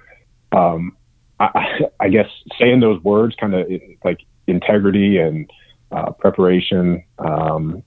um, 0.52 0.96
I, 1.40 1.80
I 1.98 2.08
guess 2.10 2.28
saying 2.60 2.80
those 2.80 3.02
words, 3.02 3.34
kind 3.40 3.54
of 3.54 3.66
like 4.04 4.20
integrity 4.46 5.18
and 5.18 5.50
uh, 5.90 6.12
preparation, 6.12 7.02
um, 7.18 7.82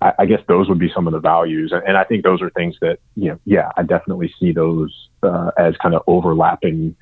I, 0.00 0.12
I, 0.20 0.26
guess 0.26 0.40
those 0.48 0.68
would 0.68 0.78
be 0.78 0.90
some 0.94 1.06
of 1.06 1.12
the 1.12 1.20
values. 1.20 1.72
And, 1.72 1.82
and, 1.86 1.96
I 1.96 2.04
think 2.04 2.24
those 2.24 2.40
are 2.40 2.50
things 2.50 2.76
that, 2.80 2.98
you 3.16 3.30
know, 3.30 3.38
yeah, 3.44 3.70
I 3.76 3.82
definitely 3.82 4.32
see 4.40 4.52
those 4.52 5.08
uh, 5.22 5.50
as 5.58 5.74
kind 5.82 5.94
of 5.94 6.02
overlapping 6.06 6.96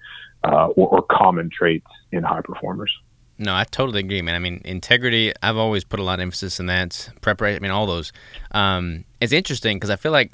uh, 0.45 0.69
or, 0.69 0.89
or, 0.89 1.03
common 1.11 1.51
traits 1.51 1.87
in 2.11 2.23
high 2.23 2.41
performers. 2.41 2.93
No, 3.39 3.55
I 3.55 3.65
totally 3.65 4.01
agree, 4.01 4.23
man. 4.23 4.35
I 4.35 4.39
mean, 4.39 4.61
integrity, 4.65 5.33
I've 5.43 5.57
always 5.57 5.85
put 5.85 5.99
a 5.99 6.03
lot 6.03 6.15
of 6.15 6.21
emphasis 6.21 6.61
in 6.61 6.67
that. 6.67 7.11
Preparation, 7.21 7.57
I 7.57 7.61
mean, 7.61 7.73
all 7.73 7.87
those. 7.87 8.13
Um, 8.53 9.05
it's 9.21 9.33
interesting 9.33 9.77
because 9.77 9.91
I 9.91 9.97
feel 9.97 10.13
like 10.13 10.33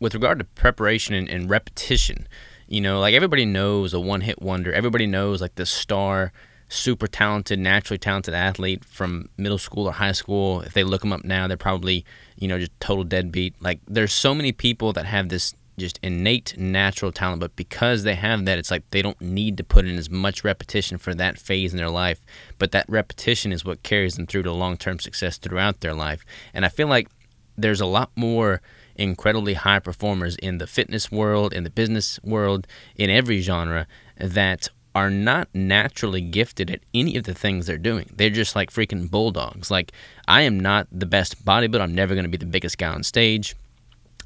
with 0.00 0.14
regard 0.14 0.38
to 0.38 0.44
preparation 0.44 1.14
and, 1.14 1.28
and 1.28 1.50
repetition, 1.50 2.26
you 2.66 2.80
know, 2.80 3.00
like 3.00 3.14
everybody 3.14 3.44
knows 3.44 3.94
a 3.94 4.00
one 4.00 4.22
hit 4.22 4.42
wonder. 4.42 4.72
Everybody 4.72 5.06
knows 5.06 5.40
like 5.40 5.54
the 5.54 5.66
star 5.66 6.32
super 6.68 7.06
talented, 7.06 7.58
naturally 7.58 7.98
talented 7.98 8.34
athlete 8.34 8.84
from 8.84 9.28
middle 9.36 9.58
school 9.58 9.86
or 9.86 9.92
high 9.92 10.12
school, 10.12 10.60
if 10.62 10.74
they 10.74 10.84
look 10.84 11.00
them 11.00 11.12
up 11.12 11.24
now, 11.24 11.48
they're 11.48 11.56
probably, 11.56 12.04
you 12.36 12.46
know, 12.46 12.58
just 12.58 12.78
total 12.80 13.04
deadbeat. 13.04 13.54
Like, 13.60 13.80
there's 13.86 14.12
so 14.12 14.34
many 14.34 14.52
people 14.52 14.92
that 14.92 15.06
have 15.06 15.28
this 15.28 15.54
just 15.78 15.98
innate 16.02 16.56
natural 16.58 17.12
talent, 17.12 17.40
but 17.40 17.56
because 17.56 18.02
they 18.02 18.14
have 18.14 18.44
that, 18.44 18.58
it's 18.58 18.70
like 18.70 18.88
they 18.90 19.02
don't 19.02 19.20
need 19.20 19.56
to 19.56 19.64
put 19.64 19.86
in 19.86 19.96
as 19.96 20.10
much 20.10 20.44
repetition 20.44 20.98
for 20.98 21.14
that 21.14 21.38
phase 21.38 21.72
in 21.72 21.78
their 21.78 21.90
life. 21.90 22.24
But 22.58 22.72
that 22.72 22.86
repetition 22.88 23.52
is 23.52 23.64
what 23.64 23.82
carries 23.82 24.16
them 24.16 24.26
through 24.26 24.42
to 24.44 24.52
long 24.52 24.76
term 24.76 24.98
success 24.98 25.38
throughout 25.38 25.80
their 25.80 25.94
life. 25.94 26.24
And 26.52 26.64
I 26.64 26.68
feel 26.68 26.88
like 26.88 27.08
there's 27.56 27.80
a 27.80 27.86
lot 27.86 28.10
more 28.14 28.60
incredibly 28.96 29.54
high 29.54 29.78
performers 29.78 30.36
in 30.36 30.58
the 30.58 30.66
fitness 30.66 31.10
world, 31.10 31.52
in 31.52 31.64
the 31.64 31.70
business 31.70 32.18
world, 32.22 32.66
in 32.96 33.10
every 33.10 33.40
genre 33.40 33.86
that 34.18 34.68
are 34.94 35.10
not 35.10 35.48
naturally 35.54 36.20
gifted 36.20 36.70
at 36.70 36.80
any 36.92 37.16
of 37.16 37.24
the 37.24 37.34
things 37.34 37.66
they're 37.66 37.78
doing. 37.78 38.10
They're 38.14 38.30
just 38.30 38.56
like 38.56 38.72
freaking 38.72 39.08
bulldogs. 39.10 39.70
Like, 39.70 39.92
I 40.26 40.42
am 40.42 40.58
not 40.58 40.88
the 40.90 41.06
best 41.06 41.44
bodybuilder. 41.44 41.80
I'm 41.80 41.94
never 41.94 42.14
going 42.14 42.24
to 42.24 42.30
be 42.30 42.36
the 42.36 42.46
biggest 42.46 42.78
guy 42.78 42.88
on 42.88 43.04
stage. 43.04 43.54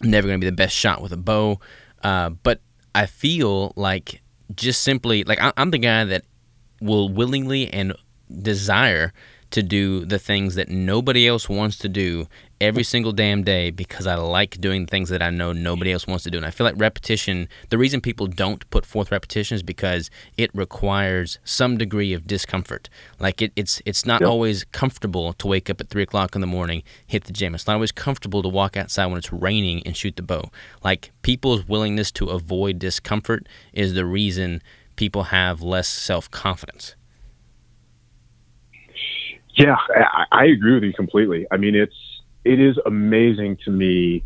Never 0.02 0.28
going 0.28 0.40
to 0.40 0.44
be 0.44 0.50
the 0.50 0.56
best 0.56 0.76
shot 0.76 1.00
with 1.00 1.12
a 1.12 1.16
bow. 1.16 1.60
Uh, 2.02 2.30
but 2.30 2.60
I 2.94 3.06
feel 3.06 3.72
like 3.76 4.22
just 4.54 4.82
simply, 4.82 5.24
like, 5.24 5.38
I'm 5.56 5.70
the 5.70 5.78
guy 5.78 6.04
that 6.04 6.24
will 6.80 7.08
willingly 7.08 7.72
and 7.72 7.94
desire 8.40 9.12
to 9.50 9.62
do 9.62 10.04
the 10.04 10.18
things 10.18 10.54
that 10.56 10.68
nobody 10.68 11.28
else 11.28 11.48
wants 11.48 11.78
to 11.78 11.88
do 11.88 12.26
every 12.62 12.84
single 12.84 13.10
damn 13.10 13.42
day 13.42 13.72
because 13.72 14.06
I 14.06 14.14
like 14.14 14.60
doing 14.60 14.86
things 14.86 15.08
that 15.08 15.20
I 15.20 15.30
know 15.30 15.52
nobody 15.52 15.92
else 15.92 16.06
wants 16.06 16.22
to 16.24 16.30
do. 16.30 16.36
And 16.36 16.46
I 16.46 16.50
feel 16.50 16.64
like 16.64 16.76
repetition, 16.78 17.48
the 17.70 17.76
reason 17.76 18.00
people 18.00 18.28
don't 18.28 18.68
put 18.70 18.86
forth 18.86 19.10
repetition 19.10 19.56
is 19.56 19.64
because 19.64 20.10
it 20.38 20.48
requires 20.54 21.40
some 21.42 21.76
degree 21.76 22.12
of 22.12 22.24
discomfort. 22.24 22.88
Like 23.18 23.42
it, 23.42 23.52
it's 23.56 23.82
it's 23.84 24.06
not 24.06 24.20
yep. 24.20 24.30
always 24.30 24.62
comfortable 24.70 25.32
to 25.34 25.46
wake 25.48 25.68
up 25.68 25.80
at 25.80 25.88
three 25.88 26.04
o'clock 26.04 26.36
in 26.36 26.40
the 26.40 26.46
morning, 26.46 26.84
hit 27.04 27.24
the 27.24 27.32
gym. 27.32 27.54
It's 27.54 27.66
not 27.66 27.74
always 27.74 27.92
comfortable 27.92 28.42
to 28.42 28.48
walk 28.48 28.76
outside 28.76 29.06
when 29.06 29.18
it's 29.18 29.32
raining 29.32 29.82
and 29.84 29.96
shoot 29.96 30.14
the 30.14 30.22
bow. 30.22 30.50
Like 30.84 31.10
people's 31.22 31.66
willingness 31.66 32.12
to 32.12 32.28
avoid 32.28 32.78
discomfort 32.78 33.48
is 33.72 33.94
the 33.94 34.06
reason 34.06 34.62
people 34.94 35.24
have 35.24 35.62
less 35.62 35.88
self 35.88 36.30
confidence. 36.30 36.94
Yeah, 39.56 39.76
I, 39.96 40.24
I 40.30 40.44
agree 40.44 40.74
with 40.74 40.84
you 40.84 40.94
completely. 40.94 41.46
I 41.50 41.58
mean, 41.58 41.74
it's 41.74 41.94
it 42.44 42.60
is 42.60 42.78
amazing 42.86 43.58
to 43.64 43.70
me 43.70 44.24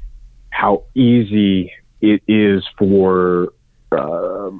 how 0.51 0.85
easy 0.95 1.73
it 2.01 2.23
is 2.27 2.64
for 2.79 3.53
uh, 3.93 4.51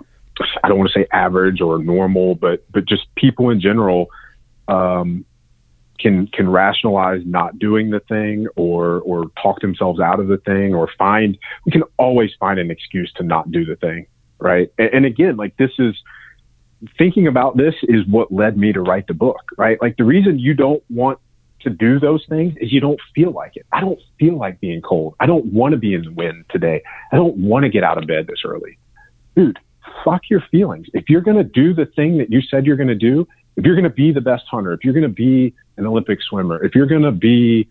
I 0.63 0.69
don't 0.69 0.79
want 0.79 0.91
to 0.93 1.01
say 1.01 1.07
average 1.13 1.61
or 1.61 1.79
normal, 1.79 2.35
but 2.35 2.65
but 2.71 2.85
just 2.87 3.07
people 3.15 3.51
in 3.51 3.61
general 3.61 4.09
um, 4.69 5.25
can 5.99 6.27
can 6.29 6.49
rationalize 6.49 7.23
not 7.25 7.59
doing 7.59 7.91
the 7.91 8.01
thing 8.01 8.47
or 8.57 9.01
or 9.01 9.25
talk 9.43 9.61
themselves 9.61 10.01
out 10.01 10.21
of 10.21 10.29
the 10.29 10.39
thing 10.39 10.75
or 10.75 10.89
find 10.99 11.39
we 11.65 11.73
can 11.73 11.83
always 11.99 12.31
find 12.39 12.59
an 12.59 12.71
excuse 12.71 13.13
to 13.15 13.23
not 13.23 13.51
do 13.51 13.65
the 13.65 13.77
thing, 13.77 14.07
right? 14.39 14.71
And, 14.79 14.91
and 14.93 15.07
again, 15.07 15.37
like 15.37 15.57
this 15.57 15.73
is 15.79 15.95
thinking 16.99 17.27
about 17.27 17.57
this 17.57 17.75
is 17.85 18.07
what 18.07 18.31
led 18.31 18.59
me 18.59 18.73
to 18.73 18.81
write 18.81 19.07
the 19.07 19.15
book, 19.15 19.41
right? 19.57 19.81
Like 19.81 19.97
the 19.97 20.05
reason 20.05 20.39
you 20.39 20.55
don't 20.55 20.83
want 20.91 21.19
to 21.61 21.71
do 21.71 21.99
those 21.99 22.25
things 22.29 22.55
is 22.61 22.73
you 22.73 22.81
don't 22.81 23.01
feel 23.15 23.33
like 23.33 23.57
it. 23.57 23.67
I 23.73 23.81
don't 23.81 24.01
feel 24.19 24.37
like 24.39 24.61
being 24.61 24.83
cold. 24.83 25.15
I 25.21 25.27
don't 25.27 25.47
want 25.47 25.73
to 25.73 25.79
be 25.79 25.95
in 25.95 26.03
the 26.03 26.13
wind 26.13 26.45
today. 26.51 26.83
I 27.13 27.17
don't 27.17 27.37
want 27.37 27.65
to 27.65 27.69
get 27.69 27.85
out 27.85 27.99
of 27.99 28.07
bed 28.07 28.27
this 28.27 28.43
early. 28.45 28.79
Dude, 29.35 29.59
fuck 30.05 30.23
your 30.31 30.43
feelings. 30.51 30.87
If 30.95 31.09
you're 31.09 31.21
going 31.21 31.37
to 31.37 31.45
do 31.45 31.75
the 31.75 31.87
thing 31.87 32.19
that 32.19 32.31
you 32.31 32.41
said 32.41 32.67
you're 32.67 32.77
going 32.77 32.89
to 32.89 32.95
do, 32.95 33.27
if 33.57 33.65
you're 33.65 33.75
going 33.75 33.85
to 33.85 33.91
be 33.91 34.13
the 34.13 34.21
best 34.21 34.45
hunter, 34.51 34.73
if 34.73 34.85
you're 34.85 34.93
going 34.93 35.03
to 35.03 35.09
be 35.09 35.55
an 35.77 35.87
Olympic 35.87 36.21
swimmer, 36.23 36.63
if 36.65 36.75
you're 36.75 36.87
going 36.87 37.03
to 37.03 37.13
be, 37.13 37.69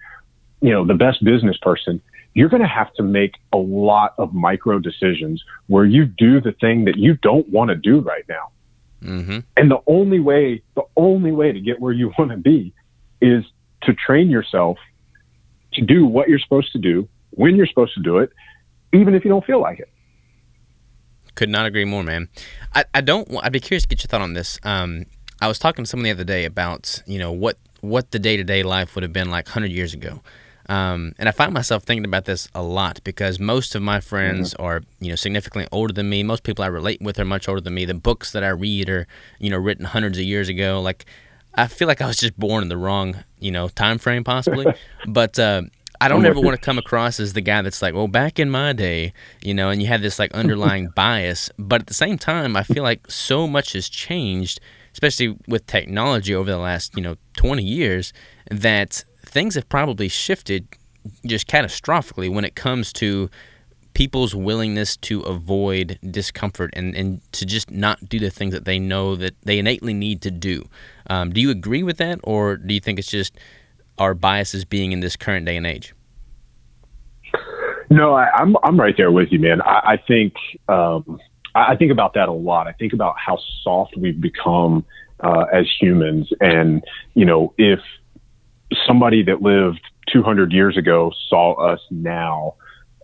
you 0.61 0.71
know, 0.71 0.85
the 0.85 0.93
best 0.93 1.23
business 1.23 1.57
person, 1.61 2.01
you're 2.33 2.49
going 2.49 2.61
to 2.61 2.67
have 2.67 2.93
to 2.95 3.03
make 3.03 3.35
a 3.53 3.57
lot 3.57 4.13
of 4.17 4.33
micro 4.33 4.79
decisions 4.79 5.43
where 5.67 5.85
you 5.85 6.05
do 6.05 6.41
the 6.41 6.51
thing 6.53 6.85
that 6.85 6.97
you 6.97 7.15
don't 7.15 7.47
want 7.49 7.69
to 7.69 7.75
do 7.75 7.99
right 7.99 8.25
now. 8.27 8.51
Mm-hmm. 9.01 9.39
And 9.55 9.71
the 9.71 9.81
only 9.87 10.19
way, 10.19 10.61
the 10.75 10.83
only 10.97 11.31
way 11.31 11.51
to 11.51 11.59
get 11.59 11.79
where 11.79 11.93
you 11.93 12.11
want 12.17 12.31
to 12.31 12.37
be 12.37 12.73
is 13.21 13.45
to 13.85 13.93
train 13.93 14.29
yourself 14.29 14.77
to 15.73 15.81
do 15.81 16.05
what 16.05 16.29
you're 16.29 16.39
supposed 16.39 16.71
to 16.73 16.79
do 16.79 17.07
when 17.31 17.55
you're 17.55 17.67
supposed 17.67 17.93
to 17.95 18.01
do 18.01 18.19
it, 18.19 18.31
even 18.93 19.13
if 19.13 19.25
you 19.25 19.29
don't 19.29 19.45
feel 19.45 19.61
like 19.61 19.79
it. 19.79 19.89
Could 21.35 21.49
not 21.49 21.65
agree 21.65 21.85
more, 21.85 22.03
man. 22.03 22.29
I, 22.73 22.85
I 22.93 23.01
don't. 23.01 23.27
I'd 23.43 23.51
be 23.51 23.59
curious 23.59 23.83
to 23.83 23.89
get 23.89 24.03
your 24.03 24.07
thought 24.07 24.21
on 24.21 24.33
this. 24.33 24.57
Um, 24.63 25.05
I 25.41 25.47
was 25.47 25.59
talking 25.59 25.83
to 25.83 25.89
someone 25.89 26.05
the 26.05 26.11
other 26.11 26.23
day 26.23 26.45
about 26.45 27.03
you 27.05 27.19
know 27.19 27.31
what 27.31 27.57
what 27.81 28.11
the 28.11 28.19
day 28.19 28.37
to 28.37 28.43
day 28.43 28.63
life 28.63 28.95
would 28.95 29.03
have 29.03 29.11
been 29.11 29.29
like 29.29 29.49
hundred 29.49 29.71
years 29.71 29.93
ago. 29.93 30.21
Um, 30.67 31.13
and 31.19 31.29
I 31.29 31.31
find 31.31 31.53
myself 31.53 31.83
thinking 31.83 32.05
about 32.05 32.25
this 32.25 32.47
a 32.55 32.63
lot 32.63 32.99
because 33.03 33.39
most 33.39 33.75
of 33.75 33.83
my 33.83 33.99
friends 33.99 34.53
mm-hmm. 34.53 34.63
are, 34.63 34.81
you 34.99 35.09
know, 35.09 35.15
significantly 35.15 35.67
older 35.71 35.93
than 35.93 36.09
me. 36.09 36.23
Most 36.23 36.43
people 36.43 36.63
I 36.63 36.69
relate 36.69 37.01
with 37.01 37.19
are 37.19 37.25
much 37.25 37.47
older 37.47 37.61
than 37.61 37.75
me. 37.75 37.85
The 37.85 37.93
books 37.93 38.31
that 38.31 38.43
I 38.43 38.49
read 38.49 38.89
are, 38.89 39.05
you 39.37 39.51
know, 39.51 39.57
written 39.57 39.85
hundreds 39.85 40.17
of 40.17 40.23
years 40.23 40.49
ago. 40.49 40.81
Like, 40.81 41.05
I 41.57 41.67
feel 41.67 41.87
like 41.87 42.01
I 42.01 42.07
was 42.07 42.17
just 42.17 42.37
born 42.37 42.63
in 42.63 42.69
the 42.69 42.77
wrong, 42.77 43.23
you 43.39 43.51
know, 43.51 43.69
time 43.69 43.97
frame 43.97 44.23
possibly. 44.23 44.65
but 45.07 45.39
uh, 45.39 45.63
I 46.01 46.07
don't 46.07 46.25
ever 46.25 46.39
want 46.39 46.59
to 46.59 46.63
come 46.63 46.77
across 46.77 47.19
as 47.19 47.33
the 47.33 47.41
guy 47.41 47.61
that's 47.61 47.81
like, 47.81 47.93
well, 47.93 48.07
back 48.07 48.39
in 48.39 48.49
my 48.49 48.73
day, 48.73 49.13
you 49.41 49.53
know, 49.53 49.69
and 49.69 49.81
you 49.81 49.87
had 49.87 50.01
this 50.01 50.19
like 50.19 50.33
underlying 50.33 50.89
bias. 50.95 51.49
But 51.57 51.81
at 51.81 51.87
the 51.87 51.93
same 51.93 52.17
time, 52.17 52.55
I 52.55 52.63
feel 52.63 52.83
like 52.83 53.09
so 53.09 53.47
much 53.47 53.73
has 53.73 53.87
changed, 53.87 54.59
especially 54.93 55.37
with 55.47 55.65
technology 55.67 56.35
over 56.35 56.51
the 56.51 56.57
last, 56.57 56.95
you 56.95 57.01
know, 57.01 57.15
20 57.37 57.63
years, 57.63 58.13
that 58.51 59.03
things 59.25 59.55
have 59.55 59.67
probably 59.69 60.07
shifted 60.07 60.67
just 61.25 61.47
catastrophically 61.47 62.33
when 62.33 62.45
it 62.45 62.55
comes 62.55 62.91
to 62.93 63.29
people's 63.93 64.35
willingness 64.35 64.97
to 64.97 65.21
avoid 65.21 65.97
discomfort 66.11 66.69
and, 66.73 66.93
and 66.95 67.21
to 67.31 67.45
just 67.45 67.71
not 67.71 68.09
do 68.09 68.19
the 68.19 68.29
things 68.29 68.53
that 68.53 68.65
they 68.65 68.77
know 68.77 69.15
that 69.15 69.33
they 69.43 69.57
innately 69.57 69.93
need 69.93 70.21
to 70.21 70.29
do. 70.29 70.63
Um, 71.07 71.31
do 71.31 71.41
you 71.41 71.51
agree 71.51 71.83
with 71.83 71.97
that, 71.97 72.19
or 72.23 72.57
do 72.57 72.73
you 72.73 72.79
think 72.79 72.99
it's 72.99 73.09
just 73.09 73.37
our 73.97 74.13
biases 74.13 74.65
being 74.65 74.91
in 74.91 74.99
this 74.99 75.15
current 75.15 75.45
day 75.45 75.57
and 75.57 75.65
age? 75.65 75.93
No, 77.89 78.13
I, 78.13 78.25
am 78.39 78.55
I'm, 78.55 78.63
I'm 78.63 78.79
right 78.79 78.95
there 78.97 79.11
with 79.11 79.31
you, 79.31 79.39
man. 79.39 79.61
I, 79.61 79.93
I 79.93 79.97
think 80.07 80.33
um, 80.67 81.19
I 81.53 81.75
think 81.75 81.91
about 81.91 82.13
that 82.15 82.27
a 82.27 82.33
lot. 82.33 82.67
I 82.67 82.73
think 82.73 82.93
about 82.93 83.15
how 83.17 83.37
soft 83.63 83.95
we've 83.95 84.19
become 84.19 84.85
uh, 85.21 85.45
as 85.53 85.65
humans, 85.79 86.29
and 86.41 86.83
you 87.13 87.25
know, 87.25 87.53
if 87.57 87.79
somebody 88.87 89.23
that 89.23 89.41
lived 89.41 89.81
200 90.11 90.51
years 90.51 90.77
ago 90.77 91.11
saw 91.29 91.53
us 91.53 91.79
now, 91.91 92.55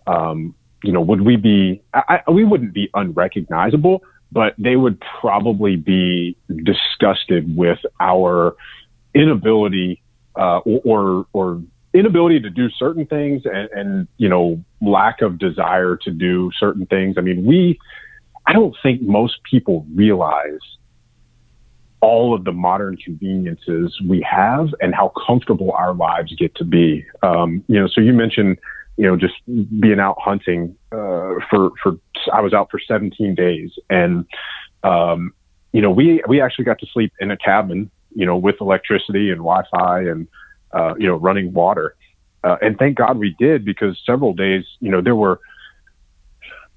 um, 0.06 0.54
you 0.82 0.92
know, 0.92 1.00
would 1.00 1.22
we 1.22 1.36
be? 1.36 1.82
I, 1.94 2.20
we 2.30 2.44
wouldn't 2.44 2.74
be 2.74 2.90
unrecognizable, 2.94 4.02
but 4.32 4.54
they 4.58 4.76
would 4.76 5.02
probably 5.20 5.76
be 5.76 6.36
disgusted 6.64 7.56
with 7.56 7.78
our 8.00 8.56
inability 9.14 10.02
uh, 10.36 10.58
or 10.58 11.26
or 11.32 11.62
inability 11.94 12.40
to 12.40 12.48
do 12.48 12.70
certain 12.70 13.04
things 13.04 13.42
and, 13.44 13.68
and 13.72 14.08
you 14.16 14.28
know 14.28 14.62
lack 14.80 15.20
of 15.20 15.38
desire 15.38 15.96
to 15.96 16.10
do 16.10 16.50
certain 16.58 16.86
things. 16.86 17.16
I 17.18 17.20
mean, 17.20 17.44
we 17.44 17.78
I 18.46 18.52
don't 18.52 18.74
think 18.82 19.02
most 19.02 19.38
people 19.48 19.86
realize 19.94 20.60
all 22.00 22.34
of 22.34 22.44
the 22.44 22.52
modern 22.52 22.96
conveniences 22.96 23.96
we 24.08 24.26
have 24.28 24.68
and 24.80 24.92
how 24.94 25.12
comfortable 25.26 25.70
our 25.72 25.94
lives 25.94 26.34
get 26.36 26.54
to 26.56 26.64
be. 26.64 27.04
Um, 27.22 27.62
you 27.68 27.78
know, 27.78 27.86
so 27.86 28.00
you 28.00 28.12
mentioned, 28.12 28.58
you 28.96 29.04
know, 29.04 29.16
just 29.16 29.34
being 29.46 30.00
out 30.00 30.16
hunting 30.20 30.76
uh, 30.92 31.34
for 31.50 31.70
for 31.82 31.96
I 32.32 32.40
was 32.40 32.52
out 32.52 32.70
for 32.70 32.78
17 32.78 33.34
days, 33.34 33.70
and 33.88 34.26
um, 34.82 35.32
you 35.72 35.80
know, 35.80 35.90
we 35.90 36.22
we 36.28 36.40
actually 36.40 36.64
got 36.64 36.78
to 36.80 36.86
sleep 36.86 37.12
in 37.20 37.30
a 37.30 37.36
cabin, 37.36 37.90
you 38.14 38.26
know, 38.26 38.36
with 38.36 38.56
electricity 38.60 39.30
and 39.30 39.38
Wi-Fi 39.38 40.00
and 40.00 40.28
uh, 40.72 40.94
you 40.98 41.06
know, 41.06 41.16
running 41.16 41.52
water. 41.52 41.94
Uh, 42.44 42.56
and 42.60 42.78
thank 42.78 42.96
God 42.96 43.18
we 43.18 43.36
did 43.38 43.64
because 43.64 44.00
several 44.04 44.32
days, 44.32 44.64
you 44.80 44.90
know, 44.90 45.00
there 45.00 45.14
were 45.14 45.40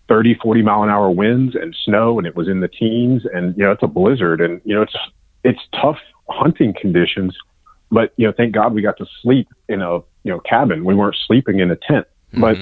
30, 0.08 0.36
40 0.42 0.62
mile 0.62 0.84
an 0.84 0.90
hour 0.90 1.10
winds 1.10 1.56
and 1.56 1.76
snow 1.86 2.18
and 2.18 2.28
it 2.28 2.36
was 2.36 2.48
in 2.48 2.60
the 2.60 2.68
teens 2.68 3.24
and, 3.34 3.58
you 3.58 3.64
know, 3.64 3.72
it's 3.72 3.82
a 3.84 3.88
blizzard 3.88 4.42
and, 4.42 4.62
you 4.64 4.76
know, 4.76 4.84
it's, 4.84 4.96
it's 5.44 5.62
tough 5.82 5.98
hunting 6.30 6.74
conditions, 6.80 7.36
but, 7.96 8.12
you 8.18 8.28
know, 8.28 8.34
thank 8.36 8.54
God 8.54 8.74
we 8.74 8.82
got 8.82 8.98
to 8.98 9.06
sleep 9.22 9.48
in 9.70 9.82
a, 9.82 10.00
you 10.24 10.32
know, 10.32 10.42
cabin. 10.42 10.84
We 10.84 10.94
weren't 10.94 11.16
sleeping 11.28 11.60
in 11.60 11.72
a 11.72 11.78
tent, 11.78 12.06
mm-hmm. 12.34 12.42
but, 12.42 12.58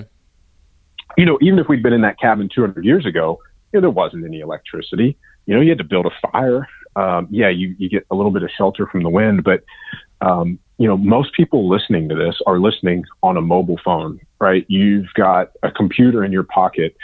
you 1.17 1.25
know, 1.25 1.39
even 1.41 1.57
if 1.57 1.67
we'd 1.67 1.81
been 1.81 1.91
in 1.91 2.01
that 2.01 2.19
cabin 2.19 2.49
200 2.53 2.86
years 2.86 3.07
ago, 3.07 3.39
you 3.71 3.77
know, 3.77 3.81
there 3.81 3.89
wasn't 3.89 4.25
any 4.25 4.41
electricity. 4.41 5.17
You 5.47 5.55
know, 5.55 5.61
you 5.61 5.69
had 5.69 5.79
to 5.79 5.84
build 5.84 6.05
a 6.05 6.29
fire. 6.29 6.67
Um, 6.95 7.27
yeah, 7.31 7.49
you, 7.49 7.75
you 7.79 7.89
get 7.89 8.05
a 8.11 8.15
little 8.15 8.29
bit 8.29 8.43
of 8.43 8.51
shelter 8.55 8.86
from 8.86 9.01
the 9.01 9.09
wind, 9.09 9.43
but, 9.43 9.63
um, 10.21 10.59
you 10.77 10.88
know, 10.88 10.97
most 10.97 11.34
people 11.34 11.67
listening 11.67 12.09
to 12.09 12.15
this 12.15 12.39
are 12.45 12.59
listening 12.59 13.03
on 13.23 13.36
a 13.36 13.41
mobile 13.41 13.79
phone, 13.84 14.19
right? 14.39 14.67
You've 14.69 15.11
got 15.15 15.49
a 15.63 15.71
computer 15.71 16.23
in 16.23 16.31
your 16.31 16.43
pocket 16.43 16.95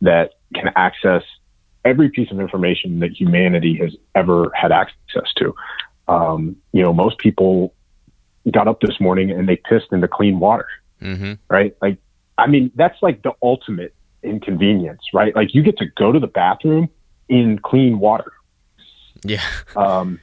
that 0.00 0.32
can 0.56 0.72
access 0.74 1.22
every 1.84 2.10
piece 2.10 2.32
of 2.32 2.40
information 2.40 2.98
that 2.98 3.12
humanity 3.12 3.78
has 3.80 3.94
ever 4.16 4.50
had 4.56 4.72
access 4.72 5.32
to. 5.36 5.54
Um, 6.08 6.56
you 6.72 6.82
know, 6.82 6.92
most 6.92 7.18
people 7.18 7.72
got 8.52 8.68
up 8.68 8.80
this 8.80 9.00
morning 9.00 9.30
and 9.30 9.48
they 9.48 9.56
pissed 9.56 9.92
into 9.92 10.08
clean 10.08 10.38
water, 10.38 10.66
mm-hmm. 11.02 11.34
right? 11.48 11.76
Like, 11.80 11.98
I 12.38 12.46
mean, 12.46 12.70
that's 12.74 13.00
like 13.02 13.22
the 13.22 13.32
ultimate 13.42 13.94
inconvenience, 14.22 15.02
right? 15.12 15.34
Like, 15.34 15.54
you 15.54 15.62
get 15.62 15.78
to 15.78 15.86
go 15.96 16.12
to 16.12 16.20
the 16.20 16.26
bathroom 16.26 16.88
in 17.28 17.58
clean 17.58 17.98
water. 17.98 18.32
Yeah. 19.24 19.42
Um, 19.76 20.20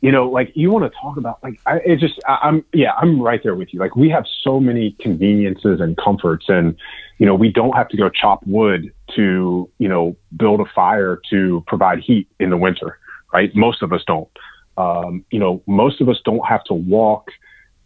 you 0.00 0.12
know, 0.12 0.28
like 0.28 0.52
you 0.54 0.70
want 0.70 0.90
to 0.90 0.96
talk 1.00 1.16
about 1.16 1.42
like 1.42 1.60
I 1.66 1.78
it 1.78 1.98
just 1.98 2.20
I, 2.26 2.38
I'm 2.42 2.64
yeah 2.72 2.92
I'm 2.92 3.20
right 3.20 3.40
there 3.42 3.56
with 3.56 3.74
you. 3.74 3.80
Like 3.80 3.96
we 3.96 4.08
have 4.10 4.24
so 4.44 4.60
many 4.60 4.92
conveniences 5.00 5.80
and 5.80 5.96
comforts, 5.96 6.48
and 6.48 6.76
you 7.18 7.26
know 7.26 7.34
we 7.34 7.50
don't 7.50 7.72
have 7.72 7.88
to 7.88 7.96
go 7.96 8.08
chop 8.08 8.46
wood 8.46 8.92
to 9.16 9.68
you 9.78 9.88
know 9.88 10.16
build 10.36 10.60
a 10.60 10.66
fire 10.72 11.20
to 11.30 11.64
provide 11.66 11.98
heat 11.98 12.28
in 12.38 12.50
the 12.50 12.56
winter, 12.56 12.98
right? 13.32 13.54
Most 13.56 13.82
of 13.82 13.92
us 13.92 14.02
don't. 14.06 14.28
Um, 14.76 15.24
you 15.32 15.40
know, 15.40 15.62
most 15.66 16.00
of 16.00 16.08
us 16.08 16.20
don't 16.24 16.46
have 16.46 16.62
to 16.64 16.74
walk 16.74 17.32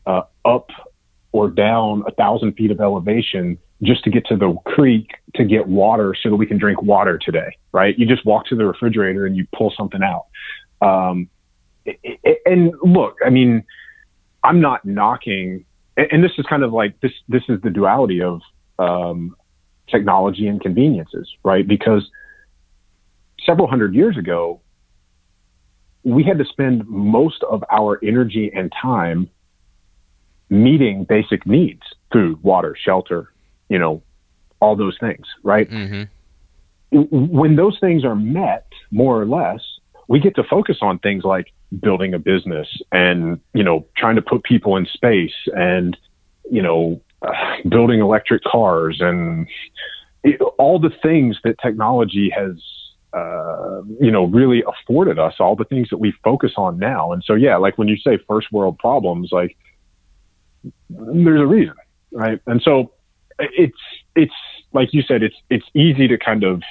uh, 0.07 0.23
up 0.45 0.69
or 1.33 1.49
down 1.49 2.05
a 2.07 2.13
thousand 2.13 2.53
feet 2.53 2.71
of 2.71 2.81
elevation 2.81 3.59
just 3.83 4.05
to 4.05 4.11
get 4.11 4.25
to 4.27 4.37
the 4.37 4.55
creek 4.67 5.11
to 5.35 5.45
get 5.45 5.67
water 5.67 6.15
so 6.21 6.31
that 6.31 6.37
we 6.37 6.47
can 6.47 6.59
drink 6.59 6.81
water 6.83 7.19
today, 7.19 7.57
right? 7.73 7.99
You 7.99 8.07
just 8.07 8.25
walk 8.25 8.47
to 8.47 8.57
the 8.57 8.65
refrigerator 8.65 9.27
and 9.27 9.37
you 9.37 9.47
pull 9.57 9.73
something 9.77 10.01
out. 10.03 10.27
Um, 10.87 11.29
and 12.47 12.75
look, 12.83 13.17
I 13.25 13.31
mean, 13.31 13.65
I'm 14.45 14.61
not 14.61 14.85
knocking, 14.85 15.65
and 15.97 16.23
this 16.23 16.33
is 16.39 16.47
kind 16.47 16.63
of 16.63 16.73
like 16.73 17.01
this. 17.01 17.13
This 17.29 17.43
is 17.49 17.61
the 17.63 17.71
duality 17.71 18.23
of 18.23 18.41
um, 18.79 19.37
technology 19.89 20.47
and 20.47 20.61
conveniences, 20.61 21.29
right? 21.45 21.67
Because 21.67 22.09
several 23.45 23.67
hundred 23.67 23.95
years 23.95 24.17
ago, 24.17 24.61
we 26.05 26.25
had 26.25 26.39
to 26.39 26.45
spend 26.45 26.87
most 26.89 27.43
of 27.49 27.65
our 27.71 28.01
energy 28.03 28.51
and 28.55 28.73
time 28.81 29.29
meeting 30.53 31.05
basic 31.05 31.47
needs: 31.47 31.83
food, 32.13 32.43
water, 32.43 32.77
shelter, 32.81 33.33
you 33.69 33.79
know, 33.79 34.03
all 34.61 34.77
those 34.77 34.97
things, 35.01 35.27
right? 35.43 35.69
Mm-hmm. 35.69 36.05
When 36.93 37.57
those 37.57 37.79
things 37.81 38.05
are 38.05 38.15
met, 38.15 38.67
more 38.91 39.21
or 39.21 39.27
less, 39.27 39.61
we 40.09 40.21
get 40.21 40.37
to 40.37 40.45
focus 40.45 40.79
on 40.83 40.99
things 40.99 41.25
like 41.25 41.47
building 41.81 42.13
a 42.13 42.19
business 42.19 42.69
and 42.93 43.41
you 43.55 43.65
know 43.65 43.87
trying 43.97 44.17
to 44.17 44.23
put 44.23 44.43
people 44.43 44.77
in 44.77 44.87
space 44.87 45.33
and 45.55 45.97
you 46.51 46.61
know 46.61 47.01
building 47.69 48.01
electric 48.01 48.45
cars 48.45 48.99
and 49.01 49.49
it, 50.23 50.39
all 50.59 50.79
the 50.79 50.93
things 51.03 51.39
that 51.45 51.59
technology 51.61 52.31
has 52.31 52.57
uh, 53.15 53.83
you 54.01 54.11
know, 54.11 54.25
really 54.25 54.63
afforded 54.67 55.19
us 55.19 55.35
all 55.39 55.55
the 55.55 55.67
things 55.67 55.91
that 55.91 55.99
we 55.99 56.15
focus 56.25 56.53
on 56.57 56.79
now. 56.79 57.13
And 57.13 57.23
so, 57.23 57.35
yeah, 57.35 57.57
like 57.57 57.77
when 57.77 57.87
you 57.87 57.99
say 57.99 58.19
first 58.27 58.51
world 58.51 58.79
problems, 58.79 59.29
like 59.31 59.55
there's 60.99 61.41
a 61.41 61.47
reason, 61.47 61.75
right? 62.13 62.41
And 62.47 62.61
so 62.63 62.93
it's 63.39 63.79
it's 64.15 64.35
like 64.73 64.93
you 64.93 65.03
said, 65.03 65.23
it's 65.23 65.37
it's 65.51 65.67
easy 65.75 66.09
to 66.09 66.19
kind 66.19 66.45
of 66.45 66.63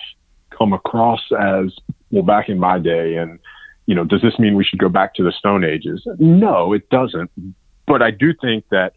come 0.57 0.73
across 0.73 1.21
as 1.39 1.73
well 2.11 2.23
back 2.23 2.49
in 2.49 2.59
my 2.59 2.77
day 2.77 3.15
and 3.15 3.39
you 3.85 3.95
know 3.95 4.03
does 4.03 4.21
this 4.21 4.37
mean 4.37 4.55
we 4.55 4.63
should 4.63 4.79
go 4.79 4.89
back 4.89 5.15
to 5.15 5.23
the 5.23 5.31
stone 5.31 5.63
ages 5.63 6.05
no 6.19 6.73
it 6.73 6.87
doesn't 6.89 7.31
but 7.87 8.01
i 8.01 8.11
do 8.11 8.33
think 8.39 8.63
that 8.69 8.93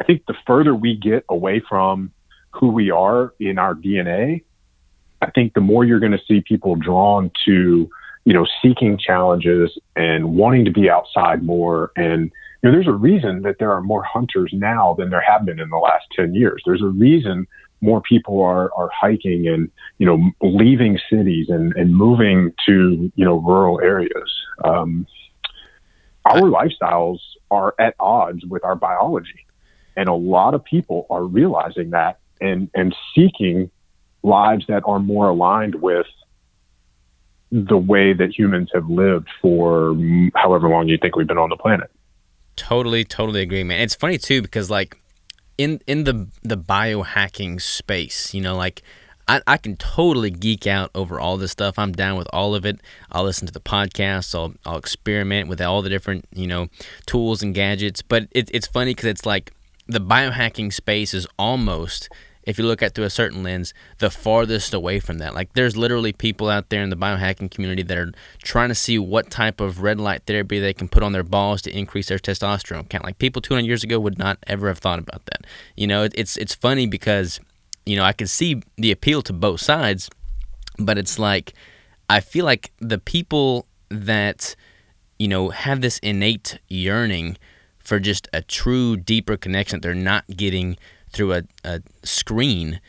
i 0.00 0.04
think 0.04 0.22
the 0.26 0.34
further 0.46 0.74
we 0.74 0.94
get 0.96 1.24
away 1.30 1.62
from 1.66 2.12
who 2.50 2.68
we 2.68 2.90
are 2.90 3.32
in 3.40 3.58
our 3.58 3.74
dna 3.74 4.42
i 5.22 5.30
think 5.30 5.54
the 5.54 5.60
more 5.60 5.84
you're 5.84 6.00
going 6.00 6.12
to 6.12 6.22
see 6.28 6.42
people 6.42 6.76
drawn 6.76 7.30
to 7.44 7.88
you 8.24 8.34
know 8.34 8.46
seeking 8.60 8.98
challenges 8.98 9.78
and 9.96 10.34
wanting 10.34 10.64
to 10.64 10.70
be 10.70 10.90
outside 10.90 11.42
more 11.42 11.90
and 11.96 12.30
you 12.62 12.70
know 12.70 12.72
there's 12.72 12.88
a 12.88 12.92
reason 12.92 13.42
that 13.42 13.56
there 13.58 13.72
are 13.72 13.82
more 13.82 14.02
hunters 14.02 14.50
now 14.52 14.94
than 14.98 15.10
there 15.10 15.20
have 15.20 15.44
been 15.44 15.60
in 15.60 15.68
the 15.70 15.76
last 15.76 16.04
10 16.16 16.34
years 16.34 16.62
there's 16.64 16.82
a 16.82 16.86
reason 16.86 17.46
more 17.82 18.00
people 18.00 18.40
are 18.40 18.72
are 18.74 18.88
hiking 18.98 19.46
and 19.48 19.70
you 19.98 20.06
know 20.06 20.30
leaving 20.40 20.98
cities 21.10 21.48
and 21.50 21.74
and 21.76 21.94
moving 21.94 22.54
to 22.64 23.12
you 23.14 23.24
know 23.24 23.36
rural 23.40 23.80
areas. 23.80 24.32
Um, 24.64 25.06
our 26.24 26.42
lifestyles 26.42 27.18
are 27.50 27.74
at 27.78 27.94
odds 27.98 28.46
with 28.46 28.64
our 28.64 28.76
biology, 28.76 29.46
and 29.96 30.08
a 30.08 30.14
lot 30.14 30.54
of 30.54 30.64
people 30.64 31.06
are 31.10 31.24
realizing 31.24 31.90
that 31.90 32.20
and 32.40 32.70
and 32.74 32.94
seeking 33.14 33.70
lives 34.22 34.64
that 34.68 34.84
are 34.86 35.00
more 35.00 35.28
aligned 35.28 35.74
with 35.74 36.06
the 37.50 37.76
way 37.76 38.14
that 38.14 38.30
humans 38.38 38.70
have 38.72 38.88
lived 38.88 39.28
for 39.42 39.94
however 40.36 40.68
long 40.68 40.88
you 40.88 40.96
think 40.96 41.16
we've 41.16 41.26
been 41.26 41.36
on 41.36 41.50
the 41.50 41.56
planet. 41.56 41.90
Totally, 42.56 43.04
totally 43.04 43.40
agree, 43.40 43.64
man. 43.64 43.80
It's 43.80 43.94
funny 43.94 44.18
too 44.18 44.42
because 44.42 44.70
like 44.70 44.98
in 45.58 45.80
in 45.86 46.04
the 46.04 46.28
the 46.42 46.56
biohacking 46.56 47.60
space, 47.60 48.34
you 48.34 48.40
know, 48.40 48.56
like 48.56 48.82
I, 49.28 49.40
I 49.46 49.56
can 49.56 49.76
totally 49.76 50.30
geek 50.30 50.66
out 50.66 50.90
over 50.94 51.20
all 51.20 51.36
this 51.36 51.52
stuff. 51.52 51.78
I'm 51.78 51.92
down 51.92 52.18
with 52.18 52.28
all 52.32 52.54
of 52.54 52.66
it. 52.66 52.80
I'll 53.10 53.24
listen 53.24 53.46
to 53.46 53.52
the 53.52 53.60
podcasts. 53.60 54.34
I'll 54.34 54.54
I'll 54.66 54.78
experiment 54.78 55.48
with 55.48 55.60
all 55.60 55.82
the 55.82 55.88
different 55.88 56.26
you 56.32 56.46
know 56.46 56.68
tools 57.06 57.42
and 57.42 57.54
gadgets. 57.54 58.02
But 58.02 58.28
it, 58.32 58.50
it's 58.52 58.66
funny 58.66 58.92
because 58.92 59.06
it's 59.06 59.26
like 59.26 59.52
the 59.86 60.00
biohacking 60.00 60.72
space 60.72 61.14
is 61.14 61.26
almost 61.38 62.08
if 62.44 62.58
you 62.58 62.64
look 62.64 62.82
at 62.82 62.94
through 62.94 63.04
a 63.04 63.10
certain 63.10 63.42
lens, 63.42 63.72
the 63.98 64.10
farthest 64.10 64.74
away 64.74 64.98
from 65.00 65.18
that. 65.18 65.34
Like 65.34 65.52
there's 65.52 65.76
literally 65.76 66.12
people 66.12 66.48
out 66.48 66.68
there 66.70 66.82
in 66.82 66.90
the 66.90 66.96
biohacking 66.96 67.50
community 67.50 67.82
that 67.82 67.96
are 67.96 68.12
trying 68.42 68.68
to 68.68 68.74
see 68.74 68.98
what 68.98 69.30
type 69.30 69.60
of 69.60 69.82
red 69.82 70.00
light 70.00 70.22
therapy 70.26 70.58
they 70.58 70.72
can 70.72 70.88
put 70.88 71.02
on 71.02 71.12
their 71.12 71.22
balls 71.22 71.62
to 71.62 71.76
increase 71.76 72.08
their 72.08 72.18
testosterone 72.18 72.88
count. 72.88 73.04
Like 73.04 73.18
people 73.18 73.40
200 73.40 73.66
years 73.66 73.84
ago 73.84 74.00
would 74.00 74.18
not 74.18 74.38
ever 74.46 74.68
have 74.68 74.78
thought 74.78 74.98
about 74.98 75.24
that. 75.26 75.46
You 75.76 75.86
know, 75.86 76.08
it's 76.14 76.36
it's 76.36 76.54
funny 76.54 76.86
because 76.86 77.40
you 77.86 77.96
know 77.96 78.04
I 78.04 78.12
can 78.12 78.26
see 78.26 78.62
the 78.76 78.90
appeal 78.90 79.22
to 79.22 79.32
both 79.32 79.60
sides, 79.60 80.10
but 80.78 80.98
it's 80.98 81.18
like 81.18 81.54
I 82.10 82.20
feel 82.20 82.44
like 82.44 82.72
the 82.78 82.98
people 82.98 83.66
that 83.88 84.56
you 85.18 85.28
know 85.28 85.50
have 85.50 85.80
this 85.80 85.98
innate 85.98 86.58
yearning 86.68 87.36
for 87.78 88.00
just 88.00 88.28
a 88.32 88.40
true 88.42 88.96
deeper 88.96 89.36
connection 89.36 89.80
they're 89.80 89.94
not 89.94 90.24
getting 90.28 90.76
through 91.12 91.34
a, 91.34 91.42
a 91.64 91.82
screen 92.02 92.80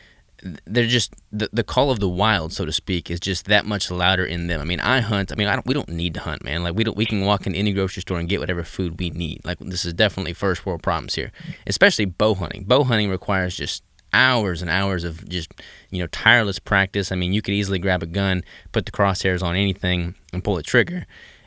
they're 0.66 0.86
just 0.86 1.14
the, 1.32 1.48
the 1.52 1.64
call 1.64 1.90
of 1.90 2.00
the 2.00 2.08
wild 2.08 2.52
so 2.52 2.64
to 2.64 2.72
speak 2.72 3.10
is 3.10 3.18
just 3.18 3.46
that 3.46 3.64
much 3.64 3.90
louder 3.90 4.24
in 4.24 4.46
them. 4.46 4.60
I 4.60 4.64
mean 4.64 4.80
i 4.80 5.00
hunt 5.00 5.32
i 5.32 5.34
mean 5.36 5.48
I 5.48 5.54
don't, 5.54 5.66
we 5.66 5.74
don't 5.74 5.88
need 5.88 6.14
to 6.14 6.20
hunt 6.20 6.44
man. 6.44 6.62
Like 6.62 6.74
we 6.74 6.84
don't 6.84 6.96
we 6.96 7.06
can 7.06 7.22
walk 7.22 7.46
in 7.46 7.54
any 7.54 7.72
grocery 7.72 8.02
store 8.02 8.18
and 8.18 8.28
get 8.28 8.40
whatever 8.40 8.62
food 8.62 8.98
we 8.98 9.10
need. 9.10 9.40
Like 9.44 9.58
this 9.58 9.84
is 9.84 9.94
definitely 9.94 10.34
first 10.34 10.66
world 10.66 10.82
problems 10.82 11.14
here 11.14 11.32
especially 11.66 12.04
bow 12.04 12.34
hunting. 12.34 12.64
Bow 12.64 12.84
hunting 12.84 13.10
requires 13.10 13.56
just 13.56 13.82
hours 14.12 14.62
and 14.62 14.70
hours 14.70 15.02
of 15.04 15.28
just 15.28 15.50
you 15.90 16.00
know 16.00 16.06
tireless 16.08 16.58
practice. 16.58 17.10
I 17.10 17.16
mean 17.16 17.32
you 17.32 17.40
could 17.40 17.54
easily 17.54 17.78
grab 17.78 18.02
a 18.02 18.06
gun 18.06 18.44
put 18.72 18.86
the 18.86 18.92
crosshairs 18.92 19.42
on 19.42 19.56
anything 19.56 20.14
and 20.32 20.44
pull 20.44 20.58
a 20.58 20.62
trigger. 20.62 21.06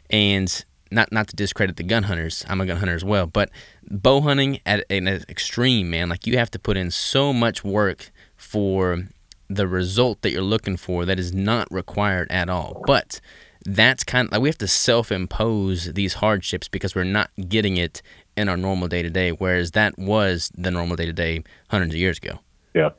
And 0.10 0.66
not 0.92 1.12
not 1.12 1.28
to 1.30 1.36
discredit 1.36 1.78
the 1.78 1.84
gun 1.84 2.04
hunters. 2.04 2.46
I'm 2.48 2.62
a 2.62 2.66
gun 2.66 2.78
hunter 2.78 2.96
as 2.96 3.04
well, 3.04 3.28
but 3.28 3.50
bow 3.90 4.22
hunting 4.22 4.60
at 4.66 4.86
an 4.90 5.08
extreme, 5.08 5.90
man. 5.90 6.10
Like 6.10 6.28
you 6.28 6.38
have 6.38 6.52
to 6.52 6.60
put 6.60 6.78
in 6.78 6.92
so 6.92 7.34
much 7.34 7.64
work 7.64 8.12
for 8.36 9.04
the 9.50 9.68
result 9.68 10.22
that 10.22 10.32
you're 10.32 10.42
looking 10.42 10.78
for 10.78 11.06
that 11.06 11.20
is 11.20 11.34
not 11.34 11.68
required 11.72 12.28
at 12.30 12.50
all. 12.50 12.84
But 12.86 13.22
that's 13.66 14.04
kind 14.04 14.28
of 14.28 14.32
like 14.32 14.42
we 14.42 14.50
have 14.50 14.58
to 14.60 14.68
self-impose 14.68 15.94
these 15.94 16.16
hardships 16.16 16.68
because 16.68 16.96
we're 16.96 17.04
not 17.04 17.30
getting 17.48 17.78
it 17.78 18.02
in 18.36 18.50
our 18.50 18.58
normal 18.58 18.88
day 18.88 19.02
to 19.02 19.10
day. 19.10 19.32
Whereas 19.32 19.72
that 19.72 19.98
was 19.98 20.52
the 20.56 20.72
normal 20.72 20.96
day 20.96 21.06
to 21.06 21.14
day 21.14 21.44
hundreds 21.70 21.94
of 21.94 22.00
years 22.00 22.18
ago. 22.18 22.40
Yeah. 22.74 22.90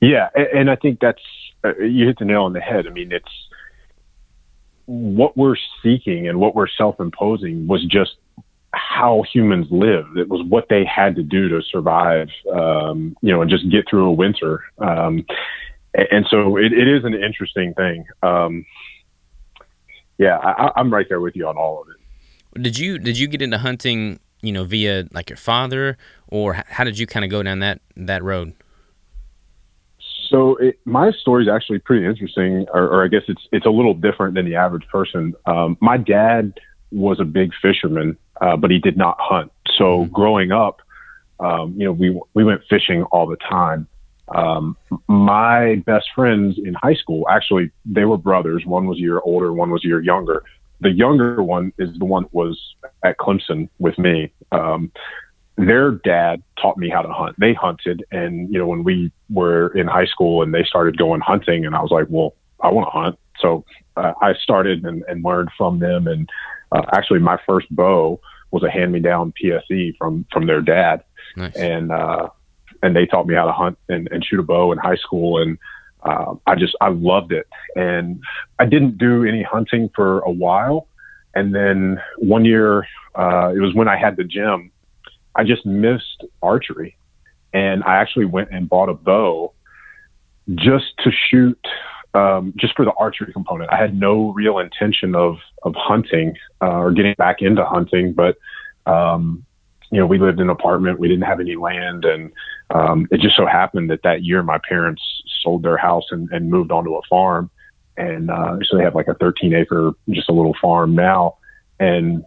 Yeah, 0.00 0.30
and 0.34 0.68
I 0.68 0.74
think 0.74 0.98
that's 0.98 1.22
uh, 1.62 1.76
you 1.76 2.06
hit 2.06 2.18
the 2.18 2.24
nail 2.24 2.42
on 2.42 2.54
the 2.54 2.60
head. 2.60 2.88
I 2.88 2.90
mean, 2.90 3.12
it's 3.12 3.24
what 4.86 5.36
we're 5.36 5.56
seeking 5.82 6.28
and 6.28 6.40
what 6.40 6.54
we're 6.54 6.68
self-imposing 6.68 7.66
was 7.66 7.84
just 7.84 8.16
how 8.74 9.22
humans 9.32 9.66
lived. 9.70 10.16
It 10.16 10.28
was 10.28 10.42
what 10.48 10.68
they 10.68 10.84
had 10.84 11.14
to 11.16 11.22
do 11.22 11.48
to 11.48 11.62
survive, 11.62 12.28
um, 12.52 13.16
you 13.20 13.30
know, 13.30 13.42
and 13.42 13.50
just 13.50 13.68
get 13.70 13.88
through 13.88 14.06
a 14.06 14.12
winter. 14.12 14.64
Um, 14.78 15.26
and 15.94 16.26
so 16.30 16.56
it, 16.56 16.72
it 16.72 16.88
is 16.88 17.04
an 17.04 17.14
interesting 17.14 17.74
thing. 17.74 18.04
Um, 18.22 18.64
yeah, 20.18 20.38
I, 20.38 20.70
I'm 20.76 20.92
right 20.92 21.06
there 21.08 21.20
with 21.20 21.36
you 21.36 21.46
on 21.46 21.56
all 21.56 21.82
of 21.82 21.88
it. 21.88 22.62
Did 22.62 22.78
you 22.78 22.98
did 22.98 23.18
you 23.18 23.28
get 23.28 23.42
into 23.42 23.58
hunting, 23.58 24.20
you 24.42 24.52
know, 24.52 24.64
via 24.64 25.06
like 25.12 25.30
your 25.30 25.36
father, 25.36 25.96
or 26.28 26.62
how 26.68 26.84
did 26.84 26.98
you 26.98 27.06
kind 27.06 27.24
of 27.24 27.30
go 27.30 27.42
down 27.42 27.60
that 27.60 27.80
that 27.96 28.22
road? 28.22 28.54
So 30.32 30.56
it, 30.56 30.80
my 30.86 31.12
story 31.12 31.44
is 31.44 31.50
actually 31.50 31.78
pretty 31.78 32.06
interesting, 32.06 32.66
or, 32.72 32.84
or, 32.84 33.04
I 33.04 33.08
guess 33.08 33.22
it's 33.28 33.42
it's 33.52 33.66
a 33.66 33.70
little 33.70 33.92
different 33.92 34.34
than 34.34 34.46
the 34.46 34.56
average 34.56 34.88
person. 34.88 35.34
Um, 35.44 35.76
my 35.80 35.98
dad 35.98 36.58
was 36.90 37.20
a 37.20 37.24
big 37.24 37.52
fisherman, 37.60 38.16
uh, 38.40 38.56
but 38.56 38.70
he 38.70 38.78
did 38.78 38.96
not 38.96 39.18
hunt. 39.20 39.52
So 39.76 39.84
mm-hmm. 39.84 40.12
growing 40.12 40.50
up, 40.50 40.80
um, 41.38 41.74
you 41.76 41.84
know, 41.84 41.92
we 41.92 42.18
we 42.32 42.44
went 42.44 42.62
fishing 42.70 43.02
all 43.04 43.26
the 43.26 43.36
time. 43.36 43.86
Um, 44.34 44.76
my 45.06 45.82
best 45.84 46.06
friends 46.14 46.56
in 46.56 46.72
high 46.74 46.94
school, 46.94 47.26
actually, 47.28 47.70
they 47.84 48.06
were 48.06 48.16
brothers. 48.16 48.64
One 48.64 48.86
was 48.86 48.96
a 48.96 49.00
year 49.00 49.20
older, 49.22 49.52
one 49.52 49.70
was 49.70 49.84
a 49.84 49.88
year 49.88 50.00
younger. 50.00 50.42
The 50.80 50.90
younger 50.90 51.42
one 51.42 51.72
is 51.78 51.90
the 51.98 52.06
one 52.06 52.22
that 52.24 52.34
was 52.34 52.58
at 53.04 53.18
Clemson 53.18 53.68
with 53.78 53.98
me. 53.98 54.32
Um, 54.50 54.90
their 55.56 55.92
dad 55.92 56.42
taught 56.60 56.78
me 56.78 56.88
how 56.88 57.02
to 57.02 57.12
hunt. 57.12 57.36
They 57.38 57.52
hunted, 57.52 58.04
and 58.10 58.52
you 58.52 58.58
know 58.58 58.66
when 58.66 58.84
we 58.84 59.12
were 59.30 59.68
in 59.76 59.86
high 59.86 60.06
school 60.06 60.42
and 60.42 60.54
they 60.54 60.64
started 60.64 60.96
going 60.96 61.20
hunting, 61.20 61.66
and 61.66 61.74
I 61.74 61.82
was 61.82 61.90
like, 61.90 62.06
well, 62.08 62.34
I 62.60 62.70
want 62.70 62.86
to 62.86 62.90
hunt. 62.90 63.18
So 63.38 63.64
uh, 63.96 64.12
I 64.20 64.34
started 64.34 64.84
and, 64.84 65.02
and 65.08 65.24
learned 65.24 65.50
from 65.56 65.78
them. 65.78 66.06
And 66.06 66.28
uh, 66.70 66.82
actually, 66.92 67.20
my 67.20 67.38
first 67.46 67.74
bow 67.74 68.20
was 68.50 68.62
a 68.62 68.70
hand-me-down 68.70 69.32
PSE 69.42 69.96
from 69.98 70.24
from 70.32 70.46
their 70.46 70.62
dad, 70.62 71.04
nice. 71.36 71.54
and 71.54 71.92
uh, 71.92 72.28
and 72.82 72.96
they 72.96 73.06
taught 73.06 73.26
me 73.26 73.34
how 73.34 73.46
to 73.46 73.52
hunt 73.52 73.78
and, 73.88 74.08
and 74.10 74.24
shoot 74.24 74.40
a 74.40 74.42
bow 74.42 74.72
in 74.72 74.78
high 74.78 74.96
school. 74.96 75.40
And 75.40 75.58
uh, 76.02 76.34
I 76.46 76.54
just 76.54 76.74
I 76.80 76.88
loved 76.88 77.32
it. 77.32 77.46
And 77.76 78.22
I 78.58 78.64
didn't 78.64 78.96
do 78.96 79.24
any 79.24 79.42
hunting 79.42 79.90
for 79.94 80.20
a 80.20 80.30
while, 80.30 80.88
and 81.34 81.54
then 81.54 82.00
one 82.16 82.46
year 82.46 82.86
uh, 83.14 83.52
it 83.54 83.60
was 83.60 83.74
when 83.74 83.88
I 83.88 83.98
had 83.98 84.16
the 84.16 84.24
gym 84.24 84.71
I 85.34 85.44
just 85.44 85.64
missed 85.64 86.24
archery. 86.42 86.96
And 87.52 87.82
I 87.84 87.96
actually 87.96 88.24
went 88.24 88.50
and 88.50 88.68
bought 88.68 88.88
a 88.88 88.94
bow 88.94 89.52
just 90.54 90.86
to 91.04 91.10
shoot, 91.30 91.58
um, 92.14 92.54
just 92.56 92.74
for 92.74 92.84
the 92.84 92.92
archery 92.98 93.32
component. 93.32 93.70
I 93.70 93.76
had 93.76 93.98
no 93.98 94.32
real 94.32 94.58
intention 94.58 95.14
of, 95.14 95.36
of 95.62 95.74
hunting 95.76 96.36
uh, 96.62 96.78
or 96.78 96.92
getting 96.92 97.14
back 97.18 97.42
into 97.42 97.64
hunting, 97.64 98.14
but, 98.14 98.36
um, 98.86 99.44
you 99.90 99.98
know, 99.98 100.06
we 100.06 100.18
lived 100.18 100.40
in 100.40 100.44
an 100.44 100.50
apartment. 100.50 100.98
We 100.98 101.08
didn't 101.08 101.24
have 101.24 101.40
any 101.40 101.56
land. 101.56 102.06
And 102.06 102.32
um, 102.70 103.06
it 103.10 103.20
just 103.20 103.36
so 103.36 103.46
happened 103.46 103.90
that 103.90 104.02
that 104.04 104.24
year 104.24 104.42
my 104.42 104.58
parents 104.66 105.02
sold 105.42 105.62
their 105.62 105.76
house 105.76 106.04
and, 106.10 106.30
and 106.30 106.50
moved 106.50 106.72
onto 106.72 106.94
a 106.94 107.02
farm. 107.10 107.50
And 107.98 108.30
uh, 108.30 108.56
so 108.64 108.78
they 108.78 108.84
have 108.84 108.94
like 108.94 109.08
a 109.08 109.14
13 109.14 109.54
acre, 109.54 109.92
just 110.08 110.30
a 110.30 110.32
little 110.32 110.56
farm 110.62 110.94
now. 110.94 111.36
And 111.78 112.24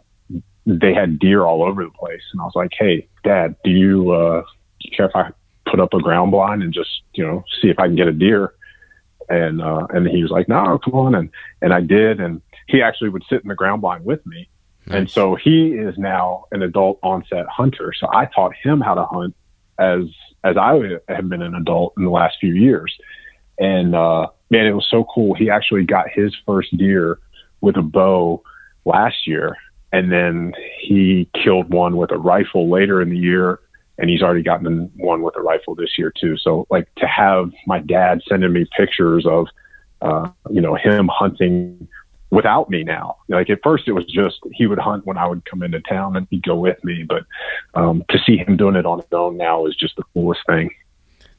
they 0.65 0.93
had 0.93 1.19
deer 1.19 1.43
all 1.43 1.63
over 1.63 1.83
the 1.83 1.91
place. 1.91 2.21
And 2.31 2.41
I 2.41 2.45
was 2.45 2.55
like, 2.55 2.71
Hey, 2.77 3.07
dad, 3.23 3.55
do 3.63 3.71
you, 3.71 4.11
uh, 4.11 4.41
do 4.41 4.89
you 4.89 4.95
care 4.95 5.07
if 5.07 5.15
I 5.15 5.31
put 5.69 5.79
up 5.79 5.93
a 5.93 5.99
ground 5.99 6.31
blind 6.31 6.63
and 6.63 6.73
just, 6.73 7.01
you 7.13 7.25
know, 7.25 7.43
see 7.61 7.69
if 7.69 7.79
I 7.79 7.87
can 7.87 7.95
get 7.95 8.07
a 8.07 8.13
deer? 8.13 8.53
And, 9.29 9.61
uh, 9.61 9.87
and 9.89 10.07
he 10.07 10.21
was 10.21 10.31
like, 10.31 10.47
no, 10.47 10.79
come 10.83 10.93
on. 10.93 11.15
And, 11.15 11.29
and 11.61 11.73
I 11.73 11.81
did. 11.81 12.19
And 12.19 12.41
he 12.67 12.81
actually 12.81 13.09
would 13.09 13.23
sit 13.29 13.41
in 13.41 13.49
the 13.49 13.55
ground 13.55 13.81
blind 13.81 14.05
with 14.05 14.25
me. 14.25 14.49
Nice. 14.87 14.97
And 14.97 15.09
so 15.09 15.35
he 15.35 15.69
is 15.69 15.97
now 15.97 16.45
an 16.51 16.61
adult 16.61 16.99
onset 17.01 17.47
hunter. 17.47 17.91
So 17.99 18.07
I 18.13 18.25
taught 18.25 18.53
him 18.55 18.81
how 18.81 18.93
to 18.93 19.05
hunt 19.05 19.35
as, 19.79 20.03
as 20.43 20.57
I 20.57 20.99
have 21.09 21.27
been 21.29 21.41
an 21.41 21.55
adult 21.55 21.93
in 21.97 22.03
the 22.03 22.11
last 22.11 22.37
few 22.39 22.53
years. 22.53 22.95
And, 23.57 23.95
uh, 23.95 24.27
man, 24.49 24.67
it 24.67 24.73
was 24.73 24.87
so 24.89 25.05
cool. 25.05 25.33
He 25.33 25.49
actually 25.49 25.85
got 25.85 26.09
his 26.09 26.35
first 26.45 26.75
deer 26.77 27.19
with 27.61 27.77
a 27.77 27.81
bow 27.81 28.43
last 28.83 29.25
year, 29.25 29.57
and 29.95 30.11
then 30.11 30.53
he 30.81 31.29
killed 31.41 31.73
one 31.73 31.95
with 31.95 32.11
a 32.11 32.17
rifle 32.17 32.69
later 32.69 33.01
in 33.01 33.09
the 33.09 33.17
year, 33.17 33.61
and 33.97 34.09
he's 34.09 34.21
already 34.21 34.43
gotten 34.43 34.91
one 34.97 35.21
with 35.21 35.37
a 35.37 35.41
rifle 35.41 35.73
this 35.73 35.97
year 35.97 36.11
too. 36.19 36.35
So 36.35 36.67
like 36.69 36.93
to 36.95 37.07
have 37.07 37.49
my 37.65 37.79
dad 37.79 38.21
sending 38.27 38.51
me 38.51 38.67
pictures 38.75 39.25
of, 39.25 39.47
uh, 40.01 40.29
you 40.49 40.59
know, 40.59 40.75
him 40.75 41.09
hunting 41.09 41.87
without 42.29 42.69
me 42.69 42.83
now. 42.83 43.15
Like 43.29 43.49
at 43.49 43.59
first, 43.63 43.87
it 43.87 43.93
was 43.93 44.03
just 44.03 44.39
he 44.51 44.67
would 44.67 44.79
hunt 44.79 45.05
when 45.05 45.17
I 45.17 45.27
would 45.27 45.45
come 45.45 45.63
into 45.63 45.79
town 45.79 46.17
and 46.17 46.27
he'd 46.29 46.43
go 46.43 46.55
with 46.55 46.83
me. 46.83 47.05
But 47.07 47.23
um, 47.73 48.03
to 48.09 48.19
see 48.25 48.35
him 48.35 48.57
doing 48.57 48.75
it 48.75 48.85
on 48.85 48.99
his 48.99 49.07
own 49.13 49.37
now 49.37 49.65
is 49.65 49.77
just 49.77 49.95
the 49.95 50.03
coolest 50.13 50.41
thing. 50.45 50.71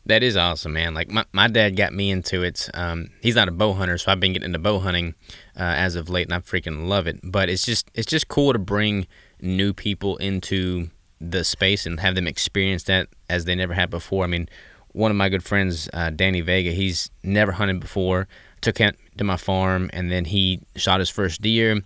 That 0.07 0.22
is 0.22 0.36
awesome, 0.36 0.72
man. 0.72 0.94
Like 0.94 1.11
my, 1.11 1.26
my 1.32 1.48
dad 1.48 1.76
got 1.76 1.92
me 1.92 2.11
into 2.11 2.42
it. 2.42 2.70
Um, 2.72 3.11
he's 3.20 3.34
not 3.34 3.48
a 3.48 3.52
bow 3.52 3.74
hunter, 3.74 3.98
so 3.98 4.11
I've 4.11 4.20
been 4.20 4.32
getting 4.32 4.46
into 4.46 4.61
bow 4.61 4.78
hunting 4.78 5.14
uh, 5.57 5.74
as 5.76 5.96
of 5.96 6.09
late, 6.09 6.26
and 6.26 6.34
I 6.34 6.38
freaking 6.38 6.86
love 6.86 7.07
it. 7.07 7.20
But 7.22 7.48
it's 7.48 7.64
just 7.64 7.90
it's 7.94 8.07
just 8.07 8.28
cool 8.28 8.52
to 8.52 8.59
bring 8.59 9.07
new 9.40 9.72
people 9.72 10.16
into 10.18 10.90
the 11.20 11.44
space 11.44 11.86
and 11.86 12.00
have 12.00 12.14
them 12.14 12.26
experience 12.26 12.84
that 12.84 13.09
as 13.28 13.44
they 13.44 13.54
never 13.54 13.74
had 13.74 13.90
before. 13.90 14.24
I 14.24 14.26
mean, 14.26 14.48
one 14.92 15.11
of 15.11 15.16
my 15.16 15.28
good 15.28 15.44
friends, 15.44 15.88
uh, 15.92 16.11
Danny 16.11 16.40
Vega, 16.40 16.70
he's 16.70 17.11
never 17.22 17.52
hunted 17.52 17.80
before. 17.80 18.28
Took 18.61 18.78
him 18.78 18.94
to 19.18 19.24
my 19.24 19.36
farm, 19.36 19.90
and 19.92 20.11
then 20.11 20.24
he 20.24 20.61
shot 20.76 21.00
his 21.00 21.11
first 21.11 21.42
deer, 21.42 21.80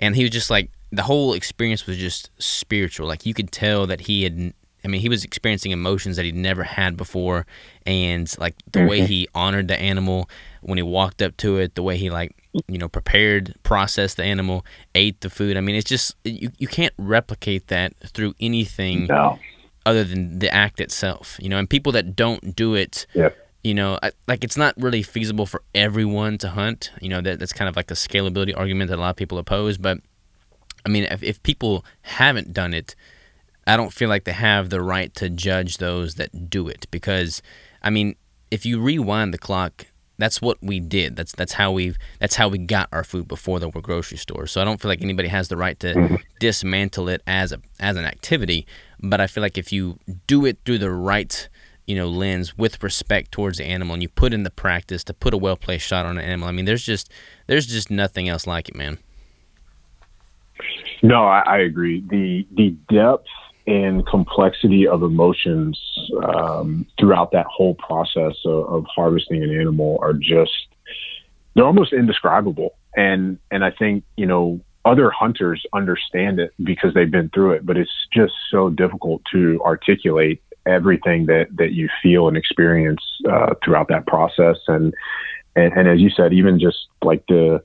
and 0.00 0.16
he 0.16 0.22
was 0.22 0.30
just 0.30 0.50
like 0.50 0.70
the 0.92 1.02
whole 1.02 1.32
experience 1.32 1.86
was 1.86 1.96
just 1.96 2.30
spiritual. 2.38 3.06
Like 3.06 3.26
you 3.26 3.34
could 3.34 3.50
tell 3.50 3.86
that 3.86 4.02
he 4.02 4.24
had 4.24 4.52
I 4.86 4.88
mean, 4.88 5.00
he 5.00 5.08
was 5.08 5.24
experiencing 5.24 5.72
emotions 5.72 6.14
that 6.14 6.24
he'd 6.24 6.36
never 6.36 6.62
had 6.62 6.96
before, 6.96 7.44
and 7.84 8.32
like 8.38 8.54
the 8.70 8.78
mm-hmm. 8.78 8.88
way 8.88 9.00
he 9.04 9.26
honored 9.34 9.66
the 9.66 9.76
animal 9.76 10.30
when 10.60 10.78
he 10.78 10.82
walked 10.82 11.22
up 11.22 11.36
to 11.38 11.58
it, 11.58 11.74
the 11.74 11.82
way 11.82 11.96
he 11.96 12.08
like 12.08 12.36
you 12.68 12.78
know 12.78 12.88
prepared, 12.88 13.54
processed 13.62 14.16
the 14.16 14.24
animal, 14.24 14.64
ate 14.94 15.20
the 15.20 15.30
food. 15.30 15.56
I 15.56 15.60
mean, 15.60 15.76
it's 15.76 15.88
just 15.88 16.14
you 16.24 16.50
you 16.58 16.68
can't 16.68 16.94
replicate 16.98 17.68
that 17.68 17.94
through 18.04 18.34
anything 18.40 19.06
no. 19.06 19.38
other 19.84 20.04
than 20.04 20.38
the 20.38 20.52
act 20.52 20.80
itself. 20.80 21.38
You 21.40 21.48
know, 21.48 21.58
and 21.58 21.68
people 21.68 21.92
that 21.92 22.16
don't 22.16 22.54
do 22.54 22.74
it. 22.74 23.06
Yep. 23.14 23.36
You 23.64 23.74
know, 23.74 23.98
like 24.28 24.44
it's 24.44 24.56
not 24.56 24.74
really 24.76 25.02
feasible 25.02 25.44
for 25.44 25.62
everyone 25.74 26.38
to 26.38 26.50
hunt. 26.50 26.92
You 27.00 27.08
know, 27.08 27.20
that 27.20 27.40
that's 27.40 27.52
kind 27.52 27.68
of 27.68 27.74
like 27.74 27.90
a 27.90 27.94
scalability 27.94 28.56
argument 28.56 28.90
that 28.90 28.98
a 28.98 29.00
lot 29.00 29.10
of 29.10 29.16
people 29.16 29.38
oppose. 29.38 29.76
But 29.76 29.98
I 30.84 30.88
mean, 30.88 31.04
if, 31.04 31.22
if 31.22 31.42
people 31.42 31.84
haven't 32.02 32.52
done 32.52 32.72
it, 32.72 32.94
I 33.66 33.76
don't 33.76 33.92
feel 33.92 34.08
like 34.08 34.22
they 34.22 34.32
have 34.32 34.70
the 34.70 34.80
right 34.80 35.12
to 35.16 35.28
judge 35.28 35.78
those 35.78 36.14
that 36.14 36.48
do 36.48 36.68
it 36.68 36.86
because 36.92 37.42
I 37.82 37.90
mean, 37.90 38.14
if 38.50 38.64
you 38.64 38.80
rewind 38.80 39.34
the 39.34 39.38
clock, 39.38 39.86
that's 40.18 40.40
what 40.40 40.58
we 40.62 40.80
did. 40.80 41.16
That's 41.16 41.32
that's 41.32 41.52
how 41.52 41.72
we've 41.72 41.98
that's 42.18 42.36
how 42.36 42.48
we 42.48 42.58
got 42.58 42.88
our 42.92 43.04
food 43.04 43.28
before 43.28 43.60
there 43.60 43.68
were 43.68 43.80
grocery 43.80 44.18
stores. 44.18 44.50
So 44.50 44.60
I 44.60 44.64
don't 44.64 44.80
feel 44.80 44.88
like 44.88 45.02
anybody 45.02 45.28
has 45.28 45.48
the 45.48 45.56
right 45.56 45.78
to 45.80 45.94
mm-hmm. 45.94 46.14
dismantle 46.40 47.08
it 47.08 47.22
as 47.26 47.52
a 47.52 47.60
as 47.80 47.96
an 47.96 48.04
activity. 48.04 48.66
But 49.00 49.20
I 49.20 49.26
feel 49.26 49.42
like 49.42 49.58
if 49.58 49.72
you 49.72 49.98
do 50.26 50.46
it 50.46 50.58
through 50.64 50.78
the 50.78 50.90
right 50.90 51.48
you 51.86 51.94
know 51.94 52.08
lens 52.08 52.56
with 52.58 52.82
respect 52.82 53.30
towards 53.30 53.58
the 53.58 53.64
animal 53.64 53.94
and 53.94 54.02
you 54.02 54.08
put 54.08 54.32
in 54.32 54.42
the 54.42 54.50
practice 54.50 55.04
to 55.04 55.14
put 55.14 55.34
a 55.34 55.36
well 55.36 55.56
placed 55.56 55.86
shot 55.86 56.06
on 56.06 56.18
an 56.18 56.24
animal, 56.24 56.48
I 56.48 56.52
mean 56.52 56.64
there's 56.64 56.84
just 56.84 57.10
there's 57.46 57.66
just 57.66 57.90
nothing 57.90 58.28
else 58.28 58.46
like 58.46 58.68
it, 58.68 58.74
man. 58.74 58.98
No, 61.02 61.26
I, 61.26 61.40
I 61.40 61.58
agree. 61.58 62.00
The 62.08 62.46
the 62.54 62.70
depth 62.92 63.26
and 63.66 64.06
complexity 64.06 64.86
of 64.86 65.02
emotions 65.02 65.80
um, 66.24 66.86
throughout 66.98 67.32
that 67.32 67.46
whole 67.46 67.74
process 67.74 68.34
of, 68.44 68.66
of, 68.66 68.84
harvesting 68.94 69.42
an 69.42 69.50
animal 69.50 69.98
are 70.00 70.12
just 70.12 70.68
they're 71.54 71.64
almost 71.64 71.92
indescribable. 71.92 72.76
And 72.96 73.38
and 73.50 73.64
i 73.64 73.70
think 73.70 74.04
you 74.16 74.26
know 74.26 74.60
other 74.84 75.10
hunters 75.10 75.64
understand 75.74 76.38
it 76.38 76.52
because 76.62 76.94
they've 76.94 77.10
been 77.10 77.28
through 77.30 77.50
it 77.52 77.66
but 77.66 77.76
it's 77.76 77.90
just 78.12 78.32
so 78.50 78.70
difficult 78.70 79.20
to 79.32 79.60
articulate 79.64 80.40
everything 80.66 81.26
that 81.26 81.46
that 81.56 81.72
you 81.72 81.88
feel 82.02 82.28
and 82.28 82.36
experience 82.36 83.00
uh, 83.30 83.54
throughout 83.64 83.88
that 83.88 84.06
process. 84.06 84.56
And, 84.66 84.92
and 85.54 85.72
and 85.72 85.88
as 85.88 86.00
you 86.00 86.10
said 86.10 86.32
even 86.32 86.58
just 86.58 86.88
like 87.02 87.24
the 87.28 87.62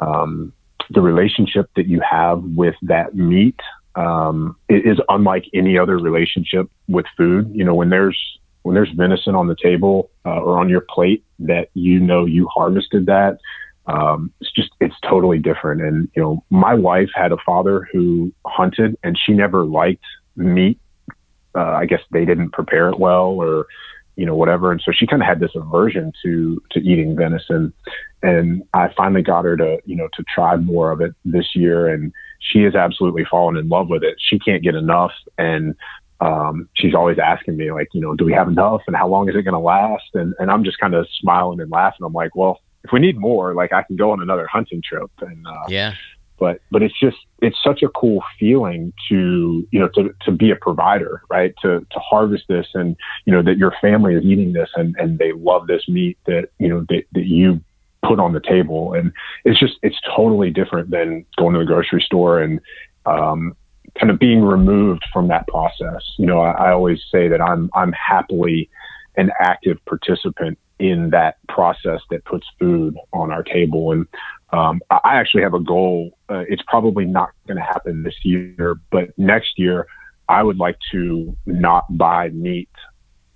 um, 0.00 0.52
the 0.90 1.00
relationship 1.00 1.70
that 1.76 1.86
you 1.86 2.00
have 2.00 2.42
with 2.42 2.74
that 2.82 3.14
meat 3.14 3.58
um, 3.96 4.56
is 4.68 4.98
unlike 5.08 5.44
any 5.54 5.78
other 5.78 5.98
relationship 5.98 6.70
with 6.88 7.06
food. 7.16 7.50
You 7.54 7.64
know, 7.64 7.74
when 7.74 7.90
there's 7.90 8.18
when 8.62 8.74
there's 8.74 8.90
venison 8.90 9.34
on 9.34 9.46
the 9.46 9.56
table 9.62 10.10
uh, 10.24 10.40
or 10.40 10.58
on 10.58 10.68
your 10.68 10.82
plate 10.88 11.24
that 11.40 11.68
you 11.74 12.00
know 12.00 12.24
you 12.24 12.48
harvested 12.52 13.06
that, 13.06 13.38
um, 13.86 14.32
it's 14.40 14.52
just 14.52 14.70
it's 14.80 14.94
totally 15.08 15.38
different. 15.38 15.82
And 15.82 16.08
you 16.16 16.22
know, 16.22 16.44
my 16.50 16.74
wife 16.74 17.10
had 17.14 17.32
a 17.32 17.36
father 17.44 17.88
who 17.92 18.32
hunted, 18.46 18.96
and 19.02 19.18
she 19.18 19.32
never 19.32 19.64
liked 19.64 20.04
meat. 20.36 20.78
Uh, 21.56 21.60
I 21.62 21.86
guess 21.86 22.00
they 22.10 22.24
didn't 22.24 22.50
prepare 22.50 22.88
it 22.88 22.98
well, 22.98 23.26
or 23.26 23.66
you 24.16 24.24
know 24.24 24.36
whatever 24.36 24.70
and 24.70 24.80
so 24.84 24.92
she 24.94 25.06
kind 25.06 25.22
of 25.22 25.26
had 25.26 25.40
this 25.40 25.50
aversion 25.54 26.12
to 26.22 26.62
to 26.70 26.80
eating 26.80 27.16
venison 27.16 27.72
and 28.22 28.62
i 28.72 28.88
finally 28.96 29.22
got 29.22 29.44
her 29.44 29.56
to 29.56 29.78
you 29.86 29.96
know 29.96 30.08
to 30.12 30.22
try 30.32 30.56
more 30.56 30.92
of 30.92 31.00
it 31.00 31.12
this 31.24 31.54
year 31.54 31.88
and 31.88 32.12
she 32.44 32.62
has 32.62 32.74
absolutely 32.74 33.24
fallen 33.24 33.56
in 33.56 33.68
love 33.68 33.88
with 33.88 34.02
it. 34.02 34.16
She 34.18 34.38
can't 34.38 34.62
get 34.62 34.74
enough, 34.74 35.12
and 35.38 35.74
um, 36.20 36.68
she's 36.74 36.94
always 36.94 37.18
asking 37.18 37.56
me 37.56 37.72
like, 37.72 37.88
you 37.92 38.00
know, 38.00 38.14
do 38.14 38.24
we 38.24 38.32
have 38.32 38.48
enough, 38.48 38.82
and 38.86 38.96
how 38.96 39.08
long 39.08 39.28
is 39.28 39.34
it 39.34 39.42
going 39.42 39.54
to 39.54 39.58
last? 39.58 40.14
And 40.14 40.34
and 40.38 40.50
I'm 40.50 40.64
just 40.64 40.78
kind 40.78 40.94
of 40.94 41.06
smiling 41.20 41.60
and 41.60 41.70
laughing. 41.70 42.04
I'm 42.04 42.12
like, 42.12 42.36
well, 42.36 42.60
if 42.84 42.92
we 42.92 43.00
need 43.00 43.18
more, 43.18 43.54
like 43.54 43.72
I 43.72 43.82
can 43.82 43.96
go 43.96 44.10
on 44.10 44.20
another 44.20 44.46
hunting 44.46 44.82
trip. 44.86 45.10
And 45.20 45.46
uh, 45.46 45.64
yeah, 45.68 45.94
but 46.38 46.60
but 46.70 46.82
it's 46.82 46.98
just 46.98 47.16
it's 47.40 47.56
such 47.64 47.82
a 47.82 47.88
cool 47.88 48.22
feeling 48.38 48.92
to 49.08 49.66
you 49.70 49.80
know 49.80 49.88
to 49.94 50.14
to 50.22 50.32
be 50.32 50.50
a 50.50 50.56
provider, 50.56 51.22
right? 51.30 51.54
To 51.62 51.80
to 51.80 51.98
harvest 51.98 52.44
this, 52.48 52.66
and 52.74 52.96
you 53.24 53.32
know 53.32 53.42
that 53.42 53.56
your 53.56 53.72
family 53.80 54.14
is 54.14 54.24
eating 54.24 54.52
this, 54.52 54.70
and 54.76 54.94
and 54.98 55.18
they 55.18 55.32
love 55.32 55.66
this 55.66 55.88
meat 55.88 56.18
that 56.26 56.48
you 56.58 56.68
know 56.68 56.84
that 56.88 57.04
that 57.12 57.26
you 57.26 57.60
put 58.06 58.18
on 58.20 58.32
the 58.32 58.40
table. 58.40 58.92
And 58.94 59.12
it's 59.44 59.58
just, 59.58 59.74
it's 59.82 59.98
totally 60.14 60.50
different 60.50 60.90
than 60.90 61.24
going 61.36 61.54
to 61.54 61.60
the 61.60 61.64
grocery 61.64 62.02
store 62.02 62.42
and, 62.42 62.60
um, 63.06 63.56
kind 63.98 64.10
of 64.10 64.18
being 64.18 64.42
removed 64.42 65.04
from 65.12 65.28
that 65.28 65.46
process. 65.48 66.02
You 66.18 66.26
know, 66.26 66.40
I, 66.40 66.50
I 66.50 66.72
always 66.72 67.00
say 67.12 67.28
that 67.28 67.40
I'm, 67.40 67.70
I'm 67.74 67.92
happily 67.92 68.68
an 69.16 69.30
active 69.38 69.78
participant 69.86 70.58
in 70.78 71.10
that 71.10 71.36
process 71.48 72.00
that 72.10 72.24
puts 72.24 72.46
food 72.58 72.96
on 73.12 73.30
our 73.30 73.42
table. 73.42 73.92
And, 73.92 74.06
um, 74.52 74.80
I 74.90 75.16
actually 75.16 75.42
have 75.42 75.54
a 75.54 75.60
goal. 75.60 76.18
Uh, 76.28 76.44
it's 76.48 76.62
probably 76.66 77.04
not 77.04 77.30
going 77.46 77.56
to 77.56 77.62
happen 77.62 78.02
this 78.02 78.16
year, 78.24 78.76
but 78.90 79.16
next 79.16 79.58
year 79.58 79.86
I 80.28 80.42
would 80.42 80.58
like 80.58 80.78
to 80.92 81.36
not 81.46 81.84
buy 81.96 82.28
meat 82.30 82.68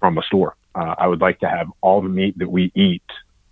from 0.00 0.18
a 0.18 0.22
store. 0.22 0.56
Uh, 0.74 0.94
I 0.98 1.06
would 1.06 1.20
like 1.20 1.38
to 1.40 1.48
have 1.48 1.68
all 1.80 2.00
the 2.00 2.08
meat 2.08 2.38
that 2.38 2.50
we 2.50 2.72
eat 2.74 3.02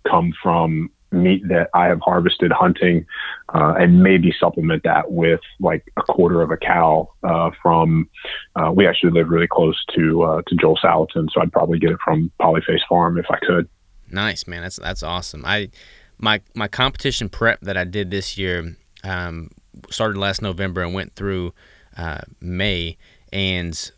come 0.07 0.33
from 0.41 0.89
meat 1.11 1.47
that 1.47 1.69
I 1.73 1.87
have 1.87 1.99
harvested 2.01 2.51
hunting, 2.51 3.05
uh, 3.53 3.75
and 3.79 4.03
maybe 4.03 4.33
supplement 4.39 4.83
that 4.83 5.11
with 5.11 5.39
like 5.59 5.91
a 5.97 6.03
quarter 6.03 6.41
of 6.41 6.51
a 6.51 6.57
cow 6.57 7.09
uh, 7.23 7.51
from. 7.61 8.09
Uh, 8.55 8.71
we 8.71 8.87
actually 8.87 9.11
live 9.11 9.29
really 9.29 9.47
close 9.47 9.81
to 9.95 10.23
uh, 10.23 10.41
to 10.47 10.55
Joel 10.55 10.77
Salatin, 10.77 11.27
so 11.31 11.41
I'd 11.41 11.51
probably 11.51 11.79
get 11.79 11.91
it 11.91 11.99
from 12.03 12.31
Polyface 12.41 12.85
Farm 12.89 13.17
if 13.17 13.25
I 13.29 13.37
could. 13.39 13.69
Nice 14.09 14.47
man, 14.47 14.61
that's 14.61 14.77
that's 14.77 15.03
awesome. 15.03 15.43
I 15.45 15.69
my 16.17 16.41
my 16.55 16.67
competition 16.67 17.29
prep 17.29 17.61
that 17.61 17.77
I 17.77 17.83
did 17.83 18.11
this 18.11 18.37
year 18.37 18.75
um, 19.03 19.51
started 19.89 20.17
last 20.17 20.41
November 20.41 20.81
and 20.81 20.93
went 20.93 21.15
through 21.15 21.53
uh, 21.95 22.21
May, 22.41 22.97
and 23.31 23.91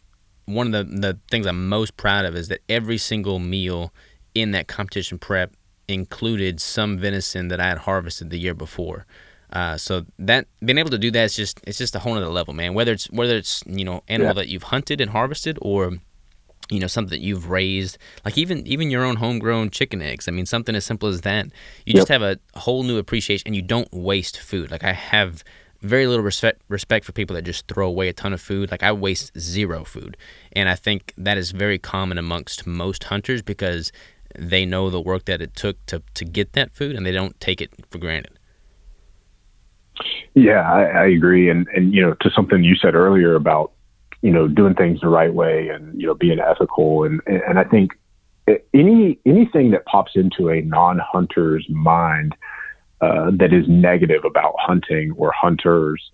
one 0.46 0.74
of 0.74 0.74
the 0.74 0.96
the 0.96 1.20
things 1.30 1.46
I'm 1.46 1.70
most 1.70 1.98
proud 1.98 2.26
of 2.26 2.36
is 2.36 2.48
that 2.50 2.62
every 2.68 2.98
single 2.98 3.40
meal 3.40 3.94
in 4.36 4.52
that 4.52 4.68
competition 4.68 5.18
prep 5.18 5.54
included 5.90 6.62
some 6.62 6.98
venison 6.98 7.48
that 7.50 7.60
I 7.60 7.68
had 7.68 7.80
harvested 7.80 8.30
the 8.30 8.40
year 8.40 8.54
before. 8.54 9.06
Uh, 9.52 9.78
so 9.78 10.06
that 10.20 10.46
being 10.64 10.78
able 10.78 10.92
to 10.92 10.98
do 10.98 11.10
that 11.12 11.24
is 11.24 11.36
just 11.36 11.60
it's 11.66 11.78
just 11.78 11.96
a 11.96 12.00
whole 12.00 12.16
other 12.16 12.28
level, 12.28 12.54
man. 12.54 12.74
Whether 12.74 12.94
it's 12.94 13.10
whether 13.10 13.36
it's 13.36 13.64
you 13.66 13.84
know 13.84 14.04
animal 14.08 14.30
yeah. 14.30 14.34
that 14.34 14.48
you've 14.48 14.64
hunted 14.64 15.02
and 15.02 15.12
harvested 15.12 15.58
or 15.62 15.98
you 16.70 16.80
know 16.80 16.88
something 16.88 17.10
that 17.10 17.26
you've 17.26 17.50
raised, 17.50 17.98
like 18.24 18.38
even 18.38 18.66
even 18.68 18.92
your 18.92 19.04
own 19.04 19.16
homegrown 19.16 19.72
chicken 19.72 20.02
eggs. 20.02 20.28
I 20.28 20.32
mean, 20.32 20.46
something 20.46 20.76
as 20.76 20.86
simple 20.86 21.10
as 21.10 21.22
that. 21.22 21.46
You 21.86 21.94
yep. 21.94 21.96
just 21.96 22.08
have 22.10 22.22
a 22.22 22.40
whole 22.56 22.84
new 22.84 22.98
appreciation, 22.98 23.48
and 23.48 23.56
you 23.56 23.64
don't 23.64 23.92
waste 23.92 24.40
food. 24.40 24.70
Like 24.70 24.84
I 24.84 24.94
have 24.94 25.44
very 25.82 26.08
little 26.08 26.24
respect 26.24 26.62
respect 26.68 27.06
for 27.06 27.12
people 27.12 27.36
that 27.36 27.44
just 27.44 27.68
throw 27.68 27.88
away 27.88 28.10
a 28.10 28.14
ton 28.14 28.34
of 28.34 28.42
food. 28.42 28.70
Like 28.70 28.84
I 28.84 28.92
waste 28.92 29.38
zero 29.40 29.84
food, 29.84 30.16
and 30.52 30.70
I 30.70 30.76
think 30.76 31.14
that 31.18 31.38
is 31.38 31.52
very 31.52 31.80
common 31.80 32.20
amongst 32.20 32.68
most 32.68 33.06
hunters 33.06 33.42
because 33.42 33.92
they 34.38 34.66
know 34.66 34.90
the 34.90 35.02
work 35.02 35.26
that 35.26 35.42
it 35.42 35.56
took 35.56 35.84
to, 35.88 36.02
to 36.14 36.26
get 36.26 36.54
that 36.54 36.74
food 36.74 36.96
and 36.96 37.06
they 37.06 37.12
don't 37.12 37.40
take 37.40 37.62
it 37.62 37.72
for 37.90 37.98
granted. 37.98 38.38
Yeah, 40.34 40.62
I, 40.62 40.84
I 40.84 41.06
agree. 41.08 41.50
And, 41.50 41.68
and, 41.70 41.94
you 41.94 42.02
know, 42.02 42.16
to 42.22 42.30
something 42.30 42.64
you 42.64 42.76
said 42.76 42.96
earlier 42.96 43.36
about, 43.36 43.72
you 44.22 44.32
know, 44.32 44.48
doing 44.48 44.76
things 44.76 45.02
the 45.02 45.08
right 45.08 45.34
way 45.34 45.70
and, 45.70 46.00
you 46.00 46.08
know, 46.08 46.14
being 46.14 46.40
ethical. 46.40 47.04
And, 47.04 47.22
and 47.26 47.60
I 47.60 47.64
think 47.64 47.92
any 48.74 49.20
anything 49.26 49.72
that 49.72 49.86
pops 49.86 50.14
into 50.16 50.50
a 50.50 50.62
non-hunter's 50.62 51.68
mind 51.70 52.36
uh, 53.02 53.32
that 53.34 53.54
is 53.54 53.66
negative 53.68 54.26
about 54.26 54.56
hunting 54.58 55.12
or 55.18 55.32
hunters, 55.32 56.12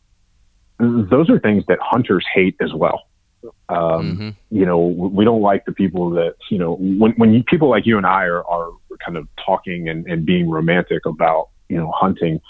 those 0.79 1.29
are 1.29 1.39
things 1.39 1.63
that 1.67 1.79
hunters 1.81 2.25
hate 2.33 2.55
as 2.59 2.73
well. 2.73 3.07
Um, 3.69 3.77
mm-hmm. 3.77 4.29
You 4.51 4.65
know, 4.65 4.79
we 4.79 5.25
don't 5.25 5.41
like 5.41 5.65
the 5.65 5.71
people 5.71 6.09
that 6.11 6.35
you 6.49 6.57
know 6.57 6.75
when 6.75 7.11
when 7.13 7.33
you, 7.33 7.43
people 7.43 7.69
like 7.69 7.85
you 7.85 7.97
and 7.97 8.05
I 8.05 8.23
are, 8.25 8.45
are 8.45 8.71
kind 9.03 9.17
of 9.17 9.27
talking 9.45 9.89
and, 9.89 10.05
and 10.07 10.25
being 10.25 10.49
romantic 10.49 11.05
about 11.05 11.49
you 11.69 11.77
know 11.77 11.91
hunting. 11.91 12.41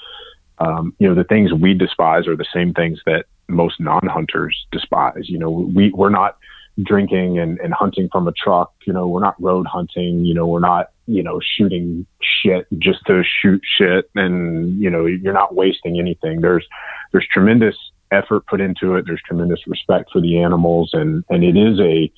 Um, 0.58 0.96
you 1.00 1.08
know, 1.08 1.16
the 1.16 1.26
things 1.26 1.54
we 1.54 1.74
despise 1.74 2.28
are 2.28 2.36
the 2.38 2.46
same 2.54 2.74
things 2.74 3.00
that 3.06 3.26
most 3.50 3.80
non-hunters 3.80 4.66
despise. 4.72 5.28
You 5.30 5.38
know, 5.38 5.52
we 5.52 5.92
we're 5.92 6.10
not 6.10 6.38
drinking 6.84 7.40
and, 7.40 7.60
and 7.60 7.74
hunting 7.74 8.10
from 8.12 8.28
a 8.28 8.32
truck. 8.32 8.74
You 8.86 8.94
know, 8.94 9.08
we're 9.08 9.22
not 9.22 9.42
road 9.42 9.68
hunting. 9.68 10.26
You 10.26 10.34
know, 10.34 10.46
we're 10.48 10.60
not, 10.60 10.92
you 11.08 11.24
know, 11.24 11.40
shooting 11.58 12.06
shit 12.22 12.68
just 12.80 13.00
to 13.08 13.24
shoot 13.24 13.62
shit. 13.64 14.10
And, 14.16 14.80
you 14.80 14.90
know, 14.90 15.06
you're 15.06 15.34
not 15.34 15.56
wasting 15.56 16.00
anything. 16.00 16.42
There's, 16.42 16.66
there's 17.12 17.28
tremendous 17.32 17.76
effort 18.16 18.48
put 18.48 18.62
into 18.62 18.96
it. 18.96 19.06
There's 19.06 19.22
tremendous 19.28 19.62
respect 19.68 20.10
for 20.12 20.22
the 20.22 20.34
animals. 20.40 20.90
And, 20.94 21.24
and 21.30 21.44
it 21.44 21.56
is 21.58 21.80
a, 21.80 22.12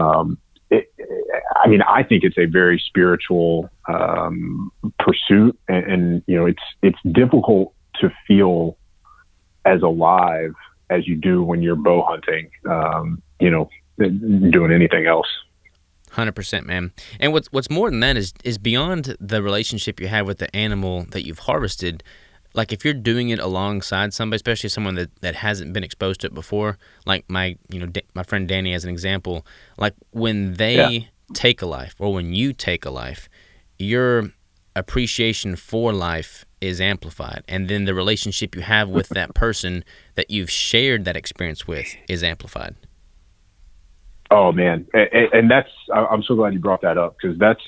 um, 0.00 0.38
it, 0.70 0.92
I 1.56 1.68
mean, 1.68 1.82
I 1.82 2.02
think 2.02 2.24
it's 2.24 2.38
a 2.38 2.46
very 2.46 2.82
spiritual 2.86 3.68
um, 3.88 4.70
pursuit, 4.98 5.58
and, 5.68 5.84
and 5.92 6.22
you 6.26 6.36
know, 6.38 6.46
it's 6.46 6.62
it's 6.82 6.98
difficult 7.12 7.74
to 8.00 8.10
feel 8.26 8.78
as 9.64 9.82
alive 9.82 10.54
as 10.88 11.06
you 11.06 11.16
do 11.16 11.42
when 11.42 11.60
you're 11.60 11.76
bow 11.76 12.04
hunting. 12.08 12.50
Um, 12.68 13.22
you 13.40 13.50
know, 13.50 13.68
doing 13.98 14.72
anything 14.72 15.06
else. 15.06 15.26
Hundred 16.12 16.34
percent, 16.34 16.66
man. 16.66 16.92
And 17.18 17.32
what's 17.32 17.50
what's 17.52 17.70
more 17.70 17.90
than 17.90 18.00
that 18.00 18.16
is 18.16 18.32
is 18.44 18.58
beyond 18.58 19.16
the 19.20 19.42
relationship 19.42 20.00
you 20.00 20.08
have 20.08 20.26
with 20.26 20.38
the 20.38 20.54
animal 20.54 21.06
that 21.10 21.26
you've 21.26 21.40
harvested. 21.40 22.02
Like 22.54 22.72
if 22.72 22.84
you're 22.84 22.94
doing 22.94 23.28
it 23.28 23.38
alongside 23.38 24.12
somebody, 24.12 24.36
especially 24.36 24.70
someone 24.70 24.96
that, 24.96 25.14
that 25.20 25.36
hasn't 25.36 25.72
been 25.72 25.84
exposed 25.84 26.20
to 26.22 26.26
it 26.26 26.34
before, 26.34 26.78
like 27.06 27.24
my 27.28 27.56
you 27.68 27.78
know 27.78 27.92
my 28.14 28.22
friend 28.22 28.48
Danny 28.48 28.72
as 28.72 28.84
an 28.84 28.90
example, 28.90 29.46
like 29.76 29.94
when 30.10 30.54
they 30.54 30.96
yeah. 30.96 31.04
take 31.32 31.62
a 31.62 31.66
life 31.66 31.94
or 31.98 32.12
when 32.12 32.34
you 32.34 32.52
take 32.52 32.84
a 32.84 32.90
life, 32.90 33.28
your 33.78 34.30
appreciation 34.74 35.56
for 35.56 35.92
life 35.92 36.44
is 36.60 36.80
amplified, 36.80 37.44
and 37.48 37.68
then 37.68 37.84
the 37.84 37.94
relationship 37.94 38.54
you 38.54 38.62
have 38.62 38.88
with 38.88 39.08
that 39.10 39.34
person 39.34 39.84
that 40.16 40.30
you've 40.30 40.50
shared 40.50 41.04
that 41.04 41.16
experience 41.16 41.66
with 41.66 41.94
is 42.08 42.22
amplified. 42.24 42.74
Oh 44.30 44.52
man, 44.52 44.86
and, 44.92 45.28
and 45.32 45.50
that's 45.50 45.70
I'm 45.92 46.22
so 46.22 46.34
glad 46.34 46.52
you 46.52 46.60
brought 46.60 46.82
that 46.82 46.98
up 46.98 47.16
because 47.20 47.38
that's 47.38 47.62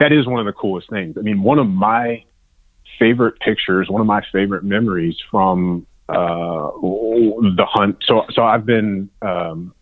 that 0.00 0.12
is 0.12 0.26
one 0.26 0.40
of 0.40 0.46
the 0.46 0.52
coolest 0.52 0.90
things. 0.90 1.16
I 1.18 1.22
mean, 1.22 1.42
one 1.42 1.58
of 1.58 1.66
my 1.66 2.24
favorite 2.98 3.38
pictures, 3.40 3.88
one 3.88 4.00
of 4.00 4.06
my 4.06 4.22
favorite 4.32 4.64
memories 4.64 5.16
from 5.30 5.86
uh, 6.08 6.70
the 6.80 7.66
hunt. 7.68 7.96
So 8.06 8.24
so 8.32 8.42
I've 8.42 8.66
been 8.66 9.10
um, 9.22 9.74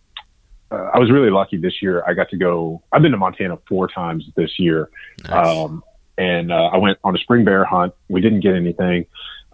uh, 0.70 0.90
I 0.94 0.98
was 0.98 1.10
really 1.10 1.30
lucky 1.30 1.56
this 1.56 1.80
year. 1.80 2.04
I 2.06 2.14
got 2.14 2.28
to 2.30 2.36
go. 2.36 2.82
I've 2.92 3.02
been 3.02 3.12
to 3.12 3.18
Montana 3.18 3.58
four 3.68 3.88
times 3.88 4.24
this 4.36 4.58
year, 4.58 4.90
nice. 5.28 5.46
um, 5.46 5.84
and 6.18 6.52
uh, 6.52 6.70
I 6.72 6.78
went 6.78 6.98
on 7.04 7.14
a 7.14 7.18
spring 7.18 7.44
bear 7.44 7.64
hunt. 7.64 7.94
We 8.08 8.20
didn't 8.20 8.40
get 8.40 8.54
anything. 8.54 9.06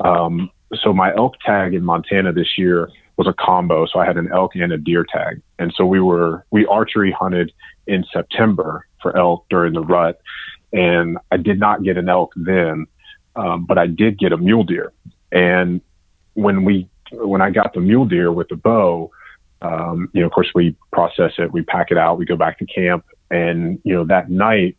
Um, 0.04 0.50
so 0.82 0.92
my 0.92 1.14
elk 1.14 1.34
tag 1.44 1.74
in 1.74 1.84
Montana 1.84 2.32
this 2.32 2.56
year 2.56 2.90
was 3.16 3.26
a 3.26 3.32
combo. 3.32 3.86
So 3.86 3.98
I 3.98 4.06
had 4.06 4.16
an 4.16 4.30
elk 4.32 4.52
and 4.54 4.72
a 4.72 4.78
deer 4.78 5.04
tag. 5.04 5.42
And 5.58 5.72
so 5.76 5.84
we 5.84 6.00
were, 6.00 6.44
we 6.50 6.66
archery 6.66 7.12
hunted 7.12 7.52
in 7.86 8.04
September 8.12 8.86
for 9.02 9.16
elk 9.16 9.44
during 9.50 9.74
the 9.74 9.82
rut. 9.82 10.20
And 10.72 11.18
I 11.30 11.36
did 11.36 11.60
not 11.60 11.82
get 11.82 11.98
an 11.98 12.08
elk 12.08 12.32
then, 12.34 12.86
um, 13.36 13.64
but 13.64 13.78
I 13.78 13.86
did 13.86 14.18
get 14.18 14.32
a 14.32 14.36
mule 14.36 14.64
deer. 14.64 14.92
And 15.30 15.80
when 16.34 16.64
we, 16.64 16.88
when 17.12 17.40
I 17.40 17.50
got 17.50 17.74
the 17.74 17.80
mule 17.80 18.06
deer 18.06 18.32
with 18.32 18.48
the 18.48 18.56
bow, 18.56 19.10
um, 19.60 20.08
you 20.12 20.20
know, 20.20 20.26
of 20.26 20.32
course 20.32 20.50
we 20.54 20.76
process 20.92 21.32
it, 21.38 21.52
we 21.52 21.62
pack 21.62 21.90
it 21.90 21.98
out, 21.98 22.18
we 22.18 22.24
go 22.24 22.36
back 22.36 22.58
to 22.58 22.66
camp. 22.66 23.04
And, 23.30 23.80
you 23.84 23.94
know, 23.94 24.04
that 24.04 24.30
night 24.30 24.76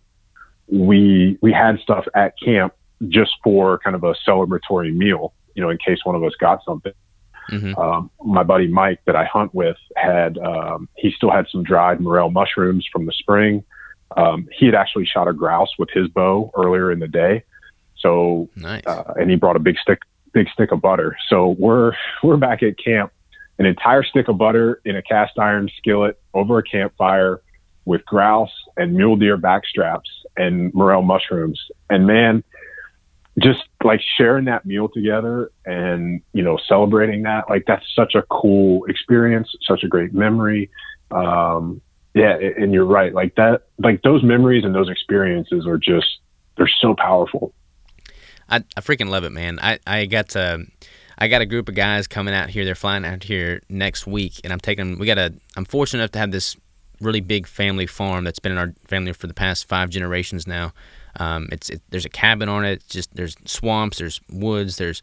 we, 0.68 1.38
we 1.42 1.52
had 1.52 1.80
stuff 1.80 2.06
at 2.16 2.34
camp 2.40 2.74
just 3.08 3.32
for 3.44 3.80
kind 3.80 3.96
of 3.96 4.04
a 4.04 4.14
celebratory 4.28 4.94
meal, 4.96 5.34
you 5.56 5.62
know, 5.62 5.70
in 5.70 5.78
case 5.78 6.00
one 6.04 6.16
of 6.16 6.24
us 6.24 6.34
got 6.40 6.64
something. 6.66 6.94
Mm-hmm. 7.52 7.78
Um, 7.78 8.10
my 8.24 8.44
buddy 8.44 8.68
Mike 8.68 9.02
that 9.06 9.16
I 9.16 9.26
hunt 9.26 9.54
with 9.54 9.76
had 9.98 10.38
um, 10.38 10.88
he 10.96 11.12
still 11.12 11.32
had 11.32 11.46
some 11.52 11.64
dried 11.64 12.00
morel 12.00 12.30
mushrooms 12.30 12.88
from 12.92 13.06
the 13.06 13.12
spring. 13.12 13.64
Um, 14.16 14.48
he 14.58 14.66
had 14.68 14.76
actually 14.76 15.06
shot 15.06 15.28
a 15.28 15.34
grouse 15.34 15.72
with 15.78 15.90
his 15.90 16.08
bow 16.08 16.52
earlier 16.56 16.92
in 16.92 17.00
the 17.00 17.08
day, 17.08 17.44
so 18.04 18.50
nice. 18.56 18.84
uh, 18.86 19.14
and 19.16 19.32
he 19.32 19.36
brought 19.36 19.56
a 19.56 19.60
big 19.60 19.78
stick 19.80 20.00
big 20.34 20.48
stick 20.50 20.72
of 20.72 20.82
butter. 20.82 21.18
So 21.30 21.56
we're 21.58 21.94
we're 22.24 22.38
back 22.38 22.62
at 22.62 22.78
camp, 22.78 23.12
an 23.58 23.66
entire 23.66 24.04
stick 24.04 24.28
of 24.28 24.38
butter 24.38 24.82
in 24.86 24.96
a 24.96 25.02
cast 25.02 25.40
iron 25.40 25.70
skillet 25.78 26.20
over 26.34 26.60
a 26.60 26.64
campfire 26.64 27.42
with 27.86 28.06
grouse 28.06 28.54
and 28.78 28.94
mule 28.94 29.16
deer 29.16 29.38
back 29.38 29.66
straps 29.66 30.10
and 30.38 30.74
morel 30.74 31.02
mushrooms. 31.02 31.60
And 31.90 32.08
man, 32.08 32.44
just 33.40 33.64
like 33.84 34.02
sharing 34.18 34.46
that 34.46 34.66
meal 34.66 34.88
together 34.88 35.52
and 35.66 36.22
you 36.34 36.44
know 36.44 36.58
celebrating 36.68 37.24
that 37.24 37.50
like 37.50 37.64
that's 37.66 37.86
such 37.96 38.14
a 38.16 38.22
cool 38.24 38.86
experience 38.86 39.50
such 39.68 39.84
a 39.84 39.88
great 39.88 40.14
memory 40.14 40.70
um 41.10 41.82
yeah 42.14 42.38
and 42.58 42.74
you're 42.74 42.86
right 42.86 43.14
like 43.14 43.34
that 43.36 43.64
like 43.80 44.02
those 44.04 44.24
memories 44.24 44.64
and 44.64 44.76
those 44.76 44.90
experiences 44.90 45.66
are 45.66 45.80
just 45.80 46.20
they're 46.58 46.70
so 46.80 46.94
powerful 46.94 47.54
i, 48.54 48.64
I 48.78 48.82
freaking 48.82 49.10
love 49.10 49.24
it 49.24 49.32
man 49.32 49.60
i 49.62 49.80
i 49.86 50.06
got 50.06 50.30
to 50.30 50.66
I 51.18 51.28
got 51.28 51.42
a 51.42 51.46
group 51.46 51.70
of 51.70 51.76
guys 51.76 52.08
coming 52.08 52.34
out 52.34 52.50
here. 52.50 52.66
They're 52.66 52.76
flying 52.76 53.06
out 53.06 53.24
here 53.24 53.62
next 53.70 54.08
week, 54.08 54.42
and 54.44 54.52
I'm 54.52 54.60
taking. 54.60 54.98
We 54.98 55.06
got 55.06 55.18
a. 55.18 55.34
I'm 55.56 55.64
fortunate 55.64 56.02
enough 56.02 56.12
to 56.14 56.20
have 56.20 56.32
this 56.32 56.58
really 57.02 57.22
big 57.22 57.48
family 57.48 57.86
farm 57.86 58.24
that's 58.24 58.40
been 58.40 58.52
in 58.52 58.58
our 58.58 58.74
family 58.88 59.14
for 59.14 59.28
the 59.28 59.34
past 59.34 59.68
five 59.68 59.90
generations 59.90 60.48
now. 60.48 60.74
Um, 61.20 61.50
it's 61.52 61.70
it, 61.70 61.82
there's 61.90 62.06
a 62.06 62.10
cabin 62.10 62.50
on 62.50 62.66
it. 62.66 62.84
Just 62.88 63.16
there's 63.16 63.36
swamps, 63.46 64.00
there's 64.00 64.22
woods, 64.30 64.78
there's 64.78 65.02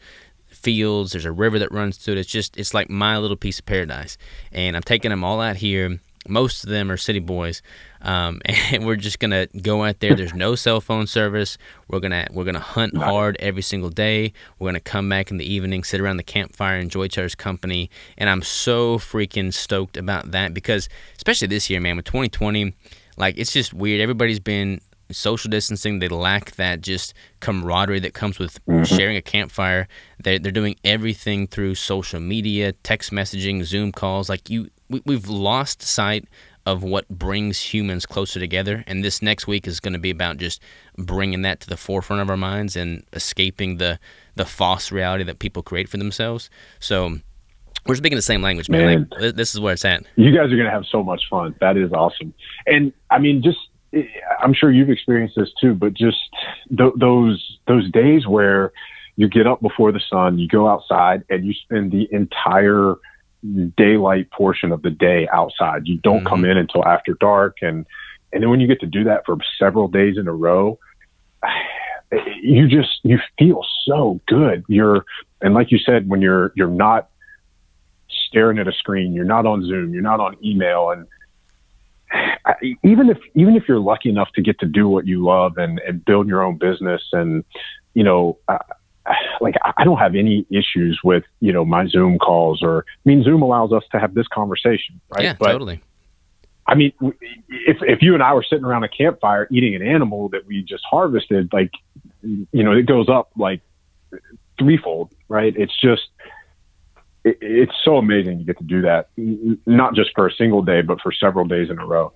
fields, 0.48 1.12
there's 1.12 1.24
a 1.24 1.32
river 1.32 1.58
that 1.58 1.70
runs 1.72 1.96
through 1.96 2.14
it. 2.14 2.18
It's 2.18 2.30
just 2.30 2.56
it's 2.56 2.74
like 2.74 2.90
my 2.90 3.18
little 3.18 3.36
piece 3.36 3.58
of 3.58 3.66
paradise. 3.66 4.18
And 4.52 4.76
I'm 4.76 4.82
taking 4.82 5.10
them 5.10 5.22
all 5.22 5.40
out 5.40 5.56
here. 5.56 6.00
Most 6.28 6.64
of 6.64 6.70
them 6.70 6.90
are 6.90 6.98
city 6.98 7.18
boys, 7.18 7.62
um, 8.02 8.40
and 8.44 8.86
we're 8.86 8.96
just 8.96 9.18
gonna 9.18 9.46
go 9.62 9.84
out 9.84 10.00
there. 10.00 10.14
There's 10.14 10.34
no 10.34 10.54
cell 10.54 10.80
phone 10.80 11.06
service. 11.06 11.56
We're 11.88 12.00
gonna 12.00 12.26
we're 12.30 12.44
gonna 12.44 12.60
hunt 12.60 12.96
hard 12.96 13.36
every 13.40 13.62
single 13.62 13.90
day. 13.90 14.32
We're 14.58 14.68
gonna 14.68 14.80
come 14.80 15.08
back 15.08 15.30
in 15.30 15.38
the 15.38 15.50
evening, 15.50 15.82
sit 15.82 16.00
around 16.00 16.18
the 16.18 16.22
campfire, 16.22 16.78
enjoy 16.78 17.04
each 17.04 17.18
other's 17.18 17.34
company, 17.34 17.90
and 18.18 18.28
I'm 18.28 18.42
so 18.42 18.98
freaking 18.98 19.52
stoked 19.52 19.96
about 19.96 20.30
that 20.32 20.52
because 20.52 20.88
especially 21.16 21.48
this 21.48 21.70
year, 21.70 21.80
man, 21.80 21.96
with 21.96 22.04
2020, 22.04 22.74
like 23.16 23.38
it's 23.38 23.52
just 23.52 23.72
weird. 23.72 24.00
Everybody's 24.00 24.40
been 24.40 24.80
social 25.12 25.50
distancing. 25.50 25.98
They 25.98 26.08
lack 26.08 26.52
that 26.52 26.80
just 26.80 27.14
camaraderie 27.40 28.00
that 28.00 28.14
comes 28.14 28.38
with 28.38 28.64
mm-hmm. 28.66 28.82
sharing 28.84 29.16
a 29.16 29.22
campfire. 29.22 29.88
They're, 30.22 30.38
they're 30.38 30.52
doing 30.52 30.76
everything 30.84 31.46
through 31.46 31.74
social 31.76 32.20
media, 32.20 32.72
text 32.72 33.10
messaging, 33.10 33.64
Zoom 33.64 33.92
calls. 33.92 34.28
Like 34.28 34.50
you, 34.50 34.70
we, 34.90 35.02
we've 35.06 35.28
lost 35.28 35.80
sight 35.80 36.26
of 36.66 36.82
what 36.82 37.08
brings 37.08 37.60
humans 37.60 38.04
closer 38.04 38.38
together. 38.38 38.84
And 38.86 39.02
this 39.02 39.22
next 39.22 39.46
week 39.46 39.66
is 39.66 39.80
going 39.80 39.94
to 39.94 39.98
be 39.98 40.10
about 40.10 40.36
just 40.36 40.60
bringing 40.98 41.42
that 41.42 41.60
to 41.60 41.68
the 41.68 41.76
forefront 41.76 42.20
of 42.20 42.28
our 42.28 42.36
minds 42.36 42.76
and 42.76 43.04
escaping 43.12 43.78
the 43.78 43.98
the 44.34 44.44
false 44.44 44.92
reality 44.92 45.24
that 45.24 45.38
people 45.38 45.62
create 45.62 45.88
for 45.88 45.96
themselves. 45.96 46.50
So 46.78 47.18
we're 47.86 47.94
speaking 47.94 48.16
the 48.16 48.22
same 48.22 48.42
language, 48.42 48.68
man. 48.68 48.86
man 48.86 49.08
like, 49.18 49.34
this 49.36 49.54
is 49.54 49.60
where 49.60 49.72
it's 49.72 49.84
at. 49.84 50.04
You 50.16 50.30
guys 50.30 50.52
are 50.52 50.56
going 50.56 50.66
to 50.66 50.70
have 50.70 50.84
so 50.90 51.02
much 51.02 51.22
fun. 51.30 51.54
That 51.60 51.76
is 51.76 51.92
awesome. 51.92 52.34
And 52.66 52.92
I 53.10 53.18
mean, 53.18 53.42
just 53.42 53.58
eh, 53.94 54.02
I'm 54.42 54.52
sure 54.52 54.70
you've 54.70 54.90
experienced 54.90 55.36
this 55.36 55.48
too, 55.60 55.74
but 55.74 55.94
just 55.94 56.18
th- 56.76 56.92
those 56.96 57.58
those 57.66 57.90
days 57.90 58.26
where 58.26 58.72
you 59.16 59.28
get 59.28 59.46
up 59.46 59.60
before 59.60 59.92
the 59.92 60.00
sun, 60.10 60.38
you 60.38 60.48
go 60.48 60.68
outside, 60.68 61.24
and 61.28 61.44
you 61.44 61.52
spend 61.52 61.90
the 61.90 62.08
entire 62.12 62.96
daylight 63.76 64.30
portion 64.30 64.72
of 64.72 64.82
the 64.82 64.90
day 64.90 65.28
outside. 65.32 65.86
You 65.86 65.98
don't 65.98 66.18
mm-hmm. 66.18 66.26
come 66.26 66.44
in 66.44 66.56
until 66.56 66.84
after 66.84 67.14
dark, 67.14 67.58
and 67.62 67.86
and 68.32 68.42
then 68.42 68.50
when 68.50 68.60
you 68.60 68.66
get 68.66 68.80
to 68.80 68.86
do 68.86 69.04
that 69.04 69.24
for 69.26 69.36
several 69.58 69.88
days 69.88 70.16
in 70.16 70.28
a 70.28 70.32
row, 70.32 70.78
you 72.42 72.68
just 72.68 73.00
you 73.02 73.18
feel 73.38 73.64
so 73.84 74.20
good. 74.26 74.64
You're 74.68 75.04
and 75.40 75.54
like 75.54 75.70
you 75.70 75.78
said, 75.78 76.08
when 76.08 76.20
you're 76.20 76.52
you're 76.54 76.68
not 76.68 77.08
staring 78.28 78.58
at 78.58 78.68
a 78.68 78.72
screen, 78.72 79.12
you're 79.12 79.24
not 79.24 79.46
on 79.46 79.64
Zoom, 79.66 79.92
you're 79.92 80.02
not 80.02 80.20
on 80.20 80.36
email, 80.44 80.90
and 80.90 81.06
even 82.84 83.08
if 83.08 83.18
even 83.34 83.56
if 83.56 83.64
you're 83.68 83.80
lucky 83.80 84.08
enough 84.08 84.30
to 84.34 84.42
get 84.42 84.58
to 84.60 84.66
do 84.66 84.88
what 84.88 85.06
you 85.06 85.24
love 85.24 85.56
and, 85.58 85.80
and 85.80 86.04
build 86.04 86.28
your 86.28 86.42
own 86.42 86.58
business 86.58 87.02
and 87.12 87.44
you 87.94 88.04
know 88.04 88.38
uh, 88.48 88.58
like 89.40 89.54
I 89.76 89.84
don't 89.84 89.98
have 89.98 90.14
any 90.14 90.46
issues 90.50 91.00
with 91.02 91.24
you 91.40 91.52
know 91.52 91.64
my 91.64 91.86
Zoom 91.86 92.18
calls 92.18 92.62
or 92.62 92.84
I 92.88 93.08
mean 93.08 93.22
Zoom 93.22 93.42
allows 93.42 93.72
us 93.72 93.84
to 93.92 94.00
have 94.00 94.14
this 94.14 94.26
conversation 94.28 95.00
right 95.10 95.24
yeah 95.24 95.34
but 95.38 95.52
totally 95.52 95.80
I 96.70 96.76
mean, 96.76 96.92
if 97.48 97.78
if 97.80 98.00
you 98.00 98.14
and 98.14 98.22
I 98.22 98.32
were 98.32 98.44
sitting 98.48 98.64
around 98.64 98.84
a 98.84 98.88
campfire 98.88 99.48
eating 99.50 99.74
an 99.74 99.82
animal 99.82 100.28
that 100.28 100.46
we 100.46 100.62
just 100.62 100.84
harvested, 100.88 101.52
like, 101.52 101.72
you 102.22 102.62
know, 102.62 102.70
it 102.72 102.86
goes 102.86 103.08
up 103.08 103.30
like 103.36 103.60
threefold, 104.56 105.12
right? 105.28 105.52
It's 105.56 105.76
just, 105.80 106.02
it, 107.24 107.38
it's 107.40 107.72
so 107.84 107.96
amazing 107.96 108.38
you 108.38 108.44
get 108.44 108.58
to 108.58 108.64
do 108.64 108.82
that, 108.82 109.08
not 109.66 109.94
just 109.96 110.10
for 110.14 110.28
a 110.28 110.32
single 110.32 110.62
day, 110.62 110.80
but 110.82 111.00
for 111.00 111.10
several 111.10 111.44
days 111.44 111.70
in 111.70 111.78
a 111.80 111.84
row. 111.84 112.12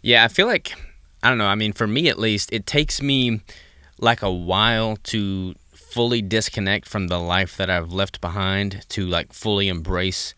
Yeah, 0.00 0.24
I 0.24 0.28
feel 0.28 0.46
like 0.46 0.72
I 1.22 1.28
don't 1.28 1.36
know. 1.36 1.46
I 1.46 1.54
mean, 1.54 1.74
for 1.74 1.86
me 1.86 2.08
at 2.08 2.18
least, 2.18 2.50
it 2.54 2.64
takes 2.64 3.02
me 3.02 3.42
like 3.98 4.22
a 4.22 4.32
while 4.32 4.96
to 5.04 5.54
fully 5.90 6.22
disconnect 6.22 6.88
from 6.88 7.08
the 7.08 7.18
life 7.18 7.56
that 7.56 7.70
I've 7.70 7.92
left 7.92 8.20
behind 8.20 8.84
to 8.90 9.06
like 9.06 9.32
fully 9.32 9.68
embrace 9.68 10.34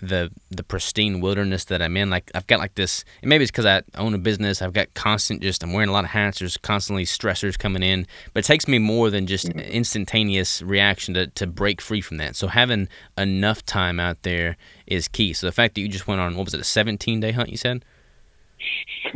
the 0.00 0.30
the 0.50 0.62
pristine 0.62 1.20
wilderness 1.20 1.64
that 1.66 1.82
I'm 1.82 1.96
in. 1.96 2.10
Like 2.10 2.30
I've 2.34 2.46
got 2.46 2.58
like 2.58 2.74
this. 2.74 3.04
And 3.22 3.28
maybe 3.28 3.44
it's 3.44 3.50
because 3.50 3.66
I 3.66 3.82
own 3.96 4.14
a 4.14 4.18
business. 4.18 4.62
I've 4.62 4.72
got 4.72 4.92
constant 4.94 5.42
just. 5.42 5.62
I'm 5.62 5.72
wearing 5.72 5.88
a 5.88 5.92
lot 5.92 6.04
of 6.04 6.10
hats. 6.10 6.38
There's 6.38 6.56
constantly 6.56 7.04
stressors 7.04 7.58
coming 7.58 7.82
in. 7.82 8.06
But 8.32 8.44
it 8.44 8.46
takes 8.46 8.68
me 8.68 8.78
more 8.78 9.10
than 9.10 9.26
just 9.26 9.46
mm-hmm. 9.46 9.60
instantaneous 9.60 10.62
reaction 10.62 11.14
to 11.14 11.26
to 11.28 11.46
break 11.46 11.80
free 11.80 12.00
from 12.00 12.18
that. 12.18 12.36
So 12.36 12.48
having 12.48 12.88
enough 13.16 13.64
time 13.64 14.00
out 14.00 14.22
there 14.22 14.56
is 14.86 15.08
key. 15.08 15.32
So 15.32 15.46
the 15.46 15.52
fact 15.52 15.74
that 15.74 15.80
you 15.80 15.88
just 15.88 16.06
went 16.06 16.20
on 16.20 16.36
what 16.36 16.44
was 16.44 16.54
it 16.54 16.60
a 16.60 16.64
17 16.64 17.20
day 17.20 17.32
hunt? 17.32 17.50
You 17.50 17.56
said. 17.56 17.84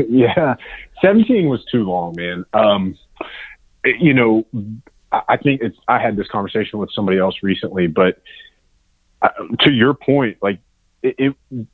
Yeah, 0.08 0.54
17 1.02 1.48
was 1.48 1.64
too 1.72 1.82
long, 1.82 2.14
man. 2.16 2.44
Um, 2.52 2.96
you 3.84 4.14
know, 4.14 4.44
I 5.12 5.36
think 5.36 5.62
it's. 5.62 5.78
I 5.88 5.98
had 5.98 6.16
this 6.16 6.28
conversation 6.28 6.78
with 6.78 6.90
somebody 6.92 7.18
else 7.18 7.36
recently, 7.42 7.86
but. 7.86 8.20
Uh, 9.20 9.30
to 9.58 9.72
your 9.72 9.94
point, 9.94 10.38
like 10.40 10.60
it, 11.02 11.34
it, 11.50 11.66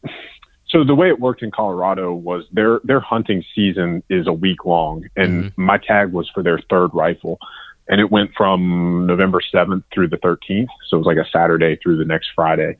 so 0.66 0.82
the 0.82 0.94
way 0.94 1.08
it 1.08 1.20
worked 1.20 1.42
in 1.42 1.50
Colorado 1.50 2.14
was 2.14 2.44
their 2.52 2.80
their 2.84 3.00
hunting 3.00 3.44
season 3.54 4.02
is 4.08 4.26
a 4.26 4.32
week 4.32 4.64
long, 4.64 5.04
and 5.14 5.44
mm-hmm. 5.44 5.62
my 5.62 5.76
tag 5.76 6.10
was 6.10 6.26
for 6.30 6.42
their 6.42 6.58
third 6.70 6.94
rifle, 6.94 7.38
and 7.86 8.00
it 8.00 8.10
went 8.10 8.30
from 8.34 9.06
November 9.06 9.42
seventh 9.52 9.84
through 9.92 10.08
the 10.08 10.16
thirteenth, 10.16 10.70
so 10.88 10.96
it 10.96 11.00
was 11.00 11.06
like 11.06 11.18
a 11.18 11.28
Saturday 11.30 11.76
through 11.76 11.98
the 11.98 12.04
next 12.06 12.30
Friday, 12.34 12.78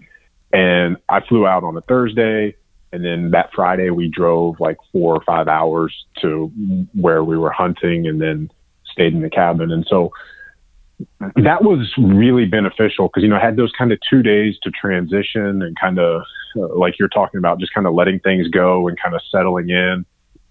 and 0.51 0.97
I 1.11 1.21
flew 1.21 1.47
out 1.47 1.63
on 1.63 1.77
a 1.77 1.83
Thursday, 1.83 2.57
and 2.91 3.05
then 3.05 3.33
that 3.33 3.51
Friday 3.55 3.91
we 3.91 4.09
drove 4.09 4.61
like 4.61 4.79
four 4.93 5.15
or 5.15 5.23
five 5.25 5.47
hours 5.47 6.07
to 6.23 6.47
where 6.95 7.23
we 7.23 7.37
were 7.37 7.53
hunting, 7.53 8.07
and 8.07 8.19
then 8.19 8.51
stayed 8.91 9.13
in 9.13 9.21
the 9.21 9.29
cabin, 9.29 9.71
and 9.71 9.87
so 9.91 10.11
that 11.37 11.63
was 11.63 11.93
really 11.99 12.47
beneficial 12.47 13.09
because 13.09 13.23
you 13.23 13.29
know 13.29 13.37
I 13.37 13.41
had 13.41 13.57
those 13.57 13.73
kind 13.77 13.93
of 13.93 13.99
two 14.09 14.23
days 14.23 14.57
to 14.63 14.71
transition 14.71 15.63
and 15.63 15.79
kind 15.79 15.99
of 15.99 16.23
uh, 16.57 16.75
like 16.77 16.99
you're 16.99 17.09
talking 17.09 17.39
about, 17.39 17.59
just 17.59 17.75
kind 17.75 17.87
of 17.87 17.95
letting 17.95 18.21
things 18.21 18.49
go 18.49 18.89
and 18.89 18.99
kind 19.01 19.15
of 19.15 19.21
settling 19.31 19.71
in. 19.71 20.05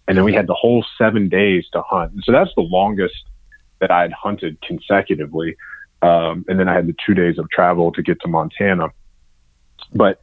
And 0.08 0.18
then 0.18 0.26
we 0.26 0.34
had 0.34 0.48
the 0.48 0.54
whole 0.54 0.86
seven 0.98 1.30
days 1.30 1.66
to 1.72 1.82
hunt. 1.82 2.12
And 2.12 2.24
so 2.26 2.34
that's 2.34 2.52
the 2.56 2.62
longest 2.62 3.24
that 3.80 3.90
I 3.90 4.02
had 4.02 4.12
hunted 4.12 4.62
consecutively. 4.62 5.56
Um, 6.02 6.44
and 6.50 6.60
then 6.60 6.68
I 6.68 6.74
had 6.74 6.88
the 6.88 6.96
two 7.06 7.14
days 7.14 7.38
of 7.38 7.50
travel 7.50 7.92
to 7.94 8.02
get 8.02 8.20
to 8.22 8.28
Montana. 8.28 8.90
But 9.94 10.22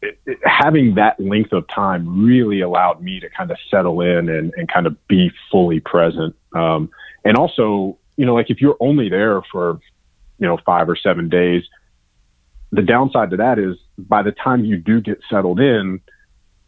it, 0.00 0.20
it, 0.26 0.38
having 0.44 0.94
that 0.94 1.18
length 1.18 1.52
of 1.52 1.66
time 1.74 2.24
really 2.24 2.60
allowed 2.60 3.02
me 3.02 3.18
to 3.18 3.28
kind 3.30 3.50
of 3.50 3.56
settle 3.68 4.00
in 4.00 4.28
and, 4.28 4.52
and 4.56 4.68
kind 4.72 4.86
of 4.86 4.96
be 5.08 5.32
fully 5.50 5.80
present. 5.80 6.36
Um, 6.54 6.90
and 7.24 7.36
also, 7.36 7.98
you 8.18 8.26
know, 8.26 8.34
like 8.34 8.50
if 8.50 8.60
you're 8.60 8.76
only 8.80 9.08
there 9.08 9.40
for, 9.50 9.80
you 10.38 10.46
know, 10.46 10.58
five 10.66 10.88
or 10.88 10.96
seven 10.96 11.28
days, 11.28 11.62
the 12.72 12.82
downside 12.82 13.30
to 13.30 13.36
that 13.36 13.58
is 13.58 13.76
by 13.96 14.22
the 14.22 14.32
time 14.32 14.64
you 14.64 14.76
do 14.76 15.00
get 15.00 15.20
settled 15.30 15.60
in, 15.60 16.00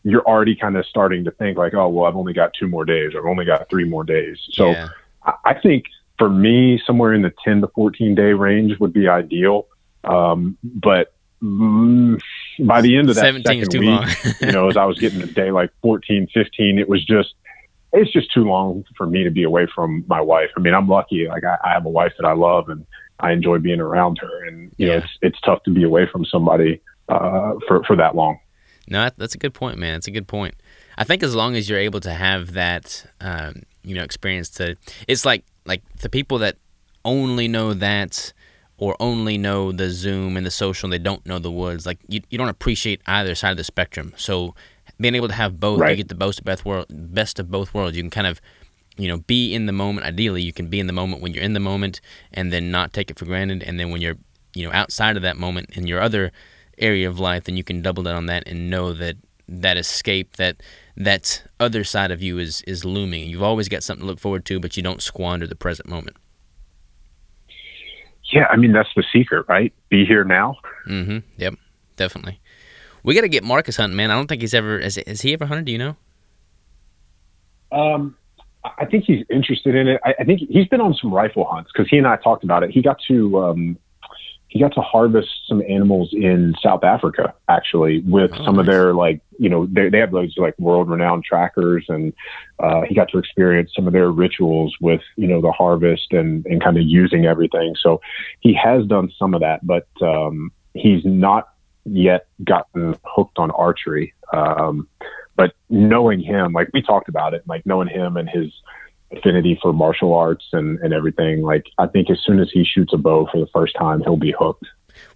you're 0.05 0.23
already 0.23 0.55
kind 0.55 0.77
of 0.77 0.87
starting 0.87 1.25
to 1.25 1.33
think 1.33 1.59
like, 1.59 1.75
oh, 1.75 1.89
well, 1.89 2.07
I've 2.07 2.17
only 2.17 2.33
got 2.33 2.55
two 2.59 2.69
more 2.69 2.85
days 2.85 3.15
or 3.15 3.21
I've 3.21 3.31
only 3.31 3.45
got 3.45 3.69
three 3.69 3.85
more 3.85 4.05
days. 4.05 4.39
So 4.53 4.71
yeah. 4.71 4.89
I, 5.25 5.33
I 5.45 5.55
think 5.55 5.87
for 6.19 6.31
me, 6.31 6.81
somewhere 6.87 7.13
in 7.13 7.23
the 7.23 7.35
10 7.45 7.63
to 7.63 7.69
14 7.69 8.15
day 8.15 8.33
range 8.33 8.79
would 8.79 8.93
be 8.93 9.09
ideal. 9.09 9.67
Um, 10.05 10.57
but 10.63 11.13
mm, 11.43 12.21
by 12.61 12.81
the 12.81 12.97
end 12.97 13.11
of 13.11 13.17
that 13.17 13.43
second 13.45 13.75
week, 13.75 14.41
you 14.41 14.53
know, 14.53 14.69
as 14.69 14.77
I 14.77 14.85
was 14.85 15.01
getting 15.01 15.19
to 15.19 15.27
day 15.27 15.51
like 15.51 15.71
14, 15.83 16.29
15, 16.33 16.79
it 16.79 16.89
was 16.89 17.05
just, 17.05 17.35
it's 17.93 18.13
just 18.13 18.33
too 18.33 18.45
long 18.45 18.85
for 18.97 19.07
me 19.07 19.25
to 19.25 19.31
be 19.31 19.43
away 19.43 19.67
from 19.75 20.05
my 20.07 20.21
wife. 20.21 20.51
I 20.57 20.61
mean, 20.61 20.75
I'm 20.75 20.89
lucky. 20.89 21.27
Like 21.29 21.45
I, 21.45 21.57
I 21.65 21.73
have 21.73 21.85
a 21.87 21.91
wife 21.91 22.13
that 22.19 22.27
I 22.27 22.33
love 22.33 22.69
and 22.69 22.87
I 23.19 23.33
enjoy 23.33 23.59
being 23.59 23.81
around 23.81 24.19
her. 24.21 24.45
And, 24.47 24.73
you 24.77 24.87
yeah. 24.87 24.93
know, 24.93 24.99
it's, 24.99 25.19
it's 25.23 25.41
tough 25.41 25.63
to 25.65 25.71
be 25.71 25.83
away 25.83 26.07
from 26.11 26.25
somebody, 26.25 26.81
uh, 27.09 27.55
for, 27.67 27.83
for 27.85 27.97
that 27.97 28.15
long. 28.15 28.39
No, 28.89 29.11
that's 29.17 29.35
a 29.35 29.39
good 29.39 29.55
point, 29.55 29.79
man. 29.79 29.97
It's 29.97 30.09
a 30.09 30.11
good 30.11 30.29
point. 30.29 30.55
I 30.97 31.05
think 31.05 31.23
as 31.23 31.35
long 31.35 31.55
as 31.57 31.69
you're 31.69 31.79
able 31.79 32.01
to 32.01 32.13
have 32.13 32.53
that, 32.55 33.07
um, 33.21 33.63
you 33.83 33.95
know, 33.95 34.03
experience 34.03 34.51
to, 34.51 34.77
it's 35.07 35.25
like, 35.25 35.45
like 35.65 35.83
the 35.99 36.09
people 36.09 36.39
that 36.39 36.57
only 37.05 37.49
know 37.49 37.75
that 37.75 38.33
or 38.79 38.97
only 38.99 39.37
know 39.37 39.73
the 39.73 39.91
Zoom 39.91 40.37
and 40.37 40.47
the 40.47 40.51
social 40.51 40.87
and 40.87 40.93
they 40.93 40.99
don't 40.99 41.25
know 41.27 41.39
the 41.39 41.51
woods, 41.51 41.87
like 41.87 41.99
you, 42.09 42.21
you 42.31 42.39
don't 42.39 42.49
appreciate 42.49 43.01
either 43.07 43.35
side 43.35 43.51
of 43.51 43.57
the 43.59 43.65
spectrum. 43.65 44.13
So 44.17 44.55
being 45.01 45.15
able 45.15 45.29
to 45.29 45.35
have 45.35 45.59
both, 45.59 45.81
right. 45.81 45.91
you 45.91 45.97
get 45.97 46.09
the 46.09 46.15
best 46.15 46.39
of 46.41 46.45
both 46.45 46.65
world, 46.65 46.87
best 46.91 47.39
of 47.39 47.51
both 47.51 47.73
worlds. 47.73 47.97
You 47.97 48.03
can 48.03 48.11
kind 48.11 48.27
of, 48.27 48.41
you 48.97 49.09
know, 49.09 49.19
be 49.19 49.55
in 49.55 49.67
the 49.67 49.73
moment. 49.73 50.07
Ideally, 50.07 50.43
you 50.43 50.53
can 50.53 50.69
be 50.69 50.79
in 50.79 50.87
the 50.87 50.93
moment 50.93 51.23
when 51.23 51.33
you're 51.33 51.43
in 51.43 51.55
the 51.55 51.61
moment, 51.61 52.01
and 52.33 52.53
then 52.53 52.71
not 52.71 52.93
take 52.93 53.11
it 53.11 53.19
for 53.19 53.25
granted. 53.25 53.63
And 53.63 53.81
then 53.81 53.91
when 53.91 54.03
you're, 54.03 54.17
you 54.55 54.65
know, 54.65 54.73
outside 54.73 55.17
of 55.17 55.23
that 55.23 55.37
moment 55.37 55.71
in 55.73 55.87
your 55.87 56.01
other 56.01 56.33
area 56.79 57.09
of 57.09 57.19
life, 57.19 57.45
then 57.45 57.57
you 57.57 57.65
can 57.65 57.83
double 57.83 58.03
down 58.03 58.17
on 58.17 58.27
that 58.27 58.45
and 58.47 58.71
know 58.71 58.93
that 58.93 59.17
that 59.49 59.77
escape, 59.77 60.37
that 60.37 60.63
that 60.97 61.43
other 61.59 61.83
side 61.83 62.11
of 62.11 62.23
you 62.23 62.39
is 62.39 62.63
is 62.63 62.85
looming. 62.85 63.29
You've 63.29 63.43
always 63.43 63.69
got 63.69 63.83
something 63.83 64.03
to 64.03 64.07
look 64.07 64.21
forward 64.21 64.45
to, 64.47 64.61
but 64.61 64.77
you 64.77 64.83
don't 64.83 65.03
squander 65.03 65.47
the 65.47 65.57
present 65.57 65.89
moment. 65.89 66.17
Yeah, 68.33 68.47
I 68.51 68.57
mean 68.57 68.73
that's 68.73 68.91
the 68.95 69.05
secret, 69.13 69.47
right? 69.49 69.73
Be 69.89 70.05
here 70.05 70.25
now. 70.25 70.57
Mm-hmm. 70.87 71.19
Yep, 71.39 71.55
definitely. 71.97 72.41
We 73.03 73.15
got 73.15 73.23
to 73.23 73.29
get 73.29 73.45
Marcus 73.45 73.77
hunting, 73.77 73.97
man. 73.97 74.11
I 74.11 74.15
don't 74.15 74.27
think 74.27 74.41
he's 74.41 74.55
ever 74.55 74.81
has, 74.81 74.99
has 75.07 75.23
he 75.23 75.33
ever 75.33 75.47
hunted? 75.47 75.67
Do 75.67 75.73
you 75.73 75.79
know? 75.79 75.97
Um, 77.73 78.17
I 78.65 78.85
think 78.85 79.05
he's 79.05 79.25
interested 79.31 79.75
in 79.75 79.89
it. 79.89 80.01
I, 80.05 80.15
I 80.21 80.25
think 80.25 80.41
he's 80.49 80.67
been 80.69 80.81
on 80.81 80.95
some 80.95 81.13
rifle 81.13 81.45
hunts 81.45 81.71
because 81.73 81.89
he 81.89 81.97
and 81.97 82.07
I 82.07 82.17
talked 82.17 82.45
about 82.45 82.63
it. 82.63 82.71
He 82.71 82.83
got 82.83 82.99
to 83.09 83.39
um, 83.39 83.79
he 84.51 84.59
got 84.59 84.75
to 84.75 84.81
harvest 84.81 85.29
some 85.47 85.63
animals 85.69 86.11
in 86.13 86.55
South 86.61 86.83
Africa 86.83 87.33
actually 87.49 88.01
with 88.01 88.33
oh, 88.35 88.45
some 88.45 88.57
nice. 88.57 88.61
of 88.61 88.67
their 88.67 88.93
like 88.95 89.21
you 89.39 89.49
know 89.49 89.67
they 89.67 89.89
they 89.89 89.99
have 89.99 90.11
those 90.11 90.35
like 90.37 90.59
world 90.59 90.91
renowned 90.91 91.25
trackers 91.25 91.87
and 91.89 92.13
uh, 92.59 92.83
he 92.83 92.95
got 92.95 93.09
to 93.11 93.19
experience 93.19 93.71
some 93.75 93.87
of 93.87 93.93
their 93.93 94.11
rituals 94.11 94.77
with 94.81 95.01
you 95.17 95.27
know 95.27 95.41
the 95.41 95.53
harvest 95.53 96.13
and 96.13 96.45
and 96.47 96.63
kind 96.63 96.77
of 96.77 96.83
using 96.83 97.25
everything. 97.25 97.75
So 97.81 98.01
he 98.41 98.53
has 98.55 98.85
done 98.87 99.11
some 99.19 99.35
of 99.35 99.41
that, 99.41 99.65
but 99.65 99.87
um, 100.03 100.53
he's 100.75 101.05
not 101.05 101.51
yet 101.85 102.27
gotten 102.45 102.97
hooked 103.05 103.39
on 103.39 103.51
archery. 103.51 104.15
Um, 104.33 104.89
but 105.37 105.55
knowing 105.69 106.21
him, 106.21 106.53
like 106.53 106.69
we 106.73 106.83
talked 106.83 107.09
about 107.09 107.35
it, 107.35 107.43
like 107.47 107.65
knowing 107.65 107.89
him 107.89 108.17
and 108.17 108.29
his 108.29 108.53
affinity 109.13 109.59
for 109.61 109.73
martial 109.73 110.15
arts 110.15 110.45
and, 110.53 110.79
and 110.81 110.93
everything, 110.93 111.43
like 111.43 111.65
I 111.79 111.87
think 111.87 112.11
as 112.11 112.19
soon 112.25 112.41
as 112.41 112.51
he 112.53 112.65
shoots 112.65 112.93
a 112.93 112.99
bow 112.99 113.29
for 113.31 113.41
the 113.41 113.47
first 113.53 113.75
time, 113.79 114.03
he'll 114.03 114.17
be 114.17 114.35
hooked. 114.39 114.67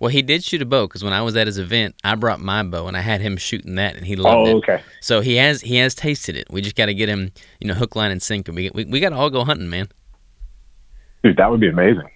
Well, 0.01 0.09
he 0.09 0.23
did 0.23 0.43
shoot 0.43 0.63
a 0.63 0.67
bow 0.67 0.87
because 0.87 1.05
when 1.05 1.13
I 1.13 1.21
was 1.21 1.37
at 1.37 1.47
his 1.47 1.59
event, 1.59 1.95
I 2.03 2.15
brought 2.15 2.41
my 2.41 2.63
bow 2.63 2.89
and 2.89 2.97
I 2.97 3.01
had 3.01 3.21
him 3.21 3.37
shooting 3.37 3.75
that, 3.75 3.97
and 3.97 4.07
he 4.07 4.17
loved 4.17 4.49
oh, 4.49 4.51
it. 4.51 4.55
okay. 4.57 4.83
So 5.01 5.21
he 5.21 5.37
has 5.37 5.61
he 5.61 5.77
has 5.77 5.95
tasted 5.95 6.37
it. 6.37 6.47
We 6.51 6.63
just 6.63 6.75
got 6.75 6.87
to 6.87 6.95
get 6.95 7.09
him, 7.09 7.33
you 7.61 7.69
know, 7.69 7.75
hook, 7.75 7.95
line, 7.95 8.11
and 8.11 8.23
sinker. 8.23 8.53
We 8.53 8.71
we, 8.73 8.87
we 8.87 9.01
got 9.01 9.11
to 9.11 9.17
all 9.17 9.31
go 9.31 9.45
hunting, 9.45 9.69
man. 9.69 9.89
Dude, 11.23 11.37
that 11.37 11.51
would 11.51 11.61
be 11.61 11.69
amazing 11.69 12.09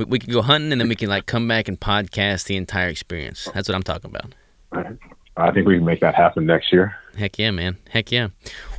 we, 0.00 0.04
we 0.06 0.18
can 0.18 0.32
go 0.32 0.42
hunting 0.42 0.72
and 0.72 0.80
then 0.80 0.88
we 0.88 0.96
can 0.96 1.08
like 1.08 1.26
come 1.26 1.46
back 1.46 1.68
and 1.68 1.78
podcast 1.78 2.44
the 2.44 2.56
entire 2.56 2.88
experience. 2.88 3.48
That's 3.54 3.68
what 3.68 3.74
I'm 3.74 3.82
talking 3.82 4.10
about. 4.10 4.34
I 5.36 5.50
think 5.52 5.66
we 5.66 5.76
can 5.76 5.84
make 5.84 6.00
that 6.00 6.14
happen 6.14 6.46
next 6.46 6.72
year. 6.72 6.96
Heck 7.16 7.38
yeah, 7.38 7.50
man. 7.50 7.76
Heck 7.90 8.10
yeah. 8.10 8.28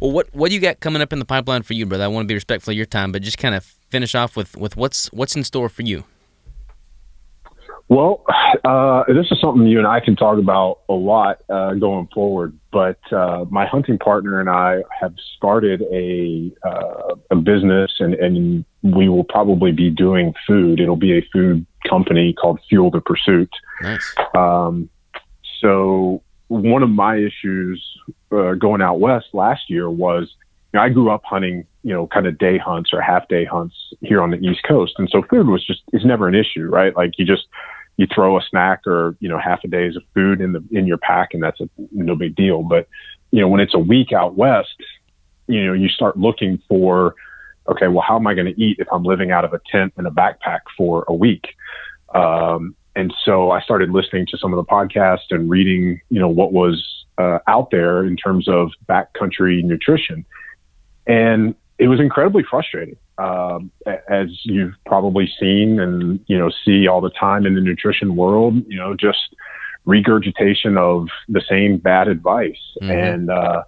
Well, 0.02 0.12
what 0.12 0.34
what 0.34 0.50
do 0.50 0.56
you 0.56 0.62
got 0.62 0.80
coming 0.80 1.02
up 1.02 1.14
in 1.14 1.20
the 1.20 1.26
pipeline 1.26 1.64
for 1.64 1.74
you, 1.74 1.86
brother? 1.86 2.04
I 2.04 2.08
want 2.08 2.26
to 2.26 2.28
be 2.28 2.34
respectful 2.34 2.72
of 2.72 2.78
your 2.78 2.86
time, 2.86 3.12
but 3.12 3.22
just 3.22 3.38
kind 3.38 3.56
of 3.56 3.64
finish 3.64 4.16
off 4.16 4.36
with 4.36 4.58
with 4.58 4.76
what's 4.76 5.08
what's 5.14 5.36
in 5.36 5.44
store 5.44 5.70
for 5.70 5.84
you. 5.84 6.06
Well, 7.92 8.24
uh, 8.64 9.04
this 9.10 9.28
is 9.32 9.42
something 9.42 9.68
you 9.68 9.78
and 9.78 9.86
I 9.86 10.00
can 10.00 10.16
talk 10.16 10.38
about 10.38 10.80
a 10.88 10.94
lot 10.94 11.42
uh, 11.50 11.74
going 11.74 12.08
forward. 12.14 12.58
But 12.72 12.98
uh, 13.12 13.44
my 13.50 13.66
hunting 13.66 13.98
partner 13.98 14.40
and 14.40 14.50
I 14.50 14.84
have 14.98 15.14
started 15.36 15.82
a 15.92 16.54
uh, 16.66 17.16
a 17.32 17.36
business, 17.36 17.92
and, 18.00 18.14
and 18.14 18.64
we 18.82 19.10
will 19.10 19.26
probably 19.26 19.74
be 19.74 19.90
doing 19.90 20.34
food. 20.48 20.80
It'll 20.80 20.96
be 20.96 21.18
a 21.18 21.22
food 21.34 21.66
company 21.90 22.32
called 22.32 22.62
Fuel 22.70 22.92
the 22.92 23.02
Pursuit. 23.02 23.50
Nice. 23.82 24.16
Um, 24.36 24.90
so 25.60 26.24
one 26.48 26.84
of 26.84 26.90
my 26.90 27.18
issues 27.18 27.86
uh, 28.32 28.54
going 28.54 28.82
out 28.82 29.02
west 29.02 29.28
last 29.34 29.70
year 29.70 29.90
was 29.90 30.34
you 30.74 30.80
know, 30.80 30.86
I 30.86 30.88
grew 30.88 31.12
up 31.12 31.24
hunting, 31.26 31.66
you 31.84 31.94
know, 31.94 32.08
kind 32.08 32.26
of 32.26 32.38
day 32.38 32.58
hunts 32.58 32.92
or 32.94 33.02
half 33.02 33.28
day 33.28 33.44
hunts 33.44 33.76
here 34.00 34.22
on 34.22 34.32
the 34.32 34.38
East 34.38 34.62
Coast, 34.66 34.94
and 34.98 35.10
so 35.12 35.24
food 35.30 35.48
was 35.48 35.66
just 35.68 35.82
is 35.92 36.06
never 36.06 36.30
an 36.30 36.36
issue, 36.36 36.70
right? 36.70 36.96
Like 36.96 37.12
you 37.18 37.26
just 37.26 37.48
you 38.02 38.08
throw 38.14 38.38
a 38.38 38.42
snack 38.50 38.88
or 38.88 39.16
you 39.20 39.30
know 39.30 39.38
half 39.38 39.64
a 39.64 39.68
day's 39.68 39.96
of 39.96 40.04
food 40.14 40.42
in 40.42 40.52
the 40.54 40.64
in 40.72 40.88
your 40.88 40.98
pack 40.98 41.34
and 41.34 41.44
that's 41.44 41.62
a 41.62 41.70
no 41.92 42.16
big 42.16 42.36
deal 42.36 42.64
but 42.64 42.88
you 43.32 43.40
know, 43.40 43.48
when 43.48 43.62
it's 43.62 43.74
a 43.74 43.80
week 43.80 44.12
out 44.14 44.36
west, 44.36 44.76
you 45.48 45.66
know, 45.66 45.74
you 45.74 45.90
start 45.90 46.18
looking 46.18 46.62
for, 46.68 47.16
okay, 47.68 47.88
well, 47.88 48.04
how 48.06 48.18
am 48.18 48.28
I 48.28 48.34
going 48.34 48.54
to 48.54 48.62
eat 48.62 48.78
if 48.80 48.88
I'm 48.92 49.04
living 49.04 49.32
out 49.32 49.46
of 49.46 49.54
a 49.54 49.62
tent 49.72 49.94
and 49.98 50.06
a 50.06 50.12
backpack 50.12 50.60
for 50.78 51.06
a 51.08 51.14
week? 51.14 51.48
Um, 52.14 52.76
and 52.96 53.14
so 53.24 53.52
I 53.52 53.62
started 53.62 53.90
listening 53.90 54.28
to 54.32 54.38
some 54.38 54.54
of 54.54 54.58
the 54.58 54.66
podcasts 54.66 55.32
and 55.32 55.50
reading, 55.50 56.02
you 56.10 56.20
know, 56.20 56.28
what 56.28 56.52
was 56.52 57.06
uh, 57.18 57.40
out 57.48 57.72
there 57.72 58.06
in 58.06 58.18
terms 58.18 58.50
of 58.50 58.72
backcountry 58.88 59.64
nutrition. 59.64 60.26
And 61.08 61.56
it 61.82 61.88
was 61.88 62.00
incredibly 62.00 62.44
frustrating, 62.48 62.96
um, 63.18 63.72
as 64.08 64.28
you've 64.44 64.76
probably 64.86 65.28
seen 65.40 65.80
and, 65.80 66.20
you 66.28 66.38
know, 66.38 66.52
see 66.64 66.88
all 66.88 67.02
the 67.02 67.10
time 67.10 67.44
in 67.48 67.56
the 67.56 67.62
nutrition 67.62 68.16
world, 68.16 68.54
you 68.68 68.78
know, 68.78 68.96
just 68.96 69.36
regurgitation 69.86 70.78
of 70.78 71.08
the 71.28 71.42
same 71.50 71.80
bad 71.80 72.08
advice. 72.08 72.62
Mm-hmm. 72.84 72.92
And, 72.92 73.32
uh, 73.32 73.64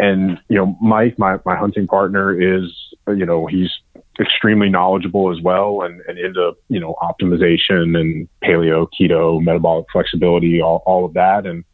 and, 0.00 0.40
you 0.48 0.56
know, 0.56 0.76
Mike, 0.82 1.16
my, 1.16 1.38
my 1.46 1.54
hunting 1.54 1.86
partner 1.86 2.34
is, 2.34 2.64
you 3.06 3.24
know, 3.24 3.46
he's 3.46 3.70
extremely 4.18 4.68
knowledgeable 4.68 5.30
as 5.32 5.40
well 5.40 5.82
and, 5.82 6.00
and 6.08 6.18
into, 6.18 6.56
you 6.68 6.80
know, 6.80 6.96
optimization 7.00 7.96
and 7.96 8.28
paleo, 8.42 8.88
keto, 9.00 9.40
metabolic 9.40 9.86
flexibility, 9.92 10.60
all, 10.60 10.82
all 10.86 11.04
of 11.04 11.14
that. 11.14 11.46
And, 11.46 11.64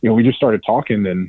you 0.00 0.08
know, 0.08 0.14
we 0.14 0.22
just 0.22 0.36
started 0.36 0.62
talking 0.64 1.04
and 1.06 1.28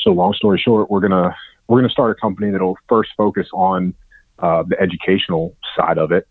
so 0.00 0.12
long 0.12 0.32
story 0.32 0.58
short, 0.58 0.90
we're 0.90 1.06
going 1.06 1.12
to, 1.12 1.36
we're 1.68 1.78
going 1.78 1.88
to 1.88 1.92
start 1.92 2.16
a 2.16 2.20
company 2.20 2.50
that'll 2.50 2.78
first 2.88 3.10
focus 3.16 3.48
on 3.52 3.94
uh, 4.38 4.62
the 4.66 4.80
educational 4.80 5.56
side 5.76 5.98
of 5.98 6.12
it 6.12 6.26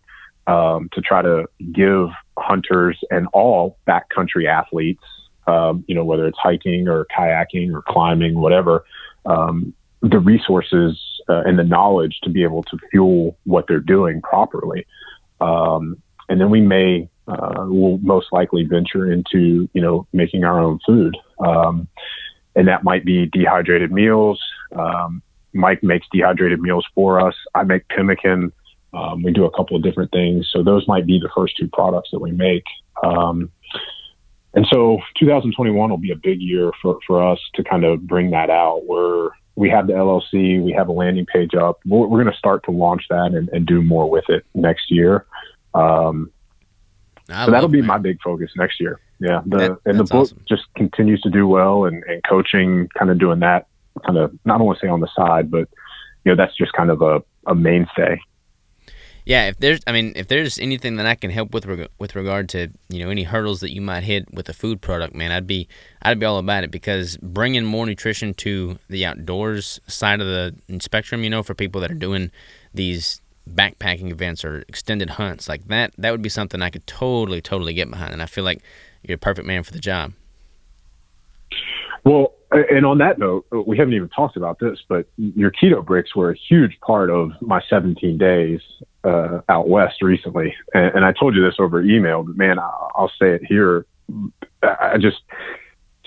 um, 0.46 0.88
to 0.92 1.00
try 1.00 1.22
to 1.22 1.46
give 1.72 2.08
hunters 2.38 2.98
and 3.10 3.26
all 3.32 3.78
backcountry 3.86 4.46
athletes, 4.46 5.02
um, 5.46 5.84
you 5.88 5.94
know, 5.94 6.04
whether 6.04 6.26
it's 6.26 6.38
hiking 6.38 6.88
or 6.88 7.06
kayaking 7.16 7.72
or 7.74 7.82
climbing, 7.82 8.38
whatever, 8.38 8.84
um, 9.26 9.72
the 10.02 10.18
resources 10.18 11.00
uh, 11.28 11.42
and 11.46 11.58
the 11.58 11.64
knowledge 11.64 12.20
to 12.22 12.30
be 12.30 12.42
able 12.42 12.62
to 12.64 12.78
fuel 12.90 13.36
what 13.44 13.66
they're 13.66 13.80
doing 13.80 14.20
properly. 14.20 14.86
Um, 15.40 16.00
and 16.28 16.40
then 16.40 16.50
we 16.50 16.60
may, 16.60 17.08
uh, 17.26 17.64
will 17.68 17.98
most 17.98 18.26
likely 18.32 18.64
venture 18.64 19.10
into, 19.10 19.68
you 19.72 19.80
know, 19.80 20.06
making 20.12 20.44
our 20.44 20.60
own 20.60 20.78
food. 20.86 21.16
Um, 21.40 21.88
and 22.54 22.68
that 22.68 22.84
might 22.84 23.04
be 23.04 23.26
dehydrated 23.26 23.90
meals. 23.90 24.40
Um, 24.72 25.22
Mike 25.54 25.82
makes 25.82 26.06
dehydrated 26.12 26.60
meals 26.60 26.86
for 26.94 27.20
us. 27.20 27.34
I 27.54 27.62
make 27.62 27.88
pemmican. 27.88 28.52
Um, 28.92 29.22
we 29.22 29.32
do 29.32 29.44
a 29.44 29.50
couple 29.50 29.76
of 29.76 29.82
different 29.82 30.10
things. 30.10 30.48
So 30.52 30.62
those 30.62 30.86
might 30.86 31.06
be 31.06 31.18
the 31.18 31.30
first 31.34 31.56
two 31.56 31.68
products 31.72 32.10
that 32.12 32.20
we 32.20 32.32
make. 32.32 32.64
Um, 33.02 33.50
and 34.54 34.66
so 34.70 34.98
2021 35.18 35.90
will 35.90 35.96
be 35.96 36.12
a 36.12 36.16
big 36.16 36.40
year 36.40 36.70
for, 36.80 36.98
for 37.06 37.26
us 37.26 37.40
to 37.54 37.64
kind 37.64 37.84
of 37.84 38.06
bring 38.06 38.30
that 38.30 38.50
out. 38.50 38.86
We're, 38.86 39.30
we 39.56 39.68
have 39.70 39.88
the 39.88 39.94
LLC, 39.94 40.62
we 40.62 40.72
have 40.72 40.88
a 40.88 40.92
landing 40.92 41.26
page 41.26 41.54
up. 41.54 41.80
We're, 41.84 42.06
we're 42.06 42.22
going 42.22 42.32
to 42.32 42.38
start 42.38 42.64
to 42.64 42.70
launch 42.70 43.02
that 43.10 43.32
and, 43.34 43.48
and, 43.48 43.66
do 43.66 43.82
more 43.82 44.08
with 44.08 44.24
it 44.28 44.44
next 44.54 44.90
year. 44.90 45.26
Um, 45.74 46.30
so 47.28 47.50
that'll 47.50 47.68
be 47.68 47.82
my 47.82 47.98
big 47.98 48.20
focus 48.22 48.50
next 48.56 48.80
year. 48.80 49.00
Yeah. 49.18 49.40
The, 49.46 49.56
that, 49.56 49.78
and 49.86 49.98
the 49.98 50.04
book 50.04 50.22
awesome. 50.22 50.44
just 50.48 50.62
continues 50.76 51.20
to 51.22 51.30
do 51.30 51.48
well 51.48 51.86
and, 51.86 52.04
and 52.04 52.22
coaching, 52.28 52.88
kind 52.96 53.10
of 53.10 53.18
doing 53.18 53.40
that 53.40 53.66
kind 54.04 54.18
of, 54.18 54.32
not 54.44 54.60
want 54.60 54.78
to 54.78 54.86
say 54.86 54.90
on 54.90 55.00
the 55.00 55.08
side, 55.16 55.50
but, 55.50 55.68
you 56.24 56.32
know, 56.32 56.36
that's 56.36 56.56
just 56.56 56.72
kind 56.72 56.90
of 56.90 57.02
a, 57.02 57.22
a 57.46 57.54
mainstay 57.54 58.18
yeah, 59.26 59.48
if 59.48 59.56
there's, 59.56 59.80
I 59.86 59.92
mean, 59.92 60.12
if 60.16 60.28
there's 60.28 60.58
anything 60.58 60.96
that 60.96 61.06
I 61.06 61.14
can 61.14 61.30
help 61.30 61.54
with 61.54 61.64
reg- 61.64 61.88
with 61.98 62.14
regard 62.14 62.48
to 62.50 62.68
you 62.90 63.02
know 63.02 63.10
any 63.10 63.22
hurdles 63.22 63.60
that 63.60 63.72
you 63.72 63.80
might 63.80 64.04
hit 64.04 64.32
with 64.32 64.48
a 64.50 64.52
food 64.52 64.82
product, 64.82 65.14
man, 65.14 65.32
I'd 65.32 65.46
be 65.46 65.66
I'd 66.02 66.18
be 66.18 66.26
all 66.26 66.38
about 66.38 66.64
it 66.64 66.70
because 66.70 67.16
bringing 67.18 67.64
more 67.64 67.86
nutrition 67.86 68.34
to 68.34 68.78
the 68.88 69.06
outdoors 69.06 69.80
side 69.86 70.20
of 70.20 70.26
the 70.26 70.54
spectrum, 70.80 71.24
you 71.24 71.30
know, 71.30 71.42
for 71.42 71.54
people 71.54 71.80
that 71.80 71.90
are 71.90 71.94
doing 71.94 72.30
these 72.74 73.22
backpacking 73.48 74.10
events 74.10 74.44
or 74.44 74.64
extended 74.68 75.10
hunts 75.10 75.48
like 75.48 75.68
that, 75.68 75.92
that 75.96 76.10
would 76.10 76.22
be 76.22 76.28
something 76.28 76.60
I 76.60 76.68
could 76.68 76.86
totally 76.86 77.40
totally 77.40 77.72
get 77.72 77.90
behind, 77.90 78.12
and 78.12 78.20
I 78.20 78.26
feel 78.26 78.44
like 78.44 78.62
you're 79.02 79.16
a 79.16 79.18
perfect 79.18 79.46
man 79.46 79.62
for 79.62 79.72
the 79.72 79.78
job. 79.78 80.12
Well, 82.04 82.34
and 82.54 82.86
on 82.86 82.98
that 82.98 83.18
note, 83.18 83.46
we 83.66 83.76
haven't 83.76 83.94
even 83.94 84.08
talked 84.08 84.36
about 84.36 84.58
this, 84.58 84.78
but 84.88 85.06
your 85.16 85.50
keto 85.50 85.84
bricks 85.84 86.14
were 86.14 86.30
a 86.30 86.36
huge 86.48 86.78
part 86.80 87.10
of 87.10 87.30
my 87.40 87.60
17 87.68 88.16
days 88.16 88.60
uh, 89.02 89.40
out 89.48 89.68
west 89.68 90.02
recently. 90.02 90.54
And, 90.72 90.96
and, 90.96 91.04
I 91.04 91.12
told 91.12 91.34
you 91.34 91.42
this 91.42 91.56
over 91.58 91.82
email, 91.82 92.22
but 92.22 92.36
man, 92.36 92.58
I'll 92.58 93.12
say 93.20 93.30
it 93.30 93.42
here. 93.44 93.86
I 94.62 94.96
just 94.98 95.18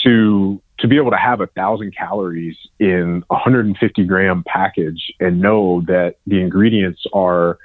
to 0.03 0.61
to 0.79 0.87
be 0.87 0.95
able 0.97 1.11
to 1.11 1.17
have 1.17 1.41
a 1.41 1.47
thousand 1.47 1.95
calories 1.95 2.55
in 2.79 3.23
a 3.29 3.33
150 3.33 4.03
gram 4.05 4.43
package 4.45 5.11
and 5.19 5.41
know 5.41 5.81
that 5.87 6.15
the 6.27 6.39
ingredients 6.39 7.03
are 7.13 7.57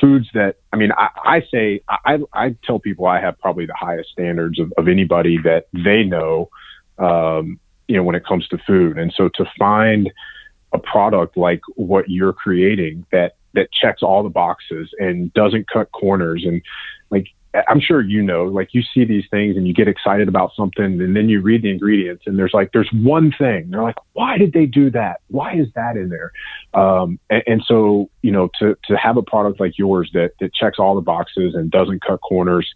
foods 0.00 0.28
that 0.34 0.56
I 0.72 0.76
mean 0.76 0.92
I, 0.92 1.08
I 1.16 1.42
say 1.50 1.80
I, 1.88 2.18
I 2.32 2.56
tell 2.64 2.78
people 2.78 3.06
I 3.06 3.20
have 3.20 3.38
probably 3.38 3.66
the 3.66 3.74
highest 3.74 4.10
standards 4.10 4.60
of, 4.60 4.72
of 4.76 4.88
anybody 4.88 5.38
that 5.44 5.66
they 5.72 6.02
know 6.02 6.50
um, 6.98 7.58
you 7.88 7.96
know, 7.96 8.02
when 8.02 8.14
it 8.14 8.24
comes 8.24 8.46
to 8.48 8.58
food. 8.66 8.98
And 8.98 9.12
so 9.16 9.28
to 9.34 9.44
find 9.58 10.10
a 10.72 10.78
product 10.78 11.36
like 11.36 11.60
what 11.76 12.08
you're 12.08 12.32
creating 12.32 13.06
that 13.12 13.36
that 13.54 13.68
checks 13.72 14.02
all 14.02 14.22
the 14.22 14.28
boxes 14.28 14.90
and 14.98 15.32
doesn't 15.32 15.70
cut 15.70 15.90
corners 15.92 16.44
and 16.44 16.60
like 17.10 17.28
I'm 17.68 17.80
sure 17.80 18.00
you 18.00 18.22
know, 18.22 18.44
like 18.44 18.70
you 18.72 18.82
see 18.94 19.04
these 19.04 19.24
things 19.30 19.56
and 19.56 19.66
you 19.66 19.74
get 19.74 19.88
excited 19.88 20.28
about 20.28 20.52
something 20.56 20.84
and 20.84 21.16
then 21.16 21.28
you 21.28 21.40
read 21.40 21.62
the 21.62 21.70
ingredients 21.70 22.24
and 22.26 22.38
there's 22.38 22.52
like, 22.52 22.72
there's 22.72 22.90
one 22.92 23.32
thing. 23.36 23.70
They're 23.70 23.82
like, 23.82 23.96
why 24.12 24.38
did 24.38 24.52
they 24.52 24.66
do 24.66 24.90
that? 24.90 25.20
Why 25.28 25.54
is 25.54 25.68
that 25.74 25.96
in 25.96 26.10
there? 26.10 26.32
Um, 26.74 27.18
and, 27.30 27.42
and, 27.46 27.62
so, 27.66 28.10
you 28.22 28.30
know, 28.30 28.50
to, 28.58 28.76
to 28.88 28.96
have 28.96 29.16
a 29.16 29.22
product 29.22 29.60
like 29.60 29.78
yours 29.78 30.10
that, 30.12 30.32
that 30.40 30.54
checks 30.54 30.78
all 30.78 30.94
the 30.94 31.00
boxes 31.00 31.54
and 31.54 31.70
doesn't 31.70 32.02
cut 32.04 32.20
corners, 32.20 32.68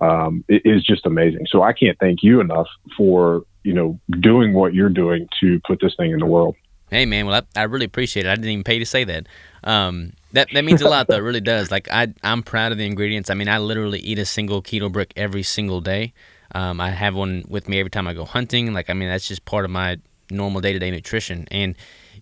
um, 0.00 0.44
it 0.48 0.62
is 0.64 0.84
just 0.84 1.06
amazing. 1.06 1.46
So 1.48 1.62
I 1.62 1.72
can't 1.72 1.98
thank 1.98 2.22
you 2.22 2.40
enough 2.40 2.68
for 2.96 3.44
you 3.64 3.72
know, 3.72 3.98
doing 4.20 4.52
what 4.52 4.74
you're 4.74 4.90
doing 4.90 5.26
to 5.40 5.58
put 5.66 5.80
this 5.80 5.94
thing 5.96 6.12
in 6.12 6.20
the 6.20 6.26
world. 6.26 6.54
Hey 6.90 7.06
man, 7.06 7.26
well 7.26 7.42
I, 7.56 7.60
I 7.60 7.64
really 7.64 7.86
appreciate 7.86 8.26
it. 8.26 8.28
I 8.28 8.34
didn't 8.36 8.50
even 8.50 8.62
pay 8.64 8.78
to 8.78 8.86
say 8.86 9.02
that. 9.04 9.26
Um, 9.64 10.12
that 10.32 10.48
that 10.52 10.64
means 10.64 10.82
a 10.82 10.88
lot 10.88 11.08
though. 11.08 11.16
It 11.16 11.20
really 11.20 11.40
does. 11.40 11.70
Like 11.70 11.88
I 11.90 12.12
I'm 12.22 12.42
proud 12.42 12.70
of 12.70 12.78
the 12.78 12.86
ingredients. 12.86 13.30
I 13.30 13.34
mean, 13.34 13.48
I 13.48 13.58
literally 13.58 13.98
eat 14.00 14.18
a 14.18 14.26
single 14.26 14.62
keto 14.62 14.92
brick 14.92 15.12
every 15.16 15.42
single 15.42 15.80
day. 15.80 16.12
Um, 16.54 16.80
I 16.80 16.90
have 16.90 17.16
one 17.16 17.44
with 17.48 17.68
me 17.68 17.80
every 17.80 17.90
time 17.90 18.06
I 18.06 18.12
go 18.12 18.24
hunting. 18.24 18.72
Like 18.74 18.90
I 18.90 18.92
mean, 18.92 19.08
that's 19.08 19.26
just 19.26 19.44
part 19.46 19.64
of 19.64 19.70
my 19.70 19.98
normal 20.30 20.60
day 20.60 20.74
to 20.74 20.78
day 20.78 20.90
nutrition. 20.90 21.48
And 21.50 21.74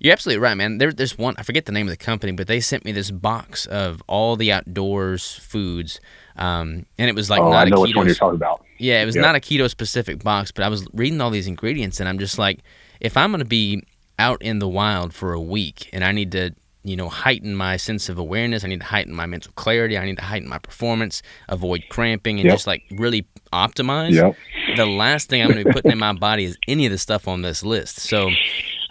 you're 0.02 0.12
absolutely 0.12 0.40
right, 0.40 0.54
man. 0.54 0.78
There, 0.78 0.92
there's 0.92 1.16
one. 1.16 1.34
I 1.38 1.44
forget 1.44 1.66
the 1.66 1.72
name 1.72 1.86
of 1.86 1.92
the 1.92 1.96
company, 1.96 2.32
but 2.32 2.48
they 2.48 2.58
sent 2.60 2.84
me 2.84 2.90
this 2.90 3.10
box 3.10 3.66
of 3.66 4.02
all 4.08 4.34
the 4.34 4.50
outdoors 4.50 5.34
foods, 5.34 6.00
um, 6.36 6.86
and 6.98 7.08
it 7.08 7.14
was 7.14 7.30
like 7.30 7.40
oh, 7.40 7.50
not 7.50 7.66
I 7.66 7.70
know 7.70 7.84
a 7.84 7.88
keto. 7.88 7.96
One 7.96 8.06
you're 8.06 8.14
talking 8.14 8.36
about. 8.36 8.64
Yeah, 8.78 9.00
it 9.00 9.06
was 9.06 9.14
yep. 9.14 9.22
not 9.22 9.36
a 9.36 9.38
keto 9.38 9.70
specific 9.70 10.24
box, 10.24 10.50
but 10.50 10.64
I 10.64 10.68
was 10.68 10.86
reading 10.92 11.20
all 11.20 11.30
these 11.30 11.46
ingredients 11.46 12.00
and 12.00 12.08
I'm 12.08 12.18
just 12.18 12.36
like, 12.36 12.60
if 13.00 13.16
I'm 13.16 13.30
going 13.30 13.38
to 13.38 13.44
be 13.44 13.84
out 14.18 14.42
in 14.42 14.58
the 14.58 14.68
wild 14.68 15.14
for 15.14 15.32
a 15.32 15.40
week 15.40 15.88
and 15.92 16.02
I 16.02 16.10
need 16.10 16.32
to, 16.32 16.52
you 16.82 16.96
know, 16.96 17.08
heighten 17.08 17.54
my 17.54 17.76
sense 17.76 18.08
of 18.08 18.18
awareness, 18.18 18.64
I 18.64 18.66
need 18.66 18.80
to 18.80 18.86
heighten 18.86 19.14
my 19.14 19.26
mental 19.26 19.52
clarity, 19.54 19.96
I 19.96 20.04
need 20.04 20.16
to 20.16 20.24
heighten 20.24 20.48
my 20.48 20.58
performance, 20.58 21.22
avoid 21.48 21.84
cramping, 21.90 22.40
and 22.40 22.46
yep. 22.46 22.54
just 22.54 22.66
like 22.66 22.82
really 22.90 23.24
optimize, 23.52 24.14
yep. 24.14 24.34
the 24.76 24.86
last 24.86 25.28
thing 25.28 25.42
I'm 25.42 25.52
going 25.52 25.62
to 25.62 25.68
be 25.68 25.72
putting 25.72 25.92
in 25.92 25.98
my 25.98 26.12
body 26.14 26.44
is 26.44 26.58
any 26.66 26.84
of 26.84 26.90
the 26.90 26.98
stuff 26.98 27.28
on 27.28 27.42
this 27.42 27.62
list. 27.62 28.00
So 28.00 28.30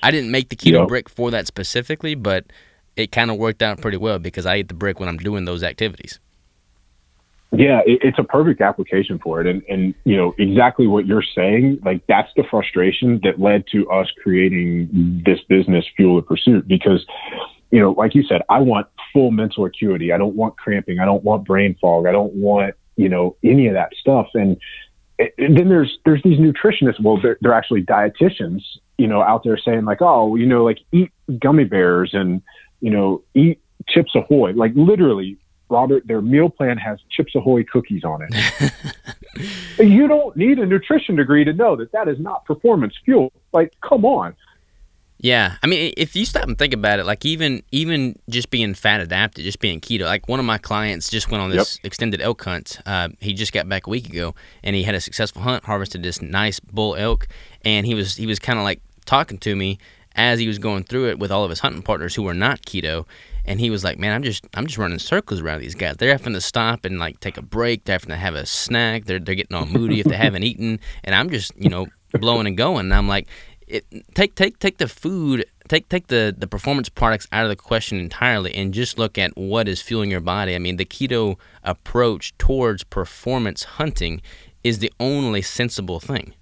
I 0.03 0.11
didn't 0.11 0.31
make 0.31 0.49
the 0.49 0.55
keto 0.55 0.87
brick 0.87 1.09
for 1.09 1.31
that 1.31 1.47
specifically, 1.47 2.15
but 2.15 2.45
it 2.95 3.11
kind 3.11 3.31
of 3.31 3.37
worked 3.37 3.61
out 3.61 3.79
pretty 3.81 3.97
well 3.97 4.19
because 4.19 4.45
I 4.45 4.57
eat 4.57 4.67
the 4.67 4.73
brick 4.73 4.99
when 4.99 5.07
I'm 5.07 5.17
doing 5.17 5.45
those 5.45 5.63
activities. 5.63 6.19
Yeah, 7.53 7.81
it, 7.85 7.99
it's 8.01 8.17
a 8.17 8.23
perfect 8.23 8.61
application 8.61 9.19
for 9.19 9.41
it. 9.41 9.47
And, 9.47 9.61
and, 9.67 9.93
you 10.05 10.15
know, 10.15 10.33
exactly 10.37 10.87
what 10.87 11.05
you're 11.05 11.23
saying, 11.35 11.79
like 11.83 12.01
that's 12.07 12.29
the 12.37 12.43
frustration 12.49 13.19
that 13.23 13.41
led 13.41 13.65
to 13.73 13.89
us 13.89 14.07
creating 14.23 15.21
this 15.25 15.39
business, 15.49 15.85
Fuel 15.97 16.15
the 16.15 16.21
Pursuit, 16.21 16.65
because, 16.65 17.05
you 17.71 17.79
know, 17.79 17.91
like 17.91 18.15
you 18.15 18.23
said, 18.23 18.41
I 18.49 18.59
want 18.59 18.87
full 19.11 19.31
mental 19.31 19.65
acuity. 19.65 20.13
I 20.13 20.17
don't 20.17 20.35
want 20.35 20.57
cramping. 20.57 20.99
I 20.99 21.05
don't 21.05 21.25
want 21.25 21.45
brain 21.45 21.75
fog. 21.81 22.05
I 22.05 22.13
don't 22.13 22.33
want, 22.33 22.75
you 22.95 23.09
know, 23.09 23.35
any 23.43 23.67
of 23.67 23.73
that 23.73 23.91
stuff. 23.99 24.27
And, 24.33 24.55
and 25.37 25.57
then 25.57 25.67
there's, 25.67 25.99
there's 26.05 26.23
these 26.23 26.39
nutritionists. 26.39 27.01
Well, 27.01 27.19
they're, 27.21 27.37
they're 27.41 27.53
actually 27.53 27.83
dietitians, 27.83 28.61
you 29.01 29.07
know, 29.07 29.23
out 29.23 29.43
there 29.43 29.57
saying 29.57 29.85
like, 29.85 29.97
oh, 30.01 30.35
you 30.35 30.45
know, 30.45 30.63
like 30.63 30.77
eat 30.91 31.11
gummy 31.39 31.63
bears 31.63 32.11
and, 32.13 32.39
you 32.81 32.91
know, 32.91 33.23
eat 33.33 33.59
Chips 33.89 34.13
Ahoy. 34.13 34.51
Like 34.53 34.73
literally 34.75 35.39
Robert, 35.69 36.05
their 36.05 36.21
meal 36.21 36.49
plan 36.49 36.77
has 36.77 36.99
Chips 37.09 37.33
Ahoy 37.33 37.63
cookies 37.63 38.03
on 38.03 38.27
it. 38.29 38.71
you 39.79 40.07
don't 40.07 40.37
need 40.37 40.59
a 40.59 40.67
nutrition 40.67 41.15
degree 41.15 41.43
to 41.43 41.53
know 41.53 41.75
that 41.77 41.91
that 41.93 42.07
is 42.07 42.19
not 42.19 42.45
performance 42.45 42.93
fuel. 43.03 43.31
Like, 43.53 43.73
come 43.81 44.05
on. 44.05 44.35
Yeah, 45.17 45.57
I 45.61 45.67
mean, 45.67 45.93
if 45.97 46.15
you 46.15 46.25
stop 46.25 46.47
and 46.47 46.57
think 46.57 46.73
about 46.73 46.97
it, 46.99 47.05
like 47.05 47.25
even 47.25 47.61
even 47.71 48.17
just 48.27 48.49
being 48.49 48.73
fat 48.73 49.01
adapted, 49.01 49.45
just 49.45 49.59
being 49.59 49.79
keto. 49.79 50.05
Like 50.05 50.27
one 50.27 50.39
of 50.39 50.47
my 50.47 50.57
clients 50.57 51.09
just 51.09 51.29
went 51.29 51.43
on 51.43 51.51
this 51.51 51.77
yep. 51.77 51.85
extended 51.85 52.21
elk 52.21 52.43
hunt. 52.43 52.79
Uh, 52.87 53.09
he 53.19 53.33
just 53.33 53.53
got 53.53 53.69
back 53.69 53.85
a 53.85 53.91
week 53.91 54.09
ago, 54.09 54.33
and 54.63 54.75
he 54.75 54.81
had 54.81 54.95
a 54.95 54.99
successful 54.99 55.43
hunt, 55.43 55.63
harvested 55.63 56.01
this 56.01 56.23
nice 56.23 56.59
bull 56.59 56.95
elk, 56.95 57.27
and 57.63 57.85
he 57.85 57.93
was 57.93 58.15
he 58.15 58.25
was 58.25 58.39
kind 58.39 58.57
of 58.57 58.65
like 58.65 58.81
talking 59.05 59.37
to 59.39 59.55
me 59.55 59.77
as 60.15 60.39
he 60.39 60.47
was 60.47 60.59
going 60.59 60.83
through 60.83 61.09
it 61.09 61.19
with 61.19 61.31
all 61.31 61.43
of 61.43 61.49
his 61.49 61.59
hunting 61.59 61.81
partners 61.81 62.15
who 62.15 62.23
were 62.23 62.33
not 62.33 62.61
keto. 62.63 63.05
And 63.45 63.59
he 63.59 63.69
was 63.69 63.83
like 63.83 63.97
man 63.97 64.13
i'm 64.13 64.23
just 64.23 64.45
i'm 64.53 64.67
just 64.67 64.77
running 64.77 64.99
circles 64.99 65.41
around 65.41 65.61
these 65.61 65.75
guys. 65.75 65.95
They're 65.97 66.11
having 66.11 66.33
to 66.33 66.41
stop 66.41 66.85
and 66.85 66.99
like 66.99 67.19
take 67.19 67.37
a 67.37 67.41
break. 67.41 67.85
They're 67.85 67.95
having 67.95 68.09
to 68.09 68.15
have 68.15 68.35
a 68.35 68.45
snack. 68.45 69.05
They're, 69.05 69.19
they're 69.19 69.35
getting 69.35 69.55
all 69.55 69.65
moody 69.65 69.99
if 69.99 70.05
they 70.05 70.15
haven't 70.27 70.43
eaten. 70.43 70.79
And 71.03 71.15
i'm 71.15 71.29
just 71.29 71.55
you 71.57 71.69
know 71.69 71.87
blowing 72.13 72.47
and 72.47 72.57
going. 72.57 72.85
And 72.85 72.93
i'm 72.93 73.07
like 73.07 73.27
it, 73.67 73.85
take 74.13 74.35
take 74.35 74.59
take 74.59 74.77
the 74.77 74.87
food 74.87 75.45
take 75.69 75.89
take 75.89 76.07
the 76.07 76.35
the 76.37 76.47
performance 76.47 76.89
products 76.89 77.27
out 77.31 77.43
of 77.43 77.49
the 77.49 77.55
question 77.55 77.99
entirely 77.99 78.53
and 78.53 78.73
just 78.73 78.99
look 78.99 79.17
at 79.17 79.35
what 79.37 79.67
is 79.67 79.81
fueling 79.81 80.11
your 80.11 80.19
body. 80.19 80.55
I 80.55 80.59
mean 80.59 80.77
the 80.77 80.85
keto 80.85 81.37
approach 81.63 82.37
towards 82.37 82.83
performance 82.83 83.63
hunting 83.63 84.21
is 84.63 84.79
the 84.79 84.91
only 84.99 85.41
sensible 85.41 85.99
thing 85.99 86.35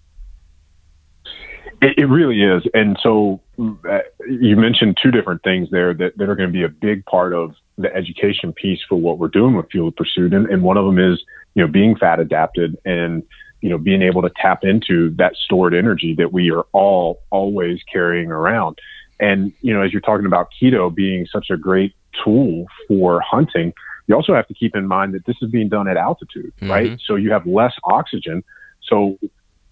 it, 1.82 1.98
it 1.98 2.06
really 2.06 2.42
is. 2.42 2.64
And 2.74 2.98
so 3.02 3.42
uh, 3.60 4.00
you 4.28 4.56
mentioned 4.56 4.98
two 5.02 5.12
different 5.12 5.44
things 5.44 5.70
there 5.72 5.94
that, 5.94 6.18
that 6.18 6.30
are 6.30 6.36
going 6.36 6.50
to 6.50 6.54
be 6.54 6.64
a 6.64 6.70
big 6.70 7.06
part 7.06 7.34
of 7.34 7.56
the 7.78 7.94
education 7.96 8.54
piece 8.54 8.80
for 8.88 8.96
what 8.98 9.18
we're 9.18 9.30
doing 9.30 9.56
with 9.56 9.70
Fuel 9.72 9.92
Pursuit. 9.92 10.34
And, 10.34 10.48
and 10.48 10.64
one 10.64 10.78
of 10.78 10.86
them 10.86 11.00
is, 11.00 11.22
you 11.56 11.66
know, 11.66 11.72
being 11.72 11.96
fat 11.96 12.20
adapted 12.20 12.78
and, 12.86 13.24
you 13.62 13.70
know, 13.70 13.78
being 13.78 14.02
able 14.02 14.22
to 14.22 14.32
tap 14.42 14.64
into 14.64 15.10
that 15.18 15.36
stored 15.36 15.74
energy 15.74 16.16
that 16.18 16.32
we 16.32 16.52
are 16.52 16.66
all 16.74 17.22
always 17.30 17.80
carrying 17.92 18.32
around. 18.32 18.78
And, 19.20 19.52
you 19.62 19.74
know, 19.74 19.82
as 19.82 19.92
you're 19.92 20.02
talking 20.02 20.26
about 20.26 20.48
keto 20.62 20.94
being 20.94 21.28
such 21.32 21.48
a 21.50 21.58
great 21.58 21.94
tool 22.24 22.66
for 22.88 23.22
hunting, 23.22 23.74
you 24.08 24.16
also 24.16 24.34
have 24.34 24.48
to 24.48 24.54
keep 24.54 24.76
in 24.76 24.88
mind 24.88 25.14
that 25.14 25.26
this 25.26 25.36
is 25.42 25.52
being 25.52 25.70
done 25.70 25.88
at 25.88 25.98
altitude, 25.98 26.54
mm-hmm. 26.58 26.72
right? 26.72 27.00
So 27.06 27.16
you 27.16 27.32
have 27.32 27.46
less 27.46 27.74
oxygen. 27.84 28.44
So 28.82 29.20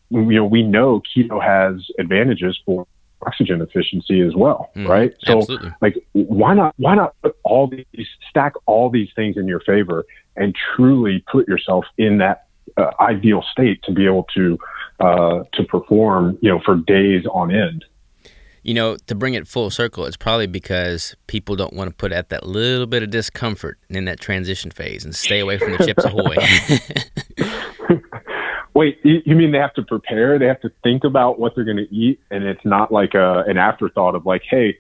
you 0.10 0.22
know, 0.22 0.46
we 0.46 0.64
know 0.64 1.02
keto 1.16 1.42
has 1.44 1.86
advantages 2.00 2.60
for 2.66 2.88
oxygen 3.26 3.62
efficiency 3.62 4.22
as 4.22 4.36
well, 4.36 4.70
mm, 4.76 4.88
right? 4.88 5.14
So, 5.24 5.40
absolutely. 5.40 5.72
like, 5.82 5.96
why 6.14 6.54
not? 6.54 6.74
Why 6.78 6.96
not 6.96 7.16
put 7.22 7.36
all 7.44 7.68
these 7.68 8.08
stack 8.30 8.54
all 8.66 8.90
these 8.90 9.10
things 9.16 9.38
in 9.38 9.48
your 9.48 9.60
favor 9.62 10.06
and 10.36 10.56
truly 10.76 11.24
put 11.32 11.48
yourself 11.48 11.86
in 11.98 12.20
that 12.20 12.48
uh, 12.78 12.92
ideal 13.00 13.44
state 13.52 13.82
to 13.84 13.92
be 13.92 14.06
able 14.06 14.26
to 14.36 14.58
uh, 15.00 15.44
to 15.54 15.64
perform, 15.64 16.38
you 16.42 16.50
know, 16.50 16.60
for 16.64 16.76
days 16.76 17.26
on 17.32 17.54
end. 17.54 17.86
You 18.64 18.74
know, 18.74 18.98
to 19.08 19.16
bring 19.16 19.34
it 19.34 19.48
full 19.48 19.70
circle, 19.70 20.06
it's 20.06 20.18
probably 20.18 20.48
because 20.48 21.16
people 21.28 21.56
don't 21.56 21.74
want 21.74 21.90
to 21.90 21.96
put 21.96 22.12
at 22.12 22.30
that 22.30 22.46
little 22.46 22.86
bit 22.86 23.02
of 23.02 23.10
discomfort 23.10 23.80
in 23.90 24.06
that 24.06 24.20
transition 24.20 24.72
phase 24.72 25.06
and 25.06 25.16
stay 25.16 25.40
away 25.40 25.58
from 25.58 25.72
the 25.72 25.86
chips 25.86 26.04
ahoy. 26.04 26.36
Wait, 28.78 29.00
you 29.04 29.36
mean 29.36 29.52
they 29.52 29.58
have 29.58 29.74
to 29.74 29.82
prepare? 29.82 30.38
They 30.38 30.46
have 30.46 30.62
to 30.62 30.70
think 30.84 31.04
about 31.04 31.40
what 31.40 31.56
they're 31.56 31.64
going 31.64 31.78
to 31.78 31.92
eat, 31.92 32.20
and 32.30 32.44
it's 32.44 32.64
not 32.64 32.92
like 32.92 33.16
a, 33.16 33.40
an 33.48 33.58
afterthought 33.58 34.14
of 34.14 34.28
like, 34.28 34.44
hey, 34.48 34.78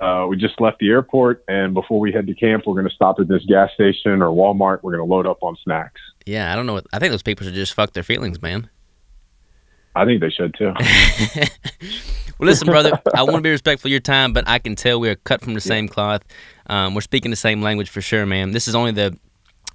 uh, 0.00 0.26
we 0.28 0.36
just 0.36 0.60
left 0.60 0.80
the 0.80 0.88
airport, 0.88 1.44
and 1.46 1.72
before 1.72 2.00
we 2.00 2.10
head 2.10 2.26
to 2.26 2.34
camp, 2.34 2.64
we're 2.66 2.74
going 2.74 2.88
to 2.88 2.92
stop 2.92 3.20
at 3.20 3.28
this 3.28 3.44
gas 3.44 3.70
station 3.74 4.22
or 4.22 4.30
Walmart. 4.30 4.82
We're 4.82 4.90
going 4.96 5.08
to 5.08 5.14
load 5.14 5.28
up 5.28 5.38
on 5.44 5.56
snacks. 5.62 6.00
Yeah, 6.26 6.52
I 6.52 6.56
don't 6.56 6.66
know. 6.66 6.72
What, 6.72 6.88
I 6.92 6.98
think 6.98 7.12
those 7.12 7.22
people 7.22 7.46
should 7.46 7.54
just 7.54 7.74
fuck 7.74 7.92
their 7.92 8.02
feelings, 8.02 8.42
man. 8.42 8.68
I 9.94 10.04
think 10.04 10.20
they 10.20 10.30
should 10.30 10.56
too. 10.58 10.72
well, 11.36 11.46
listen, 12.40 12.66
brother, 12.66 13.00
I 13.14 13.22
want 13.22 13.36
to 13.36 13.42
be 13.42 13.50
respectful 13.50 13.86
of 13.86 13.92
your 13.92 14.00
time, 14.00 14.32
but 14.32 14.48
I 14.48 14.58
can 14.58 14.74
tell 14.74 14.98
we 14.98 15.08
are 15.08 15.14
cut 15.14 15.42
from 15.42 15.54
the 15.54 15.60
same 15.60 15.86
cloth. 15.86 16.22
Um, 16.66 16.96
we're 16.96 17.02
speaking 17.02 17.30
the 17.30 17.36
same 17.36 17.62
language 17.62 17.88
for 17.88 18.00
sure, 18.00 18.26
man. 18.26 18.50
This 18.50 18.66
is 18.66 18.74
only 18.74 18.90
the 18.90 19.16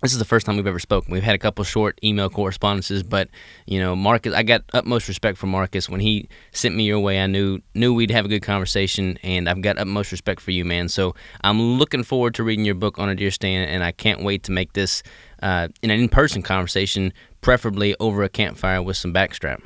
this 0.01 0.13
is 0.13 0.19
the 0.19 0.25
first 0.25 0.45
time 0.45 0.55
we've 0.55 0.67
ever 0.67 0.79
spoken. 0.79 1.11
We've 1.11 1.23
had 1.23 1.35
a 1.35 1.39
couple 1.39 1.63
short 1.63 1.99
email 2.03 2.29
correspondences, 2.29 3.03
but 3.03 3.29
you 3.65 3.79
know, 3.79 3.95
Marcus, 3.95 4.33
I 4.33 4.43
got 4.43 4.63
utmost 4.73 5.07
respect 5.07 5.37
for 5.37 5.47
Marcus. 5.47 5.89
When 5.89 5.99
he 5.99 6.29
sent 6.51 6.75
me 6.75 6.83
your 6.83 6.99
way, 6.99 7.19
I 7.21 7.27
knew 7.27 7.59
knew 7.73 7.93
we'd 7.93 8.11
have 8.11 8.25
a 8.25 8.29
good 8.29 8.41
conversation, 8.43 9.17
and 9.23 9.49
I've 9.49 9.61
got 9.61 9.77
utmost 9.77 10.11
respect 10.11 10.41
for 10.41 10.51
you, 10.51 10.65
man. 10.65 10.89
So 10.89 11.15
I'm 11.41 11.61
looking 11.61 12.03
forward 12.03 12.35
to 12.35 12.43
reading 12.43 12.65
your 12.65 12.75
book 12.75 12.99
on 12.99 13.09
a 13.09 13.15
deer 13.15 13.31
stand, 13.31 13.69
and 13.69 13.83
I 13.83 13.91
can't 13.91 14.23
wait 14.23 14.43
to 14.43 14.51
make 14.51 14.73
this 14.73 15.03
uh, 15.41 15.69
in 15.81 15.91
an 15.91 15.99
in 15.99 16.09
person 16.09 16.41
conversation, 16.41 17.13
preferably 17.41 17.95
over 17.99 18.23
a 18.23 18.29
campfire 18.29 18.81
with 18.81 18.97
some 18.97 19.13
backstrap. 19.13 19.61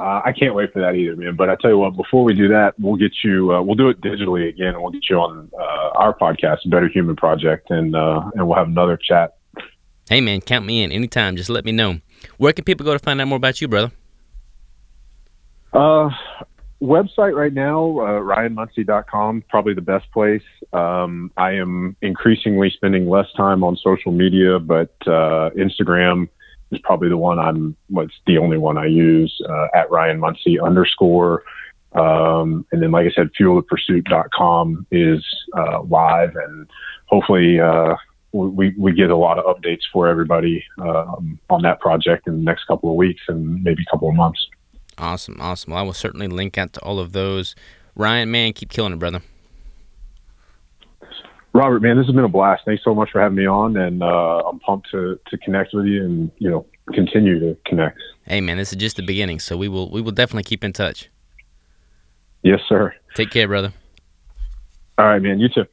Uh, 0.00 0.22
I 0.24 0.32
can't 0.32 0.54
wait 0.54 0.72
for 0.72 0.80
that 0.80 0.94
either, 0.94 1.14
man. 1.14 1.36
But 1.36 1.50
I 1.50 1.56
tell 1.56 1.70
you 1.70 1.76
what, 1.76 1.94
before 1.94 2.24
we 2.24 2.32
do 2.32 2.48
that, 2.48 2.72
we'll 2.78 2.96
get 2.96 3.12
you. 3.22 3.52
Uh, 3.52 3.60
we'll 3.60 3.74
do 3.74 3.90
it 3.90 4.00
digitally 4.00 4.48
again, 4.48 4.68
and 4.68 4.82
we'll 4.82 4.92
get 4.92 5.10
you 5.10 5.16
on 5.16 5.50
uh, 5.52 5.98
our 5.98 6.16
podcast, 6.16 6.58
Better 6.70 6.88
Human 6.88 7.16
Project, 7.16 7.70
and 7.70 7.94
uh, 7.94 8.22
and 8.34 8.48
we'll 8.48 8.56
have 8.56 8.68
another 8.68 8.96
chat. 8.96 9.36
Hey, 10.08 10.22
man, 10.22 10.40
count 10.40 10.64
me 10.64 10.82
in 10.82 10.90
anytime. 10.90 11.36
Just 11.36 11.50
let 11.50 11.66
me 11.66 11.72
know. 11.72 12.00
Where 12.38 12.54
can 12.54 12.64
people 12.64 12.84
go 12.84 12.94
to 12.94 12.98
find 12.98 13.20
out 13.20 13.28
more 13.28 13.36
about 13.36 13.60
you, 13.60 13.68
brother? 13.68 13.92
Uh, 15.72 16.08
website 16.82 17.36
right 17.36 17.52
now, 17.52 17.98
uh, 18.00 18.20
ryanmunsey.com, 18.20 19.44
probably 19.48 19.74
the 19.74 19.82
best 19.82 20.10
place. 20.12 20.42
Um, 20.72 21.30
I 21.36 21.52
am 21.52 21.94
increasingly 22.00 22.70
spending 22.70 23.08
less 23.08 23.26
time 23.36 23.62
on 23.62 23.76
social 23.76 24.12
media, 24.12 24.58
but 24.58 24.94
uh, 25.06 25.50
Instagram 25.50 26.28
is 26.70 26.80
probably 26.82 27.08
the 27.08 27.16
one 27.16 27.38
I'm, 27.38 27.76
what's 27.88 28.14
the 28.26 28.38
only 28.38 28.58
one 28.58 28.78
I 28.78 28.86
use, 28.86 29.34
uh, 29.48 29.68
at 29.74 29.90
Ryan 29.90 30.20
Munsey 30.20 30.58
underscore. 30.60 31.42
Um, 31.92 32.64
and 32.70 32.82
then, 32.82 32.92
like 32.92 33.06
I 33.06 33.10
said, 33.10 33.30
fuelthepursuit.com 33.38 34.86
is, 34.90 35.24
uh, 35.56 35.82
live 35.82 36.36
and 36.36 36.68
hopefully, 37.06 37.60
uh, 37.60 37.96
we, 38.32 38.72
we 38.78 38.92
get 38.92 39.10
a 39.10 39.16
lot 39.16 39.40
of 39.40 39.44
updates 39.44 39.82
for 39.92 40.06
everybody, 40.06 40.64
um, 40.78 41.40
on 41.50 41.62
that 41.62 41.80
project 41.80 42.28
in 42.28 42.36
the 42.36 42.44
next 42.44 42.64
couple 42.66 42.88
of 42.88 42.94
weeks 42.94 43.22
and 43.26 43.62
maybe 43.64 43.82
a 43.82 43.90
couple 43.90 44.08
of 44.08 44.14
months. 44.14 44.46
Awesome. 44.98 45.40
Awesome. 45.40 45.72
Well, 45.72 45.80
I 45.80 45.82
will 45.82 45.92
certainly 45.92 46.28
link 46.28 46.56
out 46.56 46.72
to 46.74 46.80
all 46.80 47.00
of 47.00 47.12
those. 47.12 47.56
Ryan, 47.96 48.30
man, 48.30 48.52
keep 48.52 48.70
killing 48.70 48.92
it, 48.92 48.98
brother. 48.98 49.22
Robert, 51.52 51.82
man, 51.82 51.96
this 51.96 52.06
has 52.06 52.14
been 52.14 52.24
a 52.24 52.28
blast. 52.28 52.62
Thanks 52.64 52.84
so 52.84 52.94
much 52.94 53.10
for 53.10 53.20
having 53.20 53.36
me 53.36 53.46
on, 53.46 53.76
and 53.76 54.02
uh, 54.02 54.42
I'm 54.48 54.60
pumped 54.60 54.90
to 54.92 55.18
to 55.28 55.38
connect 55.38 55.74
with 55.74 55.86
you 55.86 56.04
and 56.04 56.30
you 56.38 56.48
know 56.48 56.66
continue 56.94 57.40
to 57.40 57.56
connect. 57.66 57.98
Hey, 58.24 58.40
man, 58.40 58.56
this 58.56 58.72
is 58.72 58.76
just 58.76 58.96
the 58.96 59.02
beginning, 59.02 59.40
so 59.40 59.56
we 59.56 59.68
will 59.68 59.90
we 59.90 60.00
will 60.00 60.12
definitely 60.12 60.44
keep 60.44 60.62
in 60.62 60.72
touch. 60.72 61.10
Yes, 62.42 62.60
sir. 62.68 62.94
Take 63.14 63.30
care, 63.30 63.48
brother. 63.48 63.72
All 64.96 65.06
right, 65.06 65.20
man. 65.20 65.40
You 65.40 65.48
too. 65.48 65.66